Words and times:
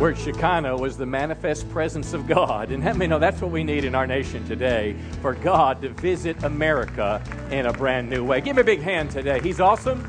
Word 0.00 0.16
Shekinah 0.16 0.78
was 0.78 0.96
the 0.96 1.04
manifest 1.04 1.68
presence 1.68 2.14
of 2.14 2.26
God. 2.26 2.70
And 2.70 2.82
let 2.82 2.96
me 2.96 3.06
know 3.06 3.18
that's 3.18 3.42
what 3.42 3.50
we 3.50 3.62
need 3.62 3.84
in 3.84 3.94
our 3.94 4.06
nation 4.06 4.42
today 4.46 4.96
for 5.20 5.34
God 5.34 5.82
to 5.82 5.90
visit 5.90 6.42
America 6.42 7.22
in 7.50 7.66
a 7.66 7.72
brand 7.74 8.08
new 8.08 8.24
way. 8.24 8.40
Give 8.40 8.56
me 8.56 8.62
a 8.62 8.64
big 8.64 8.80
hand 8.80 9.10
today. 9.10 9.40
He's 9.40 9.60
awesome. 9.60 10.02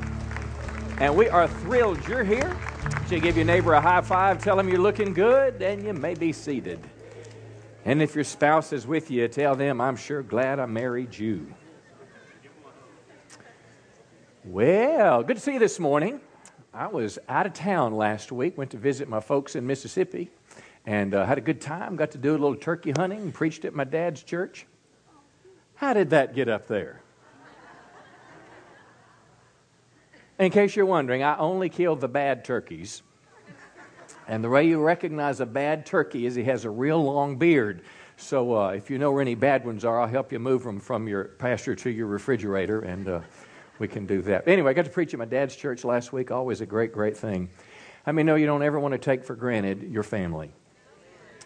And 1.02 1.14
we 1.14 1.28
are 1.28 1.46
thrilled 1.46 2.08
you're 2.08 2.24
here. 2.24 2.56
You 3.10 3.20
give 3.20 3.36
your 3.36 3.44
neighbor 3.44 3.74
a 3.74 3.82
high 3.82 4.00
five, 4.00 4.42
tell 4.42 4.58
him 4.58 4.70
you're 4.70 4.80
looking 4.80 5.14
good, 5.14 5.62
and 5.62 5.84
you 5.84 5.92
may 5.92 6.14
be 6.14 6.32
seated. 6.32 6.80
And 7.84 8.02
if 8.02 8.16
your 8.16 8.24
spouse 8.24 8.72
is 8.72 8.88
with 8.88 9.12
you, 9.12 9.28
tell 9.28 9.58
them, 9.58 9.82
I'm 9.82 9.98
sure 9.98 10.24
glad 10.24 10.62
I 10.62 10.68
married 10.68 11.18
you. 11.18 11.54
Well, 14.46 15.22
good 15.24 15.36
to 15.36 15.42
see 15.42 15.52
you 15.52 15.60
this 15.60 15.82
morning. 15.82 16.22
I 16.74 16.88
was 16.88 17.20
out 17.28 17.46
of 17.46 17.54
town 17.54 17.94
last 17.96 18.32
week, 18.32 18.58
went 18.58 18.72
to 18.72 18.78
visit 18.78 19.10
my 19.10 19.20
folks 19.20 19.58
in 19.58 19.68
Mississippi, 19.68 20.30
and 20.86 21.14
uh, 21.14 21.26
had 21.26 21.38
a 21.38 21.42
good 21.42 21.60
time. 21.60 21.98
Got 21.98 22.12
to 22.12 22.18
do 22.18 22.32
a 22.32 22.40
little 22.40 22.56
turkey 22.56 22.92
hunting, 22.92 23.34
preached 23.34 23.66
at 23.66 23.74
my 23.74 23.84
dad's 23.84 24.24
church. 24.24 24.66
How 25.76 25.94
did 25.94 26.12
that 26.12 26.34
get 26.34 26.48
up 26.48 26.68
there? 26.68 27.02
In 30.40 30.50
case 30.50 30.76
you're 30.76 30.86
wondering, 30.86 31.24
I 31.24 31.38
only 31.38 31.68
kill 31.68 31.98
the 31.98 32.08
bad 32.08 32.46
turkeys. 32.46 33.02
And 34.28 34.42
the 34.42 34.50
way 34.50 34.66
you 34.66 34.82
recognize 34.82 35.42
a 35.42 35.46
bad 35.46 35.86
turkey 35.86 36.26
is 36.26 36.36
he 36.36 36.44
has 36.46 36.64
a 36.64 36.70
real 36.70 37.04
long 37.04 37.36
beard. 37.36 37.84
So 38.16 38.56
uh, 38.56 38.70
if 38.70 38.90
you 38.90 38.98
know 38.98 39.12
where 39.12 39.22
any 39.22 39.36
bad 39.36 39.66
ones 39.66 39.84
are, 39.84 40.00
I'll 40.00 40.08
help 40.08 40.32
you 40.32 40.40
move 40.40 40.64
them 40.64 40.80
from 40.80 41.08
your 41.08 41.26
pasture 41.26 41.76
to 41.76 41.90
your 41.90 42.08
refrigerator, 42.08 42.82
and 42.82 43.08
uh, 43.10 43.22
we 43.82 43.88
can 43.88 44.06
do 44.06 44.22
that. 44.22 44.48
Anyway, 44.48 44.70
I 44.70 44.74
got 44.74 44.86
to 44.86 44.92
preach 44.92 45.12
at 45.12 45.18
my 45.18 45.26
dad's 45.26 45.56
church 45.56 45.84
last 45.84 46.14
week. 46.14 46.30
Always 46.30 46.62
a 46.62 46.68
great, 46.68 46.94
great 46.94 47.18
thing. 47.18 47.50
I 48.06 48.12
mean, 48.12 48.28
no, 48.28 48.36
you 48.36 48.46
don't 48.46 48.62
ever 48.62 48.80
want 48.80 48.92
to 48.92 49.00
take 49.00 49.26
for 49.26 49.36
granted 49.36 49.82
your 49.92 50.04
family. 50.04 50.52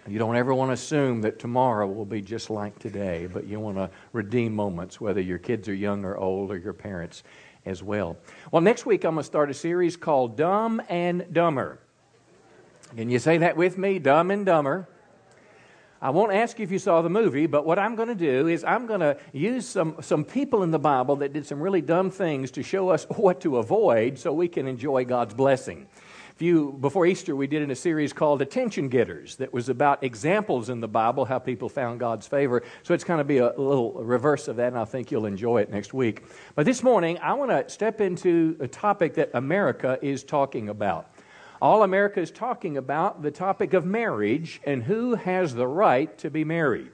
You 0.05 0.19
don't 0.19 0.35
ever 0.35 0.53
want 0.53 0.69
to 0.69 0.73
assume 0.73 1.21
that 1.21 1.39
tomorrow 1.39 1.87
will 1.87 2.05
be 2.05 2.21
just 2.21 2.49
like 2.49 2.77
today, 2.77 3.27
but 3.31 3.47
you 3.47 3.61
want 3.61 3.77
to 3.77 3.89
redeem 4.11 4.53
moments, 4.53 4.99
whether 4.99 5.21
your 5.21 5.37
kids 5.37 5.69
are 5.69 5.73
young 5.73 6.03
or 6.03 6.17
old 6.17 6.51
or 6.51 6.57
your 6.57 6.73
parents 6.73 7.23
as 7.65 7.81
well. 7.81 8.17
Well, 8.51 8.61
next 8.61 8.85
week 8.85 9.05
I'm 9.05 9.15
going 9.15 9.23
to 9.23 9.27
start 9.27 9.49
a 9.49 9.53
series 9.53 9.95
called 9.95 10.35
Dumb 10.35 10.81
and 10.89 11.25
Dumber. 11.31 11.79
Can 12.97 13.09
you 13.09 13.17
say 13.17 13.37
that 13.37 13.55
with 13.55 13.77
me? 13.77 13.97
Dumb 13.97 14.29
and 14.29 14.45
Dumber. 14.45 14.89
I 16.01 16.09
won't 16.09 16.33
ask 16.33 16.59
you 16.59 16.63
if 16.63 16.71
you 16.71 16.79
saw 16.79 17.01
the 17.01 17.09
movie, 17.09 17.47
but 17.47 17.65
what 17.65 17.79
I'm 17.79 17.95
going 17.95 18.09
to 18.09 18.15
do 18.15 18.47
is 18.47 18.63
I'm 18.63 18.85
going 18.85 18.99
to 18.99 19.17
use 19.31 19.65
some, 19.67 19.95
some 20.01 20.25
people 20.25 20.63
in 20.63 20.71
the 20.71 20.79
Bible 20.79 21.15
that 21.17 21.31
did 21.31 21.45
some 21.45 21.61
really 21.61 21.81
dumb 21.81 22.11
things 22.11 22.51
to 22.51 22.63
show 22.63 22.89
us 22.89 23.05
what 23.15 23.41
to 23.41 23.57
avoid 23.57 24.19
so 24.19 24.33
we 24.33 24.47
can 24.47 24.67
enjoy 24.67 25.05
God's 25.05 25.33
blessing. 25.33 25.87
Few, 26.35 26.73
before 26.73 27.05
Easter, 27.05 27.33
we 27.33 27.47
did 27.47 27.61
in 27.61 27.71
a 27.71 27.75
series 27.75 28.11
called 28.11 28.41
Attention 28.41 28.89
Getters 28.89 29.37
that 29.37 29.53
was 29.53 29.69
about 29.69 30.03
examples 30.03 30.67
in 30.67 30.81
the 30.81 30.87
Bible, 30.87 31.23
how 31.23 31.39
people 31.39 31.69
found 31.69 31.97
God's 31.97 32.27
favor. 32.27 32.61
So 32.83 32.93
it's 32.93 33.05
kind 33.05 33.21
of 33.21 33.27
be 33.27 33.37
a 33.37 33.53
little 33.57 33.93
reverse 33.93 34.49
of 34.49 34.57
that, 34.57 34.67
and 34.67 34.77
I 34.77 34.83
think 34.83 35.11
you'll 35.11 35.27
enjoy 35.27 35.61
it 35.61 35.71
next 35.71 35.93
week. 35.93 36.23
But 36.53 36.65
this 36.65 36.83
morning, 36.83 37.17
I 37.19 37.31
want 37.35 37.51
to 37.51 37.69
step 37.73 38.01
into 38.01 38.57
a 38.59 38.67
topic 38.67 39.13
that 39.13 39.29
America 39.33 39.97
is 40.01 40.25
talking 40.25 40.67
about. 40.67 41.09
All 41.61 41.83
America 41.83 42.19
is 42.19 42.31
talking 42.31 42.77
about 42.77 43.21
the 43.21 43.31
topic 43.31 43.73
of 43.73 43.85
marriage 43.85 44.61
and 44.65 44.83
who 44.83 45.15
has 45.15 45.53
the 45.53 45.67
right 45.67 46.15
to 46.19 46.29
be 46.29 46.43
married. 46.43 46.91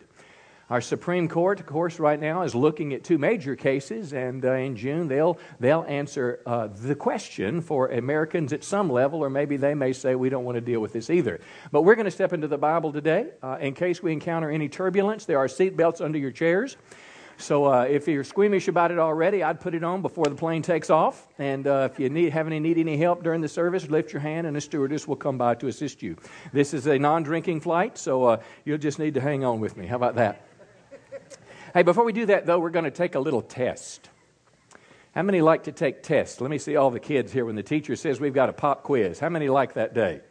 Our 0.69 0.79
Supreme 0.79 1.27
Court, 1.27 1.59
of 1.59 1.65
course, 1.65 1.99
right 1.99 2.17
now 2.17 2.43
is 2.43 2.55
looking 2.55 2.93
at 2.93 3.03
two 3.03 3.17
major 3.17 3.57
cases, 3.57 4.13
and 4.13 4.45
uh, 4.45 4.53
in 4.53 4.77
June 4.77 5.09
they'll, 5.09 5.37
they'll 5.59 5.83
answer 5.83 6.39
uh, 6.45 6.67
the 6.67 6.95
question 6.95 7.59
for 7.59 7.89
Americans 7.89 8.53
at 8.53 8.63
some 8.63 8.89
level, 8.89 9.21
or 9.21 9.29
maybe 9.29 9.57
they 9.57 9.73
may 9.73 9.91
say 9.91 10.15
we 10.15 10.29
don't 10.29 10.45
want 10.45 10.55
to 10.55 10.61
deal 10.61 10.79
with 10.79 10.93
this 10.93 11.09
either. 11.09 11.41
But 11.73 11.81
we're 11.81 11.95
going 11.95 12.05
to 12.05 12.11
step 12.11 12.31
into 12.31 12.47
the 12.47 12.57
Bible 12.57 12.93
today. 12.93 13.31
Uh, 13.43 13.57
in 13.59 13.73
case 13.73 14.01
we 14.01 14.13
encounter 14.13 14.49
any 14.49 14.69
turbulence, 14.69 15.25
there 15.25 15.39
are 15.39 15.47
seatbelts 15.47 15.99
under 15.99 16.17
your 16.17 16.31
chairs. 16.31 16.77
So 17.41 17.65
uh, 17.65 17.83
if 17.89 18.07
you're 18.07 18.23
squeamish 18.23 18.67
about 18.67 18.91
it 18.91 18.99
already, 18.99 19.41
I'd 19.41 19.59
put 19.59 19.73
it 19.73 19.83
on 19.83 20.03
before 20.03 20.25
the 20.25 20.35
plane 20.35 20.61
takes 20.61 20.91
off. 20.91 21.27
And 21.39 21.65
uh, 21.65 21.89
if 21.91 21.99
you 21.99 22.09
need, 22.09 22.31
have 22.33 22.45
any 22.45 22.59
need 22.59 22.77
any 22.77 22.97
help 22.97 23.23
during 23.23 23.41
the 23.41 23.49
service, 23.49 23.89
lift 23.89 24.13
your 24.13 24.19
hand, 24.19 24.45
and 24.45 24.55
a 24.55 24.61
stewardess 24.61 25.07
will 25.07 25.15
come 25.15 25.37
by 25.37 25.55
to 25.55 25.67
assist 25.67 26.03
you. 26.03 26.17
This 26.53 26.73
is 26.73 26.85
a 26.85 26.99
non-drinking 26.99 27.61
flight, 27.61 27.97
so 27.97 28.25
uh, 28.25 28.41
you'll 28.63 28.77
just 28.77 28.99
need 28.99 29.15
to 29.15 29.21
hang 29.21 29.43
on 29.43 29.59
with 29.59 29.75
me. 29.75 29.87
How 29.87 29.95
about 29.95 30.15
that? 30.15 30.45
hey, 31.73 31.81
before 31.81 32.05
we 32.05 32.13
do 32.13 32.27
that, 32.27 32.45
though, 32.45 32.59
we're 32.59 32.69
going 32.69 32.85
to 32.85 32.91
take 32.91 33.15
a 33.15 33.19
little 33.19 33.41
test. 33.41 34.09
How 35.15 35.23
many 35.23 35.41
like 35.41 35.63
to 35.63 35.71
take 35.71 36.03
tests? 36.03 36.41
Let 36.41 36.51
me 36.51 36.59
see 36.59 36.75
all 36.75 36.91
the 36.91 36.99
kids 36.99 37.33
here 37.33 37.45
when 37.45 37.55
the 37.55 37.63
teacher 37.63 37.95
says 37.95 38.19
we've 38.19 38.33
got 38.33 38.49
a 38.49 38.53
pop 38.53 38.83
quiz. 38.83 39.19
How 39.19 39.29
many 39.29 39.49
like 39.49 39.73
that 39.73 39.93
day? 39.93 40.21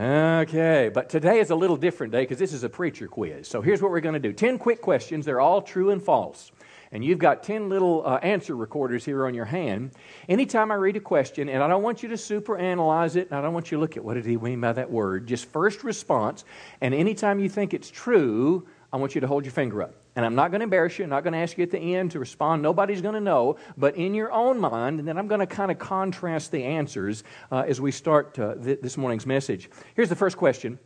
Okay, 0.00 0.92
but 0.94 1.08
today 1.08 1.40
is 1.40 1.50
a 1.50 1.56
little 1.56 1.76
different 1.76 2.12
day 2.12 2.22
because 2.22 2.38
this 2.38 2.52
is 2.52 2.62
a 2.62 2.68
preacher 2.68 3.08
quiz. 3.08 3.48
So 3.48 3.60
here's 3.60 3.82
what 3.82 3.90
we're 3.90 4.00
going 4.00 4.14
to 4.14 4.20
do 4.20 4.32
10 4.32 4.56
quick 4.58 4.80
questions. 4.80 5.26
They're 5.26 5.40
all 5.40 5.60
true 5.60 5.90
and 5.90 6.00
false. 6.00 6.52
And 6.92 7.04
you've 7.04 7.18
got 7.18 7.42
10 7.42 7.68
little 7.68 8.06
uh, 8.06 8.18
answer 8.18 8.54
recorders 8.54 9.04
here 9.04 9.26
on 9.26 9.34
your 9.34 9.44
hand. 9.44 9.90
Anytime 10.28 10.70
I 10.70 10.76
read 10.76 10.96
a 10.96 11.00
question, 11.00 11.48
and 11.48 11.64
I 11.64 11.68
don't 11.68 11.82
want 11.82 12.04
you 12.04 12.08
to 12.10 12.16
super 12.16 12.56
analyze 12.56 13.16
it, 13.16 13.28
and 13.28 13.38
I 13.38 13.42
don't 13.42 13.52
want 13.52 13.72
you 13.72 13.76
to 13.76 13.80
look 13.80 13.96
at 13.96 14.04
what 14.04 14.14
did 14.14 14.24
he 14.24 14.36
mean 14.36 14.60
by 14.60 14.72
that 14.72 14.88
word, 14.88 15.26
just 15.26 15.46
first 15.46 15.82
response. 15.82 16.44
And 16.80 16.94
anytime 16.94 17.40
you 17.40 17.48
think 17.48 17.74
it's 17.74 17.90
true, 17.90 18.68
I 18.92 18.98
want 18.98 19.16
you 19.16 19.20
to 19.20 19.26
hold 19.26 19.44
your 19.44 19.52
finger 19.52 19.82
up. 19.82 19.94
And 20.18 20.26
I'm 20.26 20.34
not 20.34 20.50
going 20.50 20.58
to 20.58 20.64
embarrass 20.64 20.98
you. 20.98 21.04
I'm 21.04 21.10
not 21.10 21.22
going 21.22 21.34
to 21.34 21.38
ask 21.38 21.56
you 21.56 21.62
at 21.62 21.70
the 21.70 21.94
end 21.94 22.10
to 22.10 22.18
respond. 22.18 22.60
Nobody's 22.60 23.00
going 23.00 23.14
to 23.14 23.20
know. 23.20 23.56
But 23.76 23.94
in 23.94 24.14
your 24.14 24.32
own 24.32 24.58
mind, 24.58 24.98
and 24.98 25.06
then 25.06 25.16
I'm 25.16 25.28
going 25.28 25.38
to 25.38 25.46
kind 25.46 25.70
of 25.70 25.78
contrast 25.78 26.50
the 26.50 26.64
answers 26.64 27.22
uh, 27.52 27.62
as 27.68 27.80
we 27.80 27.92
start 27.92 28.36
uh, 28.36 28.56
th- 28.56 28.80
this 28.80 28.96
morning's 28.96 29.26
message. 29.26 29.70
Here's 29.94 30.08
the 30.08 30.16
first 30.16 30.36
question 30.36 30.80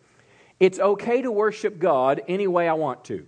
It's 0.60 0.78
okay 0.78 1.22
to 1.22 1.32
worship 1.32 1.78
God 1.78 2.20
any 2.28 2.46
way 2.46 2.68
I 2.68 2.74
want 2.74 3.06
to. 3.06 3.26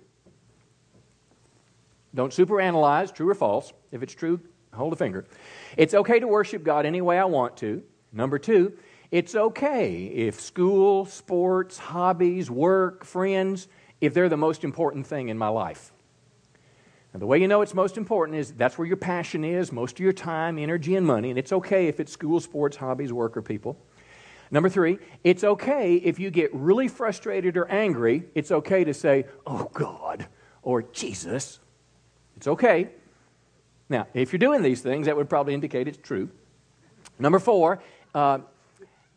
Don't 2.14 2.34
superanalyze, 2.34 3.10
true 3.14 3.30
or 3.30 3.34
false. 3.34 3.72
If 3.90 4.02
it's 4.02 4.14
true, 4.14 4.40
hold 4.74 4.92
a 4.92 4.96
finger. 4.96 5.24
It's 5.78 5.94
okay 5.94 6.20
to 6.20 6.28
worship 6.28 6.64
God 6.64 6.84
any 6.84 7.00
way 7.00 7.18
I 7.18 7.24
want 7.24 7.56
to. 7.58 7.82
Number 8.12 8.38
two, 8.38 8.76
it's 9.10 9.34
okay 9.34 10.04
if 10.04 10.38
school, 10.38 11.06
sports, 11.06 11.78
hobbies, 11.78 12.50
work, 12.50 13.06
friends, 13.06 13.68
if 14.02 14.12
they're 14.12 14.28
the 14.28 14.36
most 14.36 14.64
important 14.64 15.06
thing 15.06 15.30
in 15.30 15.38
my 15.38 15.48
life. 15.48 15.93
And 17.14 17.22
the 17.22 17.26
way 17.26 17.38
you 17.40 17.46
know 17.46 17.62
it's 17.62 17.74
most 17.74 17.96
important 17.96 18.36
is 18.36 18.52
that's 18.52 18.76
where 18.76 18.86
your 18.88 18.96
passion 18.96 19.44
is, 19.44 19.70
most 19.70 19.92
of 19.92 20.00
your 20.00 20.12
time, 20.12 20.58
energy, 20.58 20.96
and 20.96 21.06
money. 21.06 21.30
And 21.30 21.38
it's 21.38 21.52
okay 21.52 21.86
if 21.86 22.00
it's 22.00 22.10
school, 22.10 22.40
sports, 22.40 22.76
hobbies, 22.76 23.12
work, 23.12 23.36
or 23.36 23.42
people. 23.42 23.78
Number 24.50 24.68
three, 24.68 24.98
it's 25.22 25.44
okay 25.44 25.94
if 25.94 26.18
you 26.18 26.30
get 26.30 26.52
really 26.52 26.88
frustrated 26.88 27.56
or 27.56 27.70
angry. 27.70 28.24
It's 28.34 28.50
okay 28.50 28.82
to 28.82 28.92
say, 28.92 29.26
oh 29.46 29.70
God, 29.72 30.26
or 30.62 30.82
Jesus. 30.82 31.60
It's 32.36 32.48
okay. 32.48 32.88
Now, 33.88 34.08
if 34.12 34.32
you're 34.32 34.38
doing 34.38 34.62
these 34.62 34.80
things, 34.80 35.06
that 35.06 35.16
would 35.16 35.30
probably 35.30 35.54
indicate 35.54 35.86
it's 35.86 35.98
true. 35.98 36.30
Number 37.20 37.38
four, 37.38 37.80
uh, 38.12 38.40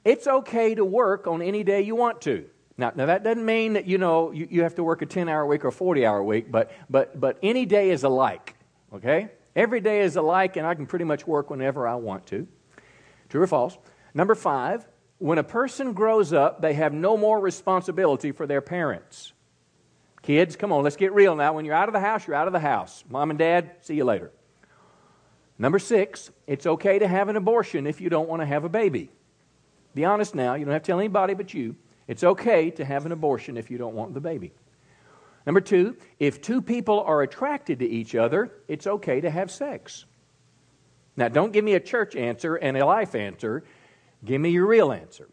it's 0.06 0.28
okay 0.28 0.75
to 0.75 0.85
work 0.85 1.25
on 1.25 1.41
any 1.41 1.64
day 1.64 1.81
you 1.81 1.96
want 1.96 2.22
to. 2.22 2.47
Now, 2.78 2.92
now 2.96 3.08
that 3.08 3.24
doesn't 3.24 3.46
mean 3.46 3.74
that 3.74 3.88
you 3.88 3.98
know 3.98 4.32
you, 4.32 4.48
you 4.50 4.64
have 4.64 4.76
to 4.76 4.84
work 4.84 5.02
a 5.02 5.06
10 5.06 5.28
hour 5.28 5.46
week 5.46 5.66
or 5.66 5.70
a 5.70 5.72
40 5.72 6.06
hour 6.06 6.24
week, 6.24 6.52
but, 6.52 6.72
but, 6.90 7.20
but 7.20 7.40
any 7.42 7.66
day 7.66 7.90
is 7.90 8.04
alike, 8.04 8.56
okay? 8.94 9.30
Every 9.56 9.82
day 9.82 10.02
is 10.02 10.16
alike, 10.16 10.56
and 10.58 10.68
I 10.68 10.76
can 10.76 10.86
pretty 10.86 11.06
much 11.06 11.26
work 11.26 11.50
whenever 11.50 11.88
I 11.88 11.96
want 11.96 12.28
to. 12.28 12.48
True 13.30 13.42
or 13.42 13.48
false? 13.48 13.78
Number 14.14 14.36
five, 14.36 14.86
when 15.18 15.40
a 15.40 15.44
person 15.44 15.94
grows 15.94 16.32
up, 16.32 16.62
they 16.62 16.76
have 16.76 16.94
no 16.94 17.18
more 17.18 17.40
responsibility 17.40 18.32
for 18.32 18.46
their 18.46 18.62
parents. 18.62 19.34
Kids, 20.22 20.56
come 20.56 20.72
on, 20.72 20.84
let's 20.84 20.96
get 20.96 21.14
real 21.14 21.35
now. 21.35 21.53
When 21.53 21.66
you're 21.66 21.73
out 21.73 21.90
of 21.90 21.94
the 21.94 22.00
house, 22.00 22.28
you're 22.28 22.35
out 22.35 22.47
of 22.47 22.53
the 22.53 22.59
house. 22.59 23.03
Mom 23.09 23.32
and 23.32 23.40
dad, 23.40 23.72
see 23.82 23.96
you 23.96 24.03
later. 24.03 24.32
Number 25.58 25.80
six, 25.80 26.30
it's 26.46 26.68
okay 26.68 27.00
to 27.00 27.08
have 27.08 27.30
an 27.30 27.35
abortion 27.35 27.88
if 27.88 28.00
you 28.00 28.09
don't 28.09 28.30
want 28.30 28.41
to 28.41 28.46
have 28.46 28.64
a 28.64 28.70
baby. 28.70 29.09
Be 29.96 30.06
honest 30.06 30.35
now, 30.35 30.53
you 30.53 30.66
don't 30.66 30.73
have 30.73 30.84
to 30.84 30.88
tell 30.88 31.00
anybody 31.00 31.34
but 31.34 31.53
you. 31.53 31.76
It's 32.08 32.24
okay 32.24 32.72
to 32.72 32.86
have 32.86 33.06
an 33.06 33.12
abortion 33.12 33.58
if 33.58 33.70
you 33.70 33.78
don't 33.78 33.96
want 33.96 34.14
the 34.14 34.22
baby. 34.22 34.54
Number 35.46 35.62
two, 35.62 35.96
if 36.20 36.42
two 36.42 36.62
people 36.62 37.02
are 37.02 37.22
attracted 37.22 37.80
to 37.80 37.88
each 37.88 38.16
other, 38.16 38.52
it's 38.68 38.88
okay 38.88 39.22
to 39.22 39.30
have 39.30 39.50
sex. 39.50 40.06
Now, 41.16 41.30
don't 41.30 41.52
give 41.52 41.64
me 41.64 41.74
a 41.74 41.80
church 41.80 42.16
answer 42.16 42.56
and 42.56 42.78
a 42.78 42.86
life 42.86 43.16
answer. 43.16 43.64
Give 44.24 44.40
me 44.40 44.50
your 44.50 44.68
real 44.68 44.92
answer. 44.92 45.30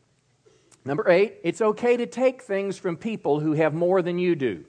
Number 0.84 1.08
eight, 1.10 1.38
it's 1.42 1.60
okay 1.60 1.96
to 1.96 2.06
take 2.06 2.42
things 2.42 2.78
from 2.78 2.96
people 2.96 3.40
who 3.40 3.52
have 3.52 3.74
more 3.74 4.02
than 4.02 4.18
you 4.18 4.34
do. 4.34 4.64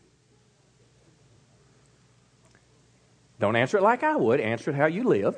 Don't 3.39 3.55
answer 3.55 3.77
it 3.77 3.83
like 3.83 4.03
I 4.03 4.15
would, 4.15 4.39
answer 4.39 4.71
it 4.71 4.75
how 4.75 4.85
you 4.85 5.03
live. 5.03 5.37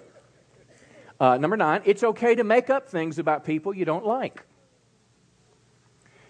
Uh, 1.19 1.37
number 1.37 1.57
nine, 1.57 1.81
it's 1.83 2.03
okay 2.03 2.35
to 2.35 2.43
make 2.43 2.69
up 2.69 2.87
things 2.87 3.17
about 3.17 3.43
people 3.43 3.73
you 3.73 3.85
don't 3.85 4.05
like. 4.05 4.43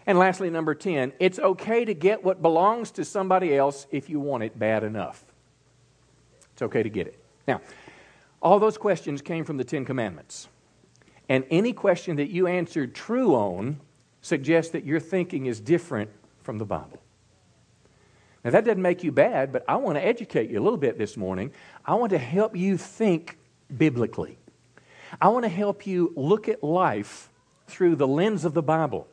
And 0.08 0.18
lastly, 0.18 0.50
number 0.50 0.74
10, 0.74 1.12
it's 1.20 1.38
okay 1.38 1.84
to 1.84 1.94
get 1.94 2.24
what 2.24 2.42
belongs 2.42 2.92
to 2.92 3.04
somebody 3.04 3.56
else 3.56 3.86
if 3.92 4.10
you 4.10 4.22
want 4.22 4.42
it 4.42 4.58
bad 4.58 4.86
enough. 4.86 5.26
It's 6.54 6.62
okay 6.62 6.82
to 6.82 6.90
get 6.90 7.08
it. 7.08 7.22
Now, 7.46 7.60
all 8.42 8.58
those 8.58 8.78
questions 8.78 9.22
came 9.22 9.44
from 9.44 9.58
the 9.58 9.66
Ten 9.66 9.84
Commandments. 9.84 10.48
And 11.28 11.44
any 11.52 11.74
question 11.74 12.16
that 12.16 12.30
you 12.30 12.48
answered 12.48 12.96
true 12.96 13.36
on 13.36 13.82
suggests 14.22 14.72
that 14.72 14.86
your 14.86 15.02
thinking 15.02 15.46
is 15.46 15.60
different 15.60 16.10
from 16.42 16.58
the 16.58 16.66
Bible. 16.66 17.02
Now, 18.46 18.52
that 18.52 18.64
doesn't 18.64 18.82
make 18.82 19.04
you 19.04 19.12
bad, 19.12 19.52
but 19.52 19.66
I 19.68 19.76
want 19.76 19.98
to 19.98 20.06
educate 20.06 20.50
you 20.50 20.58
a 20.58 20.64
little 20.64 20.78
bit 20.78 20.98
this 20.98 21.18
morning. 21.18 21.52
I 21.86 21.96
want 21.96 22.12
to 22.12 22.18
help 22.18 22.56
you 22.56 22.78
think 22.78 23.38
biblically. 23.76 24.38
I 25.20 25.28
want 25.28 25.44
to 25.44 25.50
help 25.50 25.86
you 25.86 26.14
look 26.16 26.48
at 26.48 26.64
life 26.64 27.30
through 27.68 27.98
the 27.98 28.08
lens 28.08 28.46
of 28.46 28.54
the 28.54 28.64
Bible. 28.64 29.10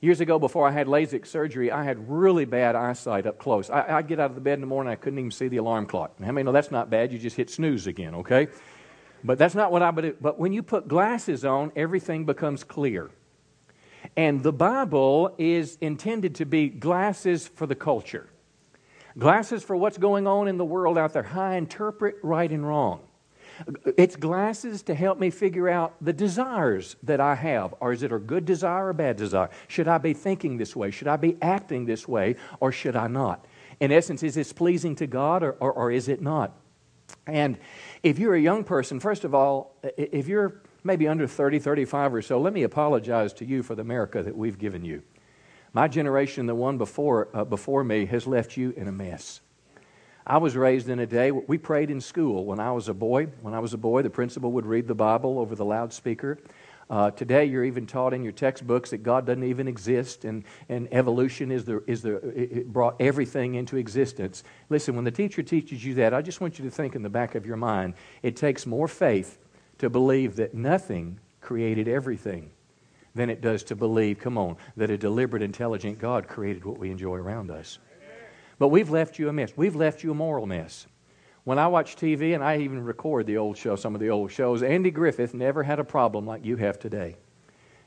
Years 0.00 0.20
ago, 0.20 0.38
before 0.38 0.68
I 0.68 0.70
had 0.70 0.86
LASIK 0.86 1.26
surgery, 1.26 1.72
I 1.72 1.82
had 1.82 2.08
really 2.08 2.44
bad 2.44 2.76
eyesight 2.76 3.26
up 3.26 3.38
close. 3.38 3.68
I, 3.68 3.96
would 3.96 4.06
get 4.06 4.20
out 4.20 4.30
of 4.30 4.36
the 4.36 4.40
bed 4.40 4.54
in 4.54 4.60
the 4.60 4.66
morning, 4.66 4.92
I 4.92 4.96
couldn't 4.96 5.18
even 5.18 5.32
see 5.32 5.48
the 5.48 5.56
alarm 5.56 5.86
clock. 5.86 6.12
How 6.20 6.30
many 6.30 6.44
know 6.44 6.52
that's 6.52 6.70
not 6.70 6.88
bad? 6.88 7.12
You 7.12 7.18
just 7.18 7.36
hit 7.36 7.50
snooze 7.50 7.88
again, 7.88 8.14
okay? 8.14 8.46
But 9.24 9.38
that's 9.38 9.56
not 9.56 9.72
what 9.72 9.82
I 9.82 9.90
would 9.90 10.18
But 10.20 10.38
when 10.38 10.52
you 10.52 10.62
put 10.62 10.86
glasses 10.86 11.44
on, 11.44 11.72
everything 11.74 12.24
becomes 12.24 12.62
clear. 12.62 13.10
And 14.16 14.42
the 14.42 14.52
Bible 14.52 15.34
is 15.36 15.76
intended 15.80 16.36
to 16.36 16.46
be 16.46 16.68
glasses 16.68 17.48
for 17.48 17.66
the 17.66 17.74
culture. 17.74 18.28
Glasses 19.18 19.64
for 19.64 19.74
what's 19.74 19.98
going 19.98 20.28
on 20.28 20.46
in 20.46 20.58
the 20.58 20.64
world 20.64 20.96
out 20.96 21.12
there. 21.12 21.24
How 21.24 21.42
I 21.42 21.54
interpret 21.56 22.16
right 22.22 22.50
and 22.50 22.66
wrong. 22.66 23.00
It's 23.96 24.16
glasses 24.16 24.82
to 24.84 24.94
help 24.94 25.18
me 25.18 25.30
figure 25.30 25.68
out 25.68 25.94
the 26.00 26.12
desires 26.12 26.96
that 27.02 27.20
I 27.20 27.34
have. 27.34 27.74
Or 27.80 27.92
is 27.92 28.02
it 28.02 28.12
a 28.12 28.18
good 28.18 28.44
desire 28.44 28.86
or 28.86 28.90
a 28.90 28.94
bad 28.94 29.16
desire? 29.16 29.50
Should 29.66 29.88
I 29.88 29.98
be 29.98 30.14
thinking 30.14 30.56
this 30.56 30.76
way? 30.76 30.90
Should 30.90 31.08
I 31.08 31.16
be 31.16 31.36
acting 31.42 31.86
this 31.86 32.06
way? 32.06 32.36
Or 32.60 32.72
should 32.72 32.96
I 32.96 33.08
not? 33.08 33.44
In 33.80 33.92
essence, 33.92 34.22
is 34.22 34.34
this 34.34 34.52
pleasing 34.52 34.94
to 34.96 35.06
God 35.06 35.42
or, 35.42 35.52
or, 35.52 35.72
or 35.72 35.90
is 35.90 36.08
it 36.08 36.20
not? 36.20 36.56
And 37.26 37.58
if 38.02 38.18
you're 38.18 38.34
a 38.34 38.40
young 38.40 38.64
person, 38.64 39.00
first 39.00 39.24
of 39.24 39.34
all, 39.34 39.76
if 39.96 40.28
you're 40.28 40.62
maybe 40.84 41.08
under 41.08 41.26
30, 41.26 41.58
35 41.58 42.14
or 42.14 42.22
so, 42.22 42.40
let 42.40 42.52
me 42.52 42.62
apologize 42.62 43.32
to 43.34 43.44
you 43.44 43.62
for 43.62 43.74
the 43.74 43.82
America 43.82 44.22
that 44.22 44.36
we've 44.36 44.58
given 44.58 44.84
you. 44.84 45.02
My 45.72 45.88
generation, 45.88 46.46
the 46.46 46.54
one 46.54 46.78
before, 46.78 47.28
uh, 47.34 47.44
before 47.44 47.84
me, 47.84 48.06
has 48.06 48.26
left 48.26 48.56
you 48.56 48.70
in 48.76 48.88
a 48.88 48.92
mess. 48.92 49.40
I 50.28 50.36
was 50.36 50.54
raised 50.56 50.90
in 50.90 50.98
a 50.98 51.06
day, 51.06 51.30
we 51.30 51.56
prayed 51.56 51.90
in 51.90 52.02
school 52.02 52.44
when 52.44 52.60
I 52.60 52.70
was 52.72 52.88
a 52.88 52.94
boy. 52.94 53.28
When 53.40 53.54
I 53.54 53.60
was 53.60 53.72
a 53.72 53.78
boy, 53.78 54.02
the 54.02 54.10
principal 54.10 54.52
would 54.52 54.66
read 54.66 54.86
the 54.86 54.94
Bible 54.94 55.38
over 55.38 55.54
the 55.54 55.64
loudspeaker. 55.64 56.38
Uh, 56.90 57.10
today, 57.10 57.46
you're 57.46 57.64
even 57.64 57.86
taught 57.86 58.12
in 58.12 58.22
your 58.22 58.32
textbooks 58.32 58.90
that 58.90 59.02
God 59.02 59.24
doesn't 59.24 59.44
even 59.44 59.66
exist, 59.66 60.26
and, 60.26 60.44
and 60.68 60.86
evolution 60.92 61.50
is 61.50 61.64
the, 61.64 61.82
is 61.86 62.02
the, 62.02 62.16
it 62.16 62.70
brought 62.70 62.96
everything 63.00 63.54
into 63.54 63.78
existence. 63.78 64.44
Listen, 64.68 64.96
when 64.96 65.04
the 65.04 65.10
teacher 65.10 65.42
teaches 65.42 65.82
you 65.82 65.94
that, 65.94 66.12
I 66.12 66.20
just 66.20 66.42
want 66.42 66.58
you 66.58 66.64
to 66.66 66.70
think 66.70 66.94
in 66.94 67.02
the 67.02 67.10
back 67.10 67.34
of 67.34 67.46
your 67.46 67.56
mind 67.56 67.94
it 68.22 68.36
takes 68.36 68.66
more 68.66 68.88
faith 68.88 69.38
to 69.78 69.88
believe 69.88 70.36
that 70.36 70.52
nothing 70.52 71.20
created 71.40 71.88
everything 71.88 72.50
than 73.14 73.30
it 73.30 73.40
does 73.40 73.62
to 73.64 73.76
believe, 73.76 74.18
come 74.18 74.36
on, 74.36 74.56
that 74.76 74.90
a 74.90 74.98
deliberate, 74.98 75.42
intelligent 75.42 75.98
God 75.98 76.28
created 76.28 76.64
what 76.64 76.78
we 76.78 76.90
enjoy 76.90 77.16
around 77.16 77.50
us. 77.50 77.78
But 78.58 78.68
we've 78.68 78.90
left 78.90 79.18
you 79.18 79.28
a 79.28 79.32
mess. 79.32 79.52
We've 79.56 79.76
left 79.76 80.02
you 80.02 80.10
a 80.10 80.14
moral 80.14 80.46
mess. 80.46 80.86
When 81.44 81.58
I 81.58 81.66
watch 81.68 81.96
TV, 81.96 82.34
and 82.34 82.44
I 82.44 82.58
even 82.58 82.84
record 82.84 83.26
the 83.26 83.38
old 83.38 83.56
show, 83.56 83.76
some 83.76 83.94
of 83.94 84.00
the 84.00 84.10
old 84.10 84.30
shows, 84.30 84.62
Andy 84.62 84.90
Griffith 84.90 85.32
never 85.32 85.62
had 85.62 85.78
a 85.78 85.84
problem 85.84 86.26
like 86.26 86.44
you 86.44 86.56
have 86.56 86.78
today. 86.78 87.16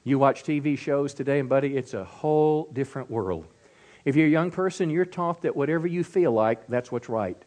You 0.03 0.18
watch 0.18 0.44
TV 0.44 0.77
shows 0.77 1.13
today, 1.13 1.39
and 1.39 1.47
buddy, 1.47 1.77
it's 1.77 1.94
a 1.94 2.03
whole 2.03 2.69
different 2.73 3.12
world. 3.12 3.45
If 4.03 4.15
you're 4.15 4.27
a 4.27 4.31
young 4.31 4.50
person, 4.50 4.89
you're 4.89 5.06
taught 5.06 5.44
that 5.44 5.56
whatever 5.56 5.85
you 5.85 6.03
feel 6.03 6.31
like, 6.31 6.65
that's 6.68 6.91
what's 6.91 7.07
right. 7.07 7.38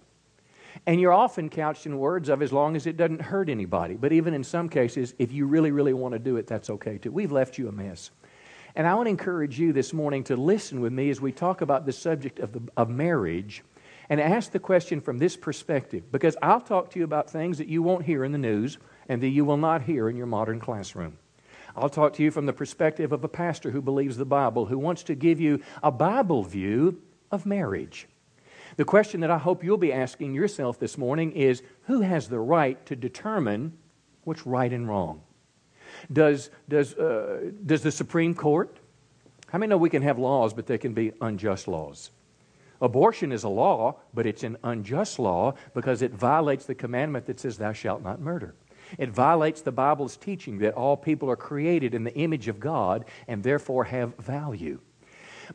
And 0.87 1.01
you're 1.01 1.13
often 1.13 1.49
couched 1.49 1.87
in 1.87 1.99
words 1.99 2.29
of 2.29 2.43
as 2.43 2.53
long 2.53 2.77
as 2.77 2.87
it 2.87 2.97
doesn't 2.97 3.23
hurt 3.23 3.49
anybody. 3.49 3.95
But 3.95 4.13
even 4.13 4.35
in 4.35 4.45
some 4.45 4.69
cases, 4.69 5.15
if 5.19 5.33
you 5.33 5.47
really, 5.47 5.73
really 5.73 5.95
want 5.95 6.13
to 6.13 6.19
do 6.19 6.37
it, 6.37 6.47
that's 6.47 6.71
okay 6.71 6.99
too. 6.99 7.11
We've 7.11 7.33
left 7.33 7.59
you 7.59 7.69
a 7.69 7.73
mess. 7.73 8.11
And 8.77 8.89
I 8.89 8.95
want 8.95 9.07
to 9.07 9.11
encourage 9.11 9.59
you 9.59 9.73
this 9.73 9.93
morning 9.93 10.25
to 10.25 10.37
listen 10.37 10.81
with 10.81 10.93
me 10.93 11.09
as 11.11 11.21
we 11.21 11.31
talk 11.31 11.61
about 11.61 11.87
the 11.87 11.93
subject 11.93 12.41
of, 12.41 12.53
the, 12.53 12.63
of 12.77 12.89
marriage 12.91 13.63
and 14.09 14.21
ask 14.21 14.51
the 14.51 14.59
question 14.59 15.01
from 15.01 15.19
this 15.19 15.37
perspective. 15.37 16.11
Because 16.11 16.37
I'll 16.43 16.61
talk 16.61 16.91
to 16.91 16.99
you 16.99 17.05
about 17.05 17.31
things 17.31 17.59
that 17.59 17.69
you 17.69 17.83
won't 17.83 18.05
hear 18.05 18.25
in 18.25 18.33
the 18.33 18.39
news 18.39 18.79
and 19.09 19.23
that 19.23 19.29
you 19.29 19.45
will 19.45 19.57
not 19.57 19.83
hear 19.83 20.09
in 20.09 20.17
your 20.17 20.27
modern 20.27 20.59
classroom. 20.59 21.19
I'll 21.77 21.89
talk 21.89 22.15
to 22.15 22.23
you 22.23 22.31
from 22.31 22.47
the 22.47 22.53
perspective 22.53 23.13
of 23.13 23.23
a 23.23 23.29
pastor 23.29 23.71
who 23.71 23.81
believes 23.81 24.17
the 24.17 24.25
Bible, 24.25 24.67
who 24.67 24.79
wants 24.79 25.05
to 25.05 25.15
give 25.15 25.41
you 25.41 25.63
a 25.83 25.93
Bible 25.93 26.43
view 26.43 27.01
of 27.31 27.47
marriage. 27.47 28.09
The 28.77 28.85
question 28.85 29.21
that 29.21 29.31
I 29.31 29.39
hope 29.39 29.63
you'll 29.63 29.77
be 29.77 29.93
asking 29.93 30.35
yourself 30.35 30.81
this 30.81 30.99
morning 30.99 31.33
is 31.33 31.63
who 31.85 32.01
has 32.01 32.29
the 32.29 32.41
right 32.41 32.85
to 32.87 32.97
determine 32.97 33.77
what's 34.25 34.47
right 34.47 34.73
and 34.73 34.89
wrong? 34.89 35.23
Does, 36.13 36.51
does, 36.69 36.95
uh, 36.95 37.51
does 37.65 37.83
the 37.83 37.93
Supreme 37.93 38.35
Court? 38.35 38.77
How 39.49 39.59
many 39.59 39.71
know 39.71 39.77
we 39.77 39.91
can 39.91 40.03
have 40.03 40.19
laws, 40.19 40.53
but 40.53 40.67
they 40.67 40.79
can 40.79 40.95
be 40.95 41.13
unjust 41.21 41.69
laws? 41.69 42.11
Abortion 42.81 43.33
is 43.33 43.45
a 43.45 43.49
law, 43.49 43.97
but 44.13 44.27
it's 44.27 44.43
an 44.43 44.57
unjust 44.65 45.19
law 45.19 45.55
because 45.75 46.03
it 46.03 46.13
violates 46.13 46.67
the 46.67 46.75
commandment 46.75 47.27
that 47.27 47.41
says, 47.41 47.57
Thou 47.57 47.73
shalt 47.73 48.03
not 48.03 48.21
murder. 48.21 48.55
It 48.99 49.11
violates 49.11 49.63
the 49.63 49.73
Bible's 49.73 50.17
teaching 50.17 50.59
that 50.59 50.75
all 50.75 50.97
people 50.97 51.31
are 51.31 51.37
created 51.37 51.95
in 51.95 52.05
the 52.05 52.15
image 52.15 52.49
of 52.49 52.61
God 52.61 53.05
and 53.27 53.43
therefore 53.43 53.85
have 53.85 54.15
value. 54.17 54.81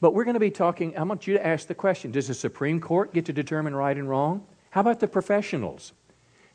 But 0.01 0.13
we're 0.13 0.23
going 0.23 0.35
to 0.35 0.39
be 0.39 0.51
talking, 0.51 0.97
I 0.97 1.03
want 1.03 1.27
you 1.27 1.33
to 1.33 1.45
ask 1.45 1.67
the 1.67 1.75
question 1.75 2.11
Does 2.11 2.27
the 2.27 2.33
Supreme 2.33 2.79
Court 2.79 3.13
get 3.13 3.25
to 3.25 3.33
determine 3.33 3.75
right 3.75 3.97
and 3.97 4.09
wrong? 4.09 4.45
How 4.71 4.81
about 4.81 4.99
the 4.99 5.07
professionals? 5.07 5.93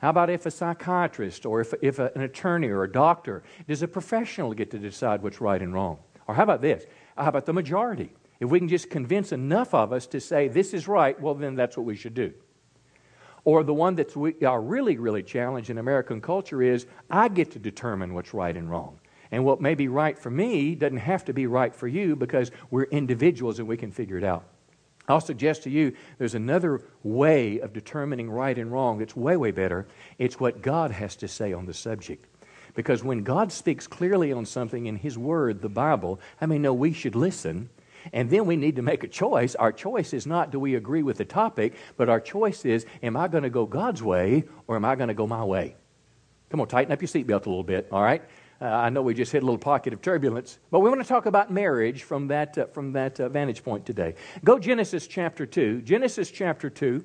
How 0.05 0.11
about 0.11 0.29
if 0.29 0.45
a 0.45 0.51
psychiatrist 0.51 1.47
or 1.47 1.63
if, 1.63 1.73
if 1.81 1.99
a, 1.99 2.13
an 2.15 2.21
attorney 2.21 2.69
or 2.69 2.83
a 2.83 2.93
doctor, 2.93 3.43
does 3.67 3.83
a 3.83 3.89
professional 3.89 4.53
get 4.53 4.71
to 4.73 4.79
decide 4.79 5.23
what's 5.23 5.41
right 5.41 5.63
and 5.63 5.73
wrong? 5.73 5.97
Or 6.29 6.35
how 6.35 6.43
about 6.43 6.61
this? 6.61 6.85
How 7.17 7.29
about 7.29 7.47
the 7.47 7.55
majority? 7.55 8.13
If 8.39 8.51
we 8.51 8.59
can 8.59 8.69
just 8.69 8.91
convince 8.91 9.33
enough 9.33 9.73
of 9.73 9.95
us 9.95 10.07
to 10.09 10.21
say 10.21 10.49
this 10.49 10.75
is 10.75 10.87
right, 10.87 11.19
well, 11.19 11.35
then 11.35 11.55
that's 11.55 11.79
what 11.79 11.87
we 11.87 11.97
should 11.97 12.13
do. 12.13 12.35
Or 13.45 13.65
the 13.65 13.73
one 13.73 13.95
that's 13.95 14.15
we 14.15 14.35
are 14.45 14.61
really, 14.61 14.99
really 14.99 15.23
challenged 15.23 15.71
in 15.71 15.79
American 15.79 16.21
culture 16.21 16.61
is 16.61 16.85
I 17.11 17.29
get 17.29 17.53
to 17.53 17.59
determine 17.59 18.13
what's 18.13 18.35
right 18.35 18.55
and 18.55 18.69
wrong. 18.69 19.01
And 19.31 19.43
what 19.43 19.63
may 19.63 19.75
be 19.75 19.89
right 19.89 20.19
for 20.19 20.29
me 20.29 20.75
doesn't 20.75 20.99
have 20.99 21.25
to 21.25 21.33
be 21.33 21.47
right 21.47 21.75
for 21.75 21.89
you 21.89 22.15
because 22.15 22.51
we're 22.71 22.85
individuals 22.85 23.59
and 23.59 23.67
we 23.67 23.79
can 23.79 23.91
figure 23.91 24.19
it 24.19 24.25
out. 24.25 24.45
I'll 25.09 25.21
suggest 25.21 25.65
to 25.65 25.71
you 25.71 25.93
there's 26.19 26.35
another 26.35 26.83
way 27.03 27.59
of 27.59 27.73
determining 27.73 28.31
right 28.31 28.57
and 28.57 28.73
wrong 28.73 28.99
that's 28.99 29.15
way, 29.15 29.37
way 29.37 29.51
better. 29.51 29.87
It's 30.19 30.41
what 30.41 30.63
God 30.63 30.91
has 30.91 31.17
to 31.17 31.29
say 31.29 31.53
on 31.53 31.67
the 31.67 31.75
subject. 31.75 32.27
Because 32.75 33.05
when 33.05 33.23
God 33.23 33.53
speaks 33.53 33.87
clearly 33.87 34.33
on 34.33 34.47
something 34.47 34.87
in 34.87 34.97
His 34.97 35.17
Word, 35.17 35.61
the 35.61 35.69
Bible, 35.69 36.21
I 36.41 36.47
mean, 36.47 36.63
no, 36.63 36.73
we 36.73 36.93
should 36.93 37.15
listen. 37.15 37.69
And 38.13 38.29
then 38.29 38.47
we 38.47 38.57
need 38.57 38.77
to 38.77 38.83
make 38.83 39.05
a 39.05 39.09
choice. 39.09 39.55
Our 39.55 39.73
choice 39.73 40.13
is 40.13 40.27
not 40.27 40.51
do 40.51 40.59
we 40.59 40.75
agree 40.75 41.03
with 41.03 41.19
the 41.19 41.25
topic, 41.25 41.75
but 41.97 42.09
our 42.09 42.21
choice 42.21 42.65
is 42.65 42.85
am 43.03 43.17
I 43.17 43.29
going 43.29 43.45
to 43.45 43.51
go 43.51 43.67
God's 43.67 44.03
way 44.03 44.45
or 44.67 44.77
am 44.77 44.85
I 44.85 44.95
going 44.97 45.09
to 45.09 45.15
go 45.15 45.27
my 45.27 45.45
way? 45.45 45.77
Come 46.51 46.61
on, 46.61 46.69
tighten 46.69 46.93
up 46.93 47.01
your 47.01 47.09
seatbelt 47.09 47.47
a 47.47 47.49
little 47.49 47.65
bit, 47.65 47.89
all 47.91 48.03
right? 48.03 48.23
Uh, 48.61 48.67
I 48.67 48.89
know 48.89 49.03
we 49.03 49.15
just 49.15 49.33
hit 49.33 49.43
a 49.43 49.47
little 49.47 49.59
pocket 49.59 49.93
of 49.93 50.01
turbulence, 50.01 50.59
but 50.71 50.81
we 50.81 50.89
want 50.89 51.03
to 51.03 51.09
talk 51.09 51.27
about 51.27 51.51
marriage 51.51 52.05
from 52.05 52.29
that, 52.29 52.57
uh, 52.57 52.67
from 52.67 52.93
that 52.93 53.19
uh, 53.19 53.29
vantage 53.29 53.65
point 53.65 53.85
today. 53.85 54.15
Go 54.45 54.59
Genesis 54.59 55.07
chapter 55.07 55.45
2. 55.45 55.83
Genesis 55.83 56.31
chapter 56.31 56.71
2. 56.71 57.05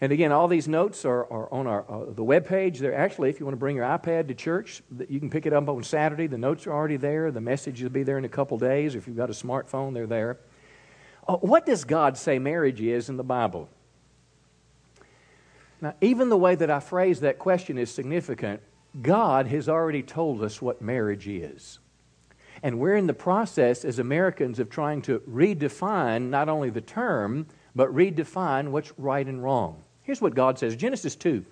And 0.00 0.12
again, 0.12 0.30
all 0.30 0.46
these 0.46 0.68
notes 0.68 1.04
are, 1.04 1.24
are 1.32 1.52
on 1.52 1.66
our, 1.66 1.84
uh, 1.90 2.12
the 2.12 2.22
web 2.22 2.46
page. 2.46 2.78
They're 2.78 2.94
actually, 2.94 3.30
if 3.30 3.40
you 3.40 3.46
want 3.46 3.54
to 3.54 3.58
bring 3.58 3.76
your 3.76 3.86
iPad 3.86 4.28
to 4.28 4.34
church, 4.34 4.82
you 5.08 5.18
can 5.18 5.30
pick 5.30 5.46
it 5.46 5.52
up 5.52 5.68
on 5.68 5.82
Saturday. 5.82 6.28
The 6.28 6.38
notes 6.38 6.66
are 6.66 6.72
already 6.72 6.98
there. 6.98 7.32
The 7.32 7.40
message 7.40 7.82
will 7.82 7.90
be 7.90 8.04
there 8.04 8.18
in 8.18 8.24
a 8.24 8.28
couple 8.28 8.58
days. 8.58 8.94
If 8.94 9.08
you've 9.08 9.16
got 9.16 9.30
a 9.30 9.32
smartphone, 9.32 9.94
they're 9.94 10.06
there. 10.06 10.38
Uh, 11.26 11.36
what 11.38 11.66
does 11.66 11.84
God 11.84 12.16
say 12.16 12.38
marriage 12.38 12.80
is 12.80 13.08
in 13.08 13.16
the 13.16 13.24
Bible? 13.24 13.68
Now, 15.80 15.94
even 16.00 16.28
the 16.28 16.38
way 16.38 16.54
that 16.54 16.70
I 16.70 16.80
phrase 16.80 17.20
that 17.20 17.38
question 17.38 17.78
is 17.78 17.90
significant 17.90 18.60
God 19.02 19.46
has 19.48 19.68
already 19.68 20.02
told 20.02 20.42
us 20.42 20.62
what 20.62 20.82
marriage 20.82 21.28
is. 21.28 21.78
And 22.62 22.80
we're 22.80 22.96
in 22.96 23.06
the 23.06 23.14
process 23.14 23.84
as 23.84 23.98
Americans 23.98 24.58
of 24.58 24.68
trying 24.68 25.02
to 25.02 25.20
redefine 25.20 26.30
not 26.30 26.48
only 26.48 26.70
the 26.70 26.80
term, 26.80 27.46
but 27.74 27.94
redefine 27.94 28.70
what's 28.70 28.92
right 28.98 29.26
and 29.26 29.42
wrong. 29.42 29.82
Here's 30.02 30.20
what 30.20 30.34
God 30.34 30.58
says 30.58 30.74
Genesis 30.74 31.14
2. 31.16 31.44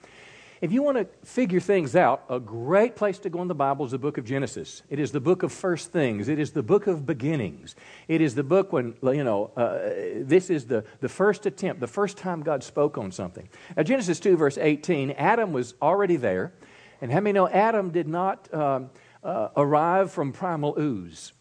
If 0.62 0.72
you 0.72 0.82
want 0.82 0.96
to 0.96 1.06
figure 1.22 1.60
things 1.60 1.94
out, 1.94 2.24
a 2.30 2.40
great 2.40 2.96
place 2.96 3.18
to 3.20 3.30
go 3.30 3.42
in 3.42 3.48
the 3.48 3.54
Bible 3.54 3.84
is 3.84 3.90
the 3.90 3.98
book 3.98 4.16
of 4.16 4.24
Genesis. 4.24 4.82
It 4.88 4.98
is 4.98 5.12
the 5.12 5.20
book 5.20 5.42
of 5.42 5.52
first 5.52 5.92
things. 5.92 6.28
It 6.28 6.38
is 6.38 6.52
the 6.52 6.62
book 6.62 6.86
of 6.86 7.04
beginnings. 7.04 7.76
It 8.08 8.22
is 8.22 8.34
the 8.34 8.42
book 8.42 8.72
when, 8.72 8.94
you 9.02 9.22
know, 9.22 9.50
uh, 9.54 10.22
this 10.22 10.48
is 10.48 10.64
the, 10.64 10.84
the 11.00 11.10
first 11.10 11.44
attempt, 11.44 11.80
the 11.80 11.86
first 11.86 12.16
time 12.16 12.42
God 12.42 12.64
spoke 12.64 12.96
on 12.96 13.12
something. 13.12 13.46
Now, 13.76 13.82
Genesis 13.82 14.18
2, 14.18 14.38
verse 14.38 14.56
18, 14.56 15.10
Adam 15.12 15.52
was 15.52 15.74
already 15.82 16.16
there. 16.16 16.54
And 17.00 17.12
how 17.12 17.20
many 17.20 17.32
know 17.32 17.48
Adam 17.48 17.90
did 17.90 18.08
not 18.08 18.52
um, 18.54 18.90
uh, 19.22 19.48
arrive 19.56 20.12
from 20.12 20.32
primal 20.32 20.74
ooze? 20.78 21.32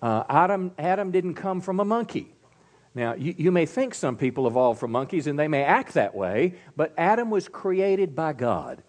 Uh, 0.00 0.24
Adam, 0.28 0.72
Adam 0.78 1.10
didn't 1.10 1.34
come 1.34 1.60
from 1.60 1.80
a 1.80 1.84
monkey. 1.84 2.34
Now, 2.94 3.14
you, 3.14 3.34
you 3.36 3.52
may 3.52 3.66
think 3.66 3.94
some 3.94 4.16
people 4.16 4.46
evolved 4.46 4.80
from 4.80 4.92
monkeys 4.92 5.26
and 5.26 5.38
they 5.38 5.48
may 5.48 5.62
act 5.62 5.94
that 5.94 6.14
way, 6.14 6.54
but 6.76 6.92
Adam 6.96 7.30
was 7.30 7.48
created 7.48 8.14
by 8.14 8.32
God. 8.32 8.82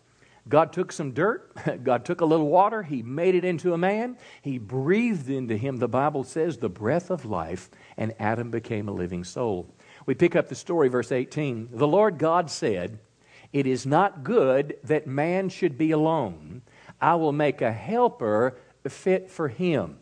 God 0.47 0.73
took 0.73 0.91
some 0.91 1.11
dirt, 1.11 1.53
God 1.83 2.05
took 2.05 2.21
a 2.21 2.25
little 2.25 2.47
water, 2.47 2.81
He 2.81 3.03
made 3.03 3.35
it 3.35 3.45
into 3.45 3.73
a 3.73 3.77
man, 3.77 4.17
He 4.41 4.57
breathed 4.57 5.29
into 5.29 5.55
him, 5.55 5.77
the 5.77 5.87
Bible 5.87 6.23
says, 6.23 6.57
the 6.57 6.69
breath 6.69 7.11
of 7.11 7.25
life, 7.25 7.69
and 7.97 8.15
Adam 8.19 8.49
became 8.49 8.87
a 8.87 8.93
living 8.93 9.23
soul. 9.23 9.71
We 10.05 10.15
pick 10.15 10.35
up 10.35 10.47
the 10.47 10.55
story, 10.55 10.87
verse 10.87 11.11
18. 11.11 11.69
The 11.71 11.87
Lord 11.87 12.17
God 12.17 12.49
said, 12.49 12.99
It 13.51 13.65
is 13.65 13.85
not 13.85 14.23
good 14.23 14.77
that 14.83 15.07
man 15.07 15.49
should 15.49 15.77
be 15.77 15.91
alone. 15.91 16.61
I 17.01 17.15
will 17.15 17.31
make 17.31 17.61
a 17.61 17.71
helper 17.71 18.57
fit 18.87 19.29
for 19.29 19.47
him. 19.47 19.97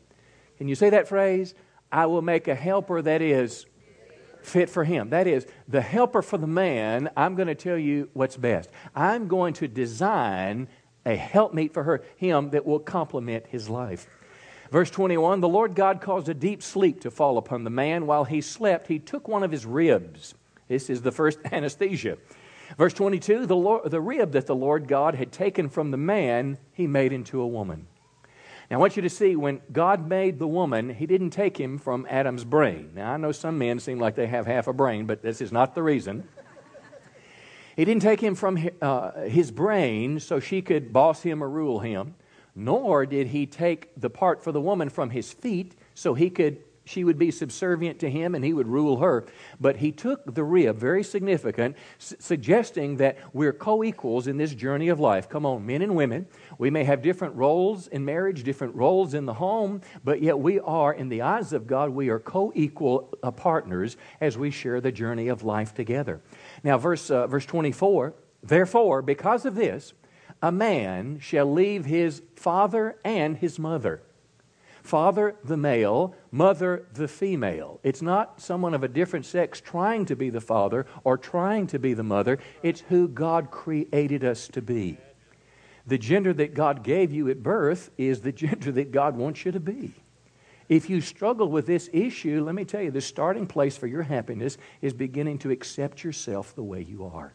Can 0.57 0.67
you 0.67 0.75
say 0.75 0.89
that 0.89 1.07
phrase? 1.07 1.53
I 1.91 2.07
will 2.07 2.21
make 2.21 2.47
a 2.47 2.55
helper 2.55 3.01
that 3.01 3.21
is 3.21 3.65
fit 4.41 4.69
for 4.69 4.83
him. 4.83 5.09
That 5.09 5.27
is, 5.27 5.45
the 5.67 5.81
helper 5.81 6.21
for 6.21 6.37
the 6.37 6.47
man, 6.47 7.09
I'm 7.15 7.35
going 7.35 7.47
to 7.47 7.55
tell 7.55 7.77
you 7.77 8.09
what's 8.13 8.37
best. 8.37 8.69
I'm 8.95 9.27
going 9.27 9.53
to 9.55 9.67
design 9.67 10.67
a 11.05 11.15
helpmeet 11.15 11.73
for 11.73 11.83
her, 11.83 12.03
him 12.17 12.49
that 12.51 12.65
will 12.65 12.79
complement 12.79 13.47
his 13.47 13.69
life. 13.69 14.07
Verse 14.71 14.89
21 14.89 15.39
The 15.39 15.47
Lord 15.47 15.75
God 15.75 16.01
caused 16.01 16.27
a 16.27 16.33
deep 16.33 16.61
sleep 16.61 17.01
to 17.01 17.11
fall 17.11 17.37
upon 17.37 17.63
the 17.63 17.69
man. 17.69 18.05
While 18.05 18.25
he 18.25 18.41
slept, 18.41 18.87
he 18.87 18.99
took 18.99 19.27
one 19.27 19.43
of 19.43 19.51
his 19.51 19.65
ribs. 19.65 20.33
This 20.67 20.89
is 20.89 21.01
the 21.01 21.11
first 21.11 21.39
anesthesia. 21.51 22.17
Verse 22.77 22.93
22 22.93 23.45
the, 23.45 23.55
Lord, 23.55 23.91
the 23.91 24.01
rib 24.01 24.31
that 24.33 24.47
the 24.47 24.55
Lord 24.55 24.87
God 24.87 25.15
had 25.15 25.31
taken 25.31 25.69
from 25.69 25.91
the 25.91 25.97
man, 25.97 26.57
he 26.73 26.87
made 26.87 27.13
into 27.13 27.39
a 27.41 27.47
woman. 27.47 27.87
Now, 28.69 28.77
I 28.77 28.79
want 28.79 28.97
you 28.97 29.01
to 29.03 29.09
see 29.09 29.35
when 29.35 29.61
God 29.71 30.09
made 30.09 30.39
the 30.39 30.47
woman, 30.47 30.89
He 30.89 31.05
didn't 31.05 31.29
take 31.29 31.57
him 31.57 31.77
from 31.77 32.05
Adam's 32.09 32.43
brain. 32.43 32.91
Now, 32.95 33.13
I 33.13 33.17
know 33.17 33.31
some 33.31 33.57
men 33.57 33.79
seem 33.79 33.97
like 33.97 34.15
they 34.15 34.27
have 34.27 34.45
half 34.45 34.67
a 34.67 34.73
brain, 34.73 35.05
but 35.05 35.21
this 35.21 35.39
is 35.39 35.53
not 35.53 35.73
the 35.73 35.83
reason. 35.83 36.27
He 37.77 37.85
didn't 37.85 38.01
take 38.01 38.19
him 38.19 38.33
from 38.33 38.57
uh, 38.81 39.21
his 39.21 39.51
brain 39.51 40.19
so 40.19 40.39
she 40.39 40.63
could 40.63 40.91
boss 40.91 41.21
him 41.21 41.43
or 41.43 41.49
rule 41.49 41.79
him, 41.79 42.15
nor 42.55 43.05
did 43.05 43.27
He 43.27 43.45
take 43.45 43.91
the 43.95 44.09
part 44.09 44.43
for 44.43 44.51
the 44.51 44.59
woman 44.59 44.89
from 44.89 45.11
his 45.11 45.31
feet 45.31 45.75
so 45.93 46.15
he 46.15 46.31
could 46.31 46.57
she 46.87 47.03
would 47.03 47.17
be 47.17 47.31
subservient 47.31 47.99
to 47.99 48.09
him 48.09 48.33
and 48.33 48.43
he 48.43 48.53
would 48.53 48.67
rule 48.67 48.97
her. 48.97 49.25
But 49.59 49.77
he 49.77 49.91
took 49.91 50.33
the 50.33 50.43
rib, 50.43 50.77
very 50.77 51.03
significant, 51.03 51.75
su- 51.97 52.15
suggesting 52.19 52.97
that 52.97 53.17
we're 53.33 53.53
co 53.53 53.83
equals 53.83 54.27
in 54.27 54.37
this 54.37 54.53
journey 54.53 54.87
of 54.87 54.99
life. 54.99 55.29
Come 55.29 55.45
on, 55.45 55.65
men 55.65 55.81
and 55.81 55.95
women. 55.95 56.27
We 56.57 56.69
may 56.69 56.83
have 56.85 57.01
different 57.01 57.35
roles 57.35 57.87
in 57.87 58.05
marriage, 58.05 58.43
different 58.43 58.75
roles 58.75 59.13
in 59.13 59.25
the 59.25 59.33
home, 59.33 59.81
but 60.03 60.21
yet 60.21 60.39
we 60.39 60.59
are, 60.59 60.93
in 60.93 61.09
the 61.09 61.21
eyes 61.21 61.53
of 61.53 61.67
God, 61.67 61.89
we 61.89 62.09
are 62.09 62.19
co 62.19 62.51
equal 62.55 63.13
uh, 63.21 63.31
partners 63.31 63.97
as 64.21 64.37
we 64.37 64.49
share 64.49 64.79
the 64.79 64.91
journey 64.91 65.27
of 65.27 65.43
life 65.43 65.73
together. 65.73 66.21
Now, 66.63 66.77
verse, 66.77 67.11
uh, 67.11 67.27
verse 67.27 67.45
24 67.45 68.13
Therefore, 68.43 69.01
because 69.01 69.45
of 69.45 69.55
this, 69.55 69.93
a 70.41 70.51
man 70.51 71.19
shall 71.19 71.51
leave 71.51 71.85
his 71.85 72.21
father 72.35 72.97
and 73.03 73.37
his 73.37 73.57
mother 73.57 74.03
Father, 74.87 75.35
the 75.43 75.57
male, 75.57 76.15
mother, 76.31 76.87
the 76.93 77.09
female. 77.09 77.81
It's 77.83 78.01
not 78.01 78.39
someone 78.39 78.73
of 78.73 78.85
a 78.85 78.87
different 78.87 79.25
sex 79.25 79.59
trying 79.59 80.05
to 80.05 80.15
be 80.15 80.29
the 80.29 80.39
father 80.39 80.85
or 81.03 81.17
trying 81.17 81.67
to 81.67 81.77
be 81.77 81.93
the 81.93 82.03
mother. 82.03 82.39
It's 82.63 82.79
who 82.87 83.09
God 83.09 83.51
created 83.51 84.23
us 84.23 84.47
to 84.47 84.61
be. 84.61 84.97
The 85.85 85.97
gender 85.97 86.31
that 86.35 86.53
God 86.53 86.83
gave 86.83 87.11
you 87.11 87.27
at 87.29 87.43
birth 87.43 87.91
is 87.97 88.21
the 88.21 88.31
gender 88.45 88.71
that 88.71 88.93
God 88.93 89.17
wants 89.17 89.43
you 89.43 89.51
to 89.51 89.59
be. 89.59 89.93
If 90.69 90.89
you 90.89 91.01
struggle 91.01 91.49
with 91.49 91.67
this 91.67 91.89
issue, 91.91 92.41
let 92.41 92.55
me 92.55 92.63
tell 92.63 92.81
you, 92.81 92.91
the 92.91 93.01
starting 93.01 93.45
place 93.45 93.75
for 93.75 93.87
your 93.87 94.03
happiness 94.03 94.57
is 94.81 94.93
beginning 94.93 95.39
to 95.39 95.51
accept 95.51 96.01
yourself 96.01 96.55
the 96.55 96.63
way 96.63 96.81
you 96.81 97.03
are. 97.07 97.33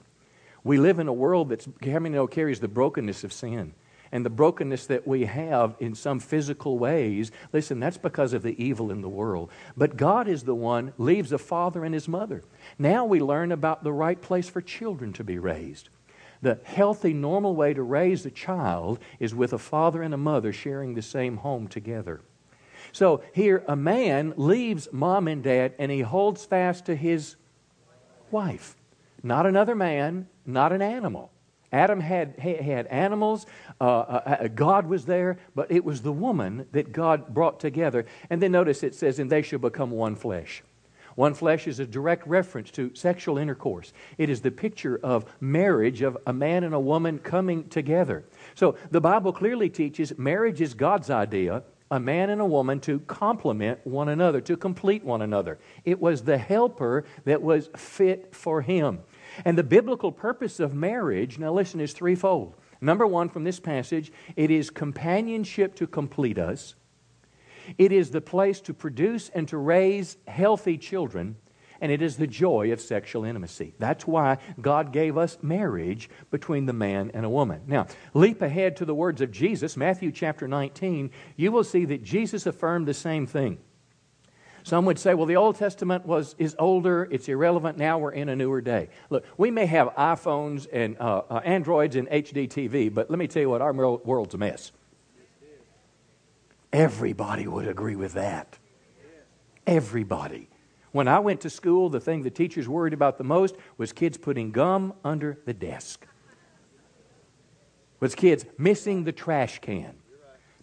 We 0.64 0.78
live 0.78 0.98
in 0.98 1.08
a 1.08 1.12
world 1.12 1.50
that's, 1.50 1.68
how 1.84 1.98
many 1.98 2.14
know, 2.14 2.26
carries 2.26 2.60
the 2.60 2.68
brokenness 2.68 3.24
of 3.24 3.32
sin 3.32 3.74
and 4.12 4.24
the 4.24 4.30
brokenness 4.30 4.86
that 4.86 5.08
we 5.08 5.24
have 5.24 5.74
in 5.80 5.94
some 5.94 6.20
physical 6.20 6.78
ways, 6.78 7.32
listen, 7.52 7.80
that's 7.80 7.96
because 7.96 8.34
of 8.34 8.42
the 8.42 8.62
evil 8.62 8.90
in 8.90 9.00
the 9.00 9.08
world. 9.08 9.50
But 9.74 9.96
God 9.96 10.28
is 10.28 10.44
the 10.44 10.54
one 10.54 10.92
leaves 10.98 11.32
a 11.32 11.38
father 11.38 11.82
and 11.82 11.94
his 11.94 12.06
mother. 12.06 12.42
Now 12.78 13.06
we 13.06 13.20
learn 13.20 13.50
about 13.50 13.82
the 13.82 13.92
right 13.92 14.20
place 14.20 14.48
for 14.48 14.60
children 14.60 15.14
to 15.14 15.24
be 15.24 15.38
raised. 15.38 15.88
The 16.42 16.60
healthy, 16.64 17.14
normal 17.14 17.56
way 17.56 17.72
to 17.72 17.82
raise 17.82 18.26
a 18.26 18.30
child 18.30 18.98
is 19.18 19.34
with 19.34 19.52
a 19.52 19.58
father 19.58 20.02
and 20.02 20.12
a 20.12 20.18
mother 20.18 20.52
sharing 20.52 20.94
the 20.94 21.02
same 21.02 21.38
home 21.38 21.66
together. 21.66 22.20
So 22.92 23.22
here, 23.32 23.64
a 23.66 23.76
man 23.76 24.34
leaves 24.36 24.88
mom 24.92 25.26
and 25.26 25.42
dad 25.42 25.72
and 25.78 25.90
he 25.90 26.00
holds 26.00 26.44
fast 26.44 26.84
to 26.86 26.94
his 26.94 27.36
wife. 28.30 28.76
Not 29.22 29.46
another 29.46 29.74
man, 29.74 30.28
not 30.44 30.72
an 30.72 30.82
animal. 30.82 31.31
Adam 31.72 32.00
had, 32.00 32.38
had 32.38 32.86
animals, 32.88 33.46
uh, 33.80 33.84
uh, 33.84 34.36
uh, 34.42 34.48
God 34.48 34.86
was 34.86 35.06
there, 35.06 35.38
but 35.54 35.70
it 35.72 35.84
was 35.84 36.02
the 36.02 36.12
woman 36.12 36.66
that 36.72 36.92
God 36.92 37.32
brought 37.32 37.60
together. 37.60 38.04
And 38.28 38.42
then 38.42 38.52
notice 38.52 38.82
it 38.82 38.94
says, 38.94 39.18
and 39.18 39.30
they 39.30 39.42
shall 39.42 39.58
become 39.58 39.90
one 39.90 40.14
flesh. 40.14 40.62
One 41.14 41.34
flesh 41.34 41.66
is 41.66 41.78
a 41.78 41.86
direct 41.86 42.26
reference 42.26 42.70
to 42.72 42.94
sexual 42.94 43.38
intercourse. 43.38 43.92
It 44.18 44.30
is 44.30 44.40
the 44.40 44.50
picture 44.50 44.98
of 45.02 45.24
marriage, 45.40 46.02
of 46.02 46.16
a 46.26 46.32
man 46.32 46.64
and 46.64 46.74
a 46.74 46.80
woman 46.80 47.18
coming 47.18 47.68
together. 47.68 48.24
So 48.54 48.76
the 48.90 49.00
Bible 49.00 49.32
clearly 49.32 49.68
teaches 49.68 50.16
marriage 50.18 50.60
is 50.60 50.74
God's 50.74 51.10
idea, 51.10 51.64
a 51.90 52.00
man 52.00 52.30
and 52.30 52.40
a 52.40 52.46
woman 52.46 52.80
to 52.80 53.00
complement 53.00 53.78
one 53.84 54.08
another, 54.08 54.40
to 54.40 54.56
complete 54.56 55.04
one 55.04 55.20
another. 55.20 55.58
It 55.84 56.00
was 56.00 56.22
the 56.22 56.38
helper 56.38 57.04
that 57.24 57.42
was 57.42 57.68
fit 57.76 58.34
for 58.34 58.62
him. 58.62 59.00
And 59.44 59.56
the 59.56 59.62
biblical 59.62 60.12
purpose 60.12 60.60
of 60.60 60.74
marriage, 60.74 61.38
now 61.38 61.52
listen, 61.52 61.80
is 61.80 61.92
threefold. 61.92 62.56
Number 62.80 63.06
one, 63.06 63.28
from 63.28 63.44
this 63.44 63.60
passage, 63.60 64.12
it 64.36 64.50
is 64.50 64.70
companionship 64.70 65.74
to 65.76 65.86
complete 65.86 66.38
us. 66.38 66.74
It 67.78 67.92
is 67.92 68.10
the 68.10 68.20
place 68.20 68.60
to 68.62 68.74
produce 68.74 69.28
and 69.28 69.46
to 69.48 69.56
raise 69.56 70.16
healthy 70.26 70.76
children, 70.76 71.36
and 71.80 71.92
it 71.92 72.02
is 72.02 72.16
the 72.16 72.26
joy 72.26 72.72
of 72.72 72.80
sexual 72.80 73.24
intimacy. 73.24 73.74
That's 73.78 74.06
why 74.06 74.38
God 74.60 74.92
gave 74.92 75.16
us 75.16 75.38
marriage 75.42 76.10
between 76.30 76.66
the 76.66 76.72
man 76.72 77.12
and 77.14 77.24
a 77.24 77.30
woman. 77.30 77.62
Now, 77.66 77.86
leap 78.14 78.42
ahead 78.42 78.76
to 78.76 78.84
the 78.84 78.94
words 78.94 79.20
of 79.20 79.30
Jesus, 79.30 79.76
Matthew 79.76 80.10
chapter 80.10 80.48
19. 80.48 81.10
You 81.36 81.52
will 81.52 81.64
see 81.64 81.84
that 81.84 82.02
Jesus 82.02 82.46
affirmed 82.46 82.88
the 82.88 82.94
same 82.94 83.26
thing. 83.26 83.58
Some 84.64 84.84
would 84.84 84.98
say, 84.98 85.14
well, 85.14 85.26
the 85.26 85.36
Old 85.36 85.56
Testament 85.56 86.06
was, 86.06 86.36
is 86.38 86.54
older, 86.58 87.08
it's 87.10 87.28
irrelevant, 87.28 87.78
now 87.78 87.98
we're 87.98 88.12
in 88.12 88.28
a 88.28 88.36
newer 88.36 88.60
day. 88.60 88.88
Look, 89.10 89.24
we 89.36 89.50
may 89.50 89.66
have 89.66 89.88
iPhones 89.96 90.66
and 90.72 90.96
uh, 91.00 91.22
uh, 91.28 91.40
Androids 91.44 91.96
and 91.96 92.08
HD 92.08 92.48
TV, 92.48 92.92
but 92.92 93.10
let 93.10 93.18
me 93.18 93.26
tell 93.26 93.42
you 93.42 93.50
what, 93.50 93.60
our 93.60 93.72
world's 93.72 94.34
a 94.34 94.38
mess. 94.38 94.70
Everybody 96.72 97.46
would 97.46 97.66
agree 97.66 97.96
with 97.96 98.14
that. 98.14 98.58
Everybody. 99.66 100.48
When 100.92 101.08
I 101.08 101.18
went 101.18 101.40
to 101.42 101.50
school, 101.50 101.88
the 101.88 102.00
thing 102.00 102.22
the 102.22 102.30
teachers 102.30 102.68
worried 102.68 102.92
about 102.92 103.18
the 103.18 103.24
most 103.24 103.56
was 103.78 103.92
kids 103.92 104.16
putting 104.16 104.52
gum 104.52 104.94
under 105.04 105.38
the 105.44 105.54
desk, 105.54 106.06
was 107.98 108.14
kids 108.14 108.44
missing 108.58 109.04
the 109.04 109.12
trash 109.12 109.58
can. 109.60 109.94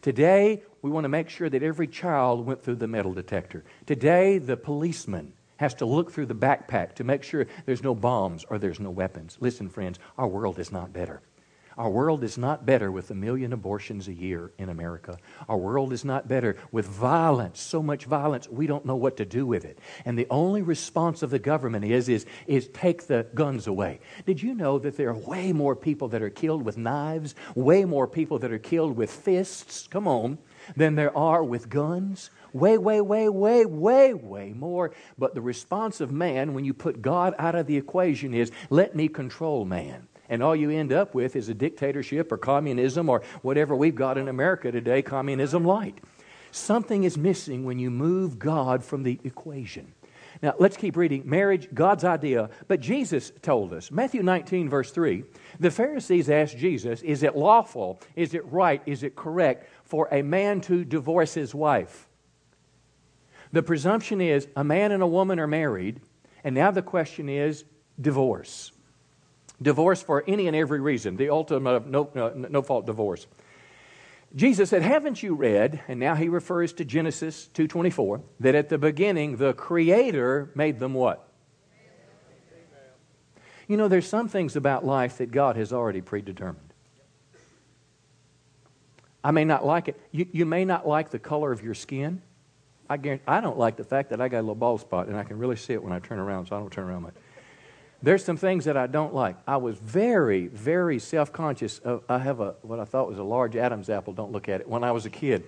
Today, 0.01 0.63
we 0.81 0.89
want 0.89 1.03
to 1.05 1.09
make 1.09 1.29
sure 1.29 1.49
that 1.49 1.63
every 1.63 1.87
child 1.87 2.45
went 2.45 2.63
through 2.63 2.75
the 2.75 2.87
metal 2.87 3.13
detector. 3.13 3.63
Today, 3.85 4.37
the 4.37 4.57
policeman 4.57 5.33
has 5.57 5.73
to 5.75 5.85
look 5.85 6.11
through 6.11 6.25
the 6.25 6.35
backpack 6.35 6.95
to 6.95 7.03
make 7.03 7.23
sure 7.23 7.45
there's 7.65 7.83
no 7.83 7.93
bombs 7.93 8.45
or 8.49 8.57
there's 8.57 8.79
no 8.79 8.89
weapons. 8.89 9.37
Listen, 9.41 9.69
friends, 9.69 9.99
our 10.17 10.27
world 10.27 10.57
is 10.57 10.71
not 10.71 10.93
better. 10.93 11.21
Our 11.79 11.89
world 11.89 12.25
is 12.25 12.37
not 12.37 12.65
better 12.65 12.91
with 12.91 13.09
a 13.09 13.15
million 13.15 13.53
abortions 13.53 14.09
a 14.09 14.13
year 14.13 14.51
in 14.57 14.67
America. 14.67 15.17
Our 15.47 15.55
world 15.55 15.93
is 15.93 16.03
not 16.03 16.27
better 16.27 16.57
with 16.73 16.85
violence, 16.85 17.61
so 17.61 17.81
much 17.81 18.03
violence, 18.03 18.49
we 18.49 18.67
don't 18.67 18.85
know 18.85 18.97
what 18.97 19.15
to 19.15 19.25
do 19.25 19.45
with 19.45 19.63
it. 19.63 19.79
And 20.03 20.19
the 20.19 20.27
only 20.29 20.61
response 20.61 21.23
of 21.23 21.29
the 21.29 21.39
government 21.39 21.85
is, 21.85 22.09
is, 22.09 22.25
is 22.47 22.67
take 22.73 23.07
the 23.07 23.27
guns 23.33 23.65
away. 23.65 24.01
Did 24.25 24.41
you 24.41 24.55
know 24.55 24.77
that 24.79 24.97
there 24.97 25.07
are 25.07 25.17
way 25.17 25.53
more 25.53 25.73
people 25.73 26.09
that 26.09 26.21
are 26.21 26.29
killed 26.29 26.63
with 26.63 26.77
knives, 26.77 27.33
way 27.55 27.85
more 27.85 28.07
people 28.07 28.39
that 28.39 28.51
are 28.51 28.59
killed 28.59 28.97
with 28.97 29.09
fists, 29.09 29.87
come 29.87 30.05
on, 30.05 30.37
than 30.75 30.95
there 30.95 31.15
are 31.17 31.43
with 31.43 31.69
guns? 31.69 32.29
Way, 32.53 32.77
way, 32.77 33.01
way, 33.01 33.29
way, 33.29 33.65
way, 33.65 34.13
way 34.13 34.53
more. 34.53 34.91
But 35.17 35.35
the 35.35 35.41
response 35.41 36.01
of 36.01 36.11
man, 36.11 36.53
when 36.53 36.65
you 36.65 36.73
put 36.73 37.01
God 37.01 37.35
out 37.37 37.55
of 37.55 37.67
the 37.67 37.77
equation, 37.77 38.33
is 38.33 38.51
let 38.69 38.95
me 38.95 39.07
control 39.07 39.65
man. 39.65 40.07
And 40.29 40.43
all 40.43 40.55
you 40.55 40.69
end 40.69 40.93
up 40.93 41.15
with 41.15 41.35
is 41.35 41.49
a 41.49 41.53
dictatorship 41.53 42.31
or 42.31 42.37
communism 42.37 43.09
or 43.09 43.23
whatever 43.41 43.75
we've 43.75 43.95
got 43.95 44.17
in 44.17 44.27
America 44.27 44.71
today, 44.71 45.01
communism 45.01 45.65
light. 45.65 45.99
Something 46.51 47.03
is 47.03 47.17
missing 47.17 47.65
when 47.65 47.79
you 47.79 47.89
move 47.91 48.39
God 48.39 48.83
from 48.83 49.03
the 49.03 49.19
equation. 49.23 49.93
Now, 50.41 50.53
let's 50.57 50.77
keep 50.77 50.95
reading. 50.95 51.23
Marriage, 51.25 51.67
God's 51.73 52.05
idea. 52.05 52.49
But 52.67 52.79
Jesus 52.79 53.31
told 53.41 53.73
us, 53.73 53.91
Matthew 53.91 54.23
19, 54.23 54.69
verse 54.69 54.91
3, 54.91 55.23
the 55.59 55.71
Pharisees 55.71 56.29
asked 56.29 56.57
Jesus, 56.57 57.01
Is 57.01 57.23
it 57.23 57.35
lawful? 57.35 57.99
Is 58.15 58.33
it 58.33 58.45
right? 58.45 58.81
Is 58.85 59.03
it 59.03 59.15
correct 59.15 59.69
for 59.89 60.07
a 60.11 60.21
man 60.21 60.61
to 60.61 60.85
divorce 60.85 61.33
his 61.33 61.53
wife? 61.53 62.07
The 63.51 63.63
presumption 63.63 64.21
is 64.21 64.47
a 64.55 64.63
man 64.63 64.91
and 64.91 65.01
a 65.01 65.07
woman 65.07 65.39
are 65.39 65.47
married, 65.47 65.99
and 66.43 66.55
now 66.55 66.71
the 66.71 66.83
question 66.83 67.27
is 67.27 67.65
divorce. 67.99 68.71
Divorce 69.61 70.01
for 70.01 70.23
any 70.27 70.47
and 70.47 70.55
every 70.55 70.79
reason, 70.79 71.17
the 71.17 71.29
ultimate 71.29 71.71
of 71.71 71.87
no, 71.87 72.05
uh, 72.15 72.31
no 72.35 72.61
fault 72.61 72.85
divorce. 72.85 73.27
Jesus 74.35 74.69
said, 74.69 74.83
"Haven't 74.83 75.23
you 75.23 75.33
read?" 75.33 75.81
And 75.87 75.99
now 75.99 76.13
he 76.13 76.29
refers 76.29 76.71
to 76.73 76.85
Genesis 76.85 77.47
2:24 77.47 78.21
that 78.39 78.53
at 78.53 78.69
the 78.69 78.77
beginning 78.77 79.37
the 79.37 79.53
creator 79.53 80.51
made 80.53 80.79
them 80.79 80.93
what? 80.93 81.25
You 83.67 83.77
know, 83.77 83.87
there's 83.87 84.07
some 84.07 84.27
things 84.27 84.55
about 84.55 84.85
life 84.85 85.17
that 85.17 85.31
God 85.31 85.55
has 85.55 85.73
already 85.73 86.01
predetermined. 86.01 86.68
I 89.23 89.31
may 89.31 89.45
not 89.45 89.65
like 89.65 89.87
it. 89.87 89.99
You, 90.11 90.27
you 90.31 90.45
may 90.45 90.65
not 90.65 90.87
like 90.87 91.09
the 91.09 91.19
color 91.19 91.51
of 91.51 91.63
your 91.63 91.73
skin. 91.73 92.21
I, 92.89 92.97
guarantee, 92.97 93.23
I 93.27 93.41
don't 93.41 93.57
like 93.57 93.75
the 93.75 93.83
fact 93.83 94.09
that 94.09 94.21
I 94.21 94.29
got 94.29 94.39
a 94.39 94.41
little 94.41 94.55
bald 94.55 94.81
spot 94.81 95.07
and 95.07 95.17
I 95.17 95.23
can 95.23 95.37
really 95.37 95.55
see 95.55 95.73
it 95.73 95.83
when 95.83 95.93
I 95.93 95.99
turn 95.99 96.19
around, 96.19 96.47
so 96.47 96.55
I 96.55 96.59
don't 96.59 96.71
turn 96.71 96.85
around 96.85 97.03
much. 97.03 97.15
There's 98.01 98.23
some 98.23 98.37
things 98.37 98.65
that 98.65 98.77
I 98.77 98.87
don't 98.87 99.13
like. 99.13 99.35
I 99.45 99.57
was 99.57 99.77
very, 99.77 100.47
very 100.47 100.99
self 100.99 101.33
conscious. 101.33 101.81
I 102.07 102.17
have 102.17 102.39
a, 102.39 102.55
what 102.61 102.79
I 102.79 102.85
thought 102.85 103.09
was 103.09 103.19
a 103.19 103.23
large 103.23 103.55
Adam's 103.55 103.89
apple, 103.89 104.13
don't 104.13 104.31
look 104.31 104.47
at 104.47 104.61
it, 104.61 104.69
when 104.69 104.83
I 104.83 104.91
was 104.91 105.05
a 105.05 105.09
kid. 105.09 105.43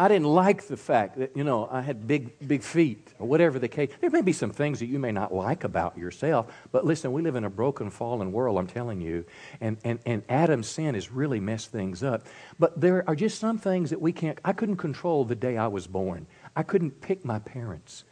I 0.00 0.08
didn't 0.08 0.28
like 0.28 0.66
the 0.66 0.78
fact 0.78 1.18
that, 1.18 1.36
you 1.36 1.44
know, 1.44 1.68
I 1.70 1.82
had 1.82 2.06
big, 2.06 2.32
big 2.48 2.62
feet 2.62 3.12
or 3.18 3.28
whatever 3.28 3.58
the 3.58 3.68
case. 3.68 3.90
There 4.00 4.08
may 4.08 4.22
be 4.22 4.32
some 4.32 4.50
things 4.50 4.78
that 4.78 4.86
you 4.86 4.98
may 4.98 5.12
not 5.12 5.30
like 5.30 5.62
about 5.62 5.98
yourself, 5.98 6.46
but 6.72 6.86
listen, 6.86 7.12
we 7.12 7.20
live 7.20 7.36
in 7.36 7.44
a 7.44 7.50
broken, 7.50 7.90
fallen 7.90 8.32
world, 8.32 8.56
I'm 8.56 8.66
telling 8.66 9.02
you, 9.02 9.26
and, 9.60 9.76
and, 9.84 9.98
and 10.06 10.22
Adam's 10.30 10.68
sin 10.68 10.94
has 10.94 11.12
really 11.12 11.38
messed 11.38 11.70
things 11.70 12.02
up. 12.02 12.22
But 12.58 12.80
there 12.80 13.04
are 13.06 13.14
just 13.14 13.38
some 13.38 13.58
things 13.58 13.90
that 13.90 14.00
we 14.00 14.10
can't, 14.10 14.38
I 14.42 14.54
couldn't 14.54 14.78
control 14.78 15.26
the 15.26 15.34
day 15.34 15.58
I 15.58 15.66
was 15.66 15.86
born. 15.86 16.26
I 16.56 16.62
couldn't 16.62 17.02
pick 17.02 17.22
my 17.22 17.38
parents. 17.38 18.04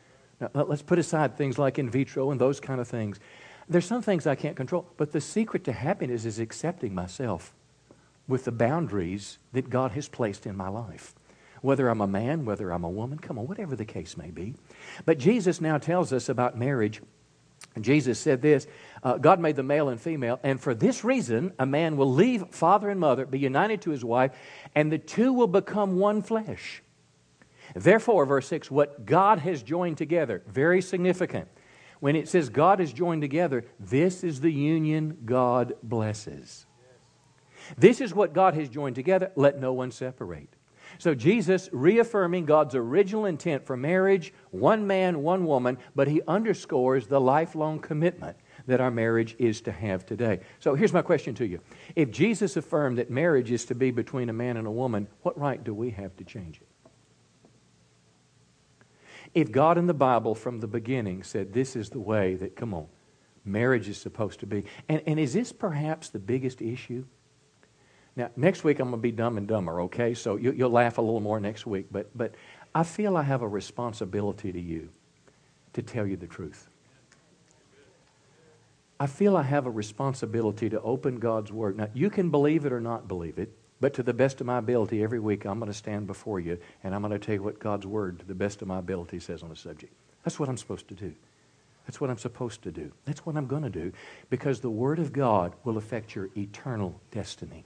Now, 0.43 0.51
let's 0.53 0.83
put 0.83 0.99
aside 0.99 1.39
things 1.39 1.59
like 1.59 1.79
in 1.79 1.89
vitro 1.89 2.31
and 2.33 2.39
those 2.39 2.61
kind 2.61 2.83
of 2.83 2.89
things. 2.89 3.19
There's 3.67 3.87
some 3.87 4.03
things 4.03 4.27
I 4.27 4.35
can't 4.35 4.57
control, 4.57 4.87
but 4.99 5.13
the 5.13 5.23
secret 5.23 5.65
to 5.65 5.73
happiness 5.73 6.27
is 6.27 6.39
accepting 6.39 6.95
myself 6.95 7.55
with 8.27 8.45
the 8.45 8.53
boundaries 8.53 9.39
that 9.55 9.71
God 9.71 9.93
has 9.93 10.07
placed 10.07 10.45
in 10.45 10.55
my 10.55 10.69
life. 10.69 11.15
Whether 11.63 11.89
I'm 11.89 12.01
a 12.01 12.07
man, 12.07 12.45
whether 12.45 12.71
I'm 12.71 12.85
a 12.85 12.91
woman, 12.91 13.19
come 13.19 13.39
on, 13.39 13.47
whatever 13.47 13.77
the 13.77 13.85
case 13.85 14.17
may 14.17 14.31
be. 14.31 14.55
But 15.05 15.19
Jesus 15.19 15.61
now 15.61 15.79
tells 15.79 16.13
us 16.13 16.29
about 16.29 16.59
marriage. 16.59 17.01
Jesus 17.81 18.19
said 18.19 18.43
this 18.43 18.67
uh, 19.03 19.19
God 19.19 19.41
made 19.41 19.57
the 19.57 19.63
male 19.63 19.89
and 19.89 20.01
female, 20.01 20.41
and 20.43 20.61
for 20.61 20.75
this 20.75 21.05
reason, 21.05 21.53
a 21.59 21.67
man 21.67 21.97
will 21.97 22.13
leave 22.13 22.47
father 22.51 22.91
and 22.91 23.01
mother, 23.01 23.27
be 23.27 23.39
united 23.39 23.83
to 23.83 23.91
his 23.91 24.05
wife, 24.05 24.33
and 24.75 24.91
the 24.91 24.99
two 24.99 25.33
will 25.33 25.47
become 25.47 25.99
one 25.99 26.23
flesh. 26.23 26.83
Therefore, 27.75 28.25
verse 28.25 28.49
6, 28.49 28.71
what 28.71 29.05
God 29.05 29.41
has 29.41 29.63
joined 29.63 29.99
together, 29.99 30.43
very 30.47 30.81
significant. 30.81 31.49
When 32.01 32.17
it 32.17 32.29
says 32.29 32.49
God 32.49 32.79
has 32.79 32.93
joined 32.93 33.23
together, 33.23 33.65
this 33.79 34.23
is 34.23 34.41
the 34.41 34.53
union 34.53 35.19
God 35.25 35.75
blesses. 35.83 36.67
This 37.77 38.01
is 38.01 38.15
what 38.15 38.33
God 38.33 38.55
has 38.55 38.69
joined 38.69 38.95
together. 38.95 39.31
Let 39.35 39.61
no 39.61 39.73
one 39.73 39.91
separate. 39.91 40.55
So, 40.97 41.15
Jesus 41.15 41.69
reaffirming 41.73 42.47
God's 42.47 42.75
original 42.75 43.27
intent 43.27 43.67
for 43.67 43.77
marriage, 43.77 44.33
one 44.51 44.87
man, 44.87 45.23
one 45.23 45.45
woman, 45.45 45.79
but 45.95 46.09
he 46.09 46.23
underscores 46.27 47.07
the 47.07 47.21
lifelong 47.21 47.79
commitment 47.79 48.37
that 48.67 48.81
our 48.81 48.91
marriage 48.91 49.37
is 49.39 49.61
to 49.63 49.73
have 49.73 50.07
today. 50.07 50.41
So, 50.61 50.75
here's 50.75 50.93
my 50.93 51.03
question 51.03 51.35
to 51.37 51.47
you 51.47 51.61
If 51.95 52.11
Jesus 52.11 52.57
affirmed 52.57 52.99
that 52.99 53.11
marriage 53.11 53.51
is 53.51 53.65
to 53.67 53.75
be 53.75 53.91
between 53.91 54.29
a 54.29 54.33
man 54.33 54.57
and 54.57 54.67
a 54.67 54.73
woman, 54.73 55.09
what 55.23 55.39
right 55.39 55.63
do 55.63 55.75
we 55.75 55.91
have 55.91 56.17
to 56.17 56.25
change 56.25 56.61
it? 56.61 56.69
If 59.35 59.53
God 59.53 59.79
in 59.79 59.87
the 59.87 59.95
Bible 59.95 60.35
from 60.35 60.61
the 60.61 60.67
beginning 60.67 61.23
said 61.23 61.53
this 61.53 61.77
is 61.77 61.91
the 61.91 62.01
way 62.01 62.35
that, 62.37 62.57
come 62.57 62.73
on, 62.73 62.87
marriage 63.45 63.89
is 63.89 63.99
supposed 63.99 64.41
to 64.41 64.47
be, 64.47 64.65
and, 64.89 65.03
and 65.07 65.21
is 65.21 65.35
this 65.35 65.53
perhaps 65.53 66.09
the 66.09 66.19
biggest 66.19 66.63
issue? 66.63 67.05
Now, 68.19 68.31
next 68.35 68.65
week 68.65 68.81
I'm 68.81 68.91
going 68.91 68.99
to 68.99 69.03
be 69.03 69.13
dumb 69.13 69.39
and 69.39 69.47
dumber, 69.47 69.83
okay? 69.83 70.13
So 70.13 70.35
you, 70.37 70.53
will 70.53 70.71
laugh 70.71 70.99
a 70.99 71.01
little 71.01 71.21
more 71.21 71.39
next 71.39 71.67
week, 71.67 71.87
but, 71.93 72.11
but 72.19 72.35
I 72.75 72.83
feel 72.83 73.17
I 73.17 73.23
have 73.23 73.43
a 73.43 73.49
responsibility 73.49 74.51
to 74.51 74.61
you 74.61 74.89
to 75.75 75.83
tell 75.83 76.05
you 76.05 76.17
the 76.17 76.27
truth. 76.27 76.69
I 78.99 79.07
feel 79.07 79.37
I 79.37 79.45
have 79.45 79.67
a 79.67 79.71
responsibility 79.71 80.69
to 80.69 80.81
open 80.81 81.21
God's 81.21 81.53
Word. 81.53 81.77
Now, 81.77 81.89
you 81.95 82.11
can 82.11 82.31
believe 82.31 82.67
it 82.67 82.73
or 82.73 82.81
not 82.81 83.07
believe 83.07 83.39
it. 83.39 83.53
But 83.81 83.95
to 83.95 84.03
the 84.03 84.13
best 84.13 84.41
of 84.41 84.49
my 84.49 84.59
ability, 84.59 85.05
every 85.05 85.21
week 85.21 85.45
I'm 85.45 85.61
going 85.61 85.71
to 85.71 85.79
stand 85.79 86.09
before 86.09 86.41
you 86.41 86.59
and 86.83 86.93
I'm 86.93 87.01
going 87.01 87.13
to 87.13 87.19
tell 87.25 87.37
you 87.37 87.43
what 87.45 87.61
God's 87.61 87.87
Word, 87.87 88.19
to 88.19 88.25
the 88.25 88.35
best 88.35 88.61
of 88.61 88.67
my 88.67 88.81
ability, 88.81 89.21
says 89.21 89.45
on 89.45 89.51
the 89.51 89.57
subject. 89.57 89.93
That's 90.25 90.41
what 90.41 90.49
I'm 90.49 90.57
supposed 90.57 90.89
to 90.89 90.95
do. 90.95 91.15
That's 91.87 92.01
what 92.01 92.11
I'm 92.11 92.19
supposed 92.19 92.63
to 92.63 92.73
do. 92.73 92.91
That's 93.05 93.25
what 93.25 93.37
I'm 93.37 93.47
going 93.47 93.63
to 93.63 93.71
do 93.71 93.93
because 94.29 94.59
the 94.59 94.71
Word 94.71 94.99
of 94.99 95.13
God 95.13 95.53
will 95.63 95.79
affect 95.79 96.17
your 96.17 96.29
eternal 96.37 97.01
destiny. 97.13 97.65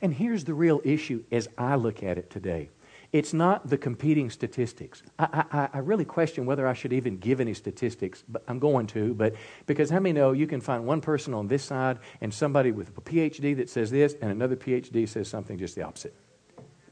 And 0.00 0.14
here's 0.14 0.44
the 0.44 0.54
real 0.54 0.80
issue 0.84 1.24
as 1.32 1.48
I 1.56 1.76
look 1.76 2.02
at 2.02 2.18
it 2.18 2.30
today 2.30 2.70
it's 3.12 3.32
not 3.32 3.68
the 3.68 3.78
competing 3.78 4.30
statistics. 4.30 5.02
I, 5.18 5.44
I, 5.52 5.68
I, 5.74 5.78
really 5.78 6.04
question 6.04 6.44
whether 6.44 6.66
I 6.66 6.74
should 6.74 6.92
even 6.92 7.18
give 7.18 7.40
any 7.40 7.54
statistics, 7.54 8.24
but 8.28 8.42
I'm 8.48 8.58
going 8.58 8.86
to. 8.88 9.14
But 9.14 9.36
because 9.66 9.90
how 9.90 10.00
many 10.00 10.12
know 10.12 10.32
you 10.32 10.46
can 10.46 10.60
find 10.60 10.84
one 10.84 11.00
person 11.00 11.32
on 11.32 11.46
this 11.46 11.64
side 11.64 11.98
and 12.20 12.34
somebody 12.34 12.72
with 12.72 12.88
a 12.88 13.00
PhD 13.00 13.56
that 13.56 13.70
says 13.70 13.90
this, 13.90 14.14
and 14.20 14.30
another 14.30 14.56
PhD 14.56 15.08
says 15.08 15.28
something 15.28 15.56
just 15.56 15.74
the 15.76 15.82
opposite. 15.82 16.14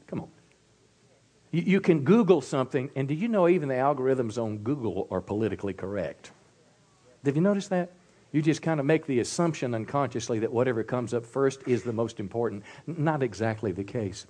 Come 0.07 0.21
on. 0.21 0.29
You, 1.51 1.61
you 1.63 1.81
can 1.81 2.03
Google 2.03 2.41
something, 2.41 2.89
and 2.95 3.07
do 3.07 3.13
you 3.13 3.27
know 3.27 3.47
even 3.47 3.69
the 3.69 3.75
algorithms 3.75 4.41
on 4.41 4.59
Google 4.59 5.07
are 5.11 5.21
politically 5.21 5.73
correct? 5.73 6.31
Have 7.25 7.35
you 7.35 7.41
noticed 7.41 7.69
that? 7.71 7.91
You 8.31 8.41
just 8.41 8.61
kind 8.61 8.79
of 8.79 8.85
make 8.85 9.05
the 9.05 9.19
assumption 9.19 9.73
unconsciously 9.73 10.39
that 10.39 10.51
whatever 10.51 10.83
comes 10.83 11.13
up 11.13 11.25
first 11.25 11.61
is 11.67 11.83
the 11.83 11.93
most 11.93 12.19
important. 12.19 12.63
Not 12.85 13.23
exactly 13.23 13.71
the 13.71 13.83
case. 13.83 14.25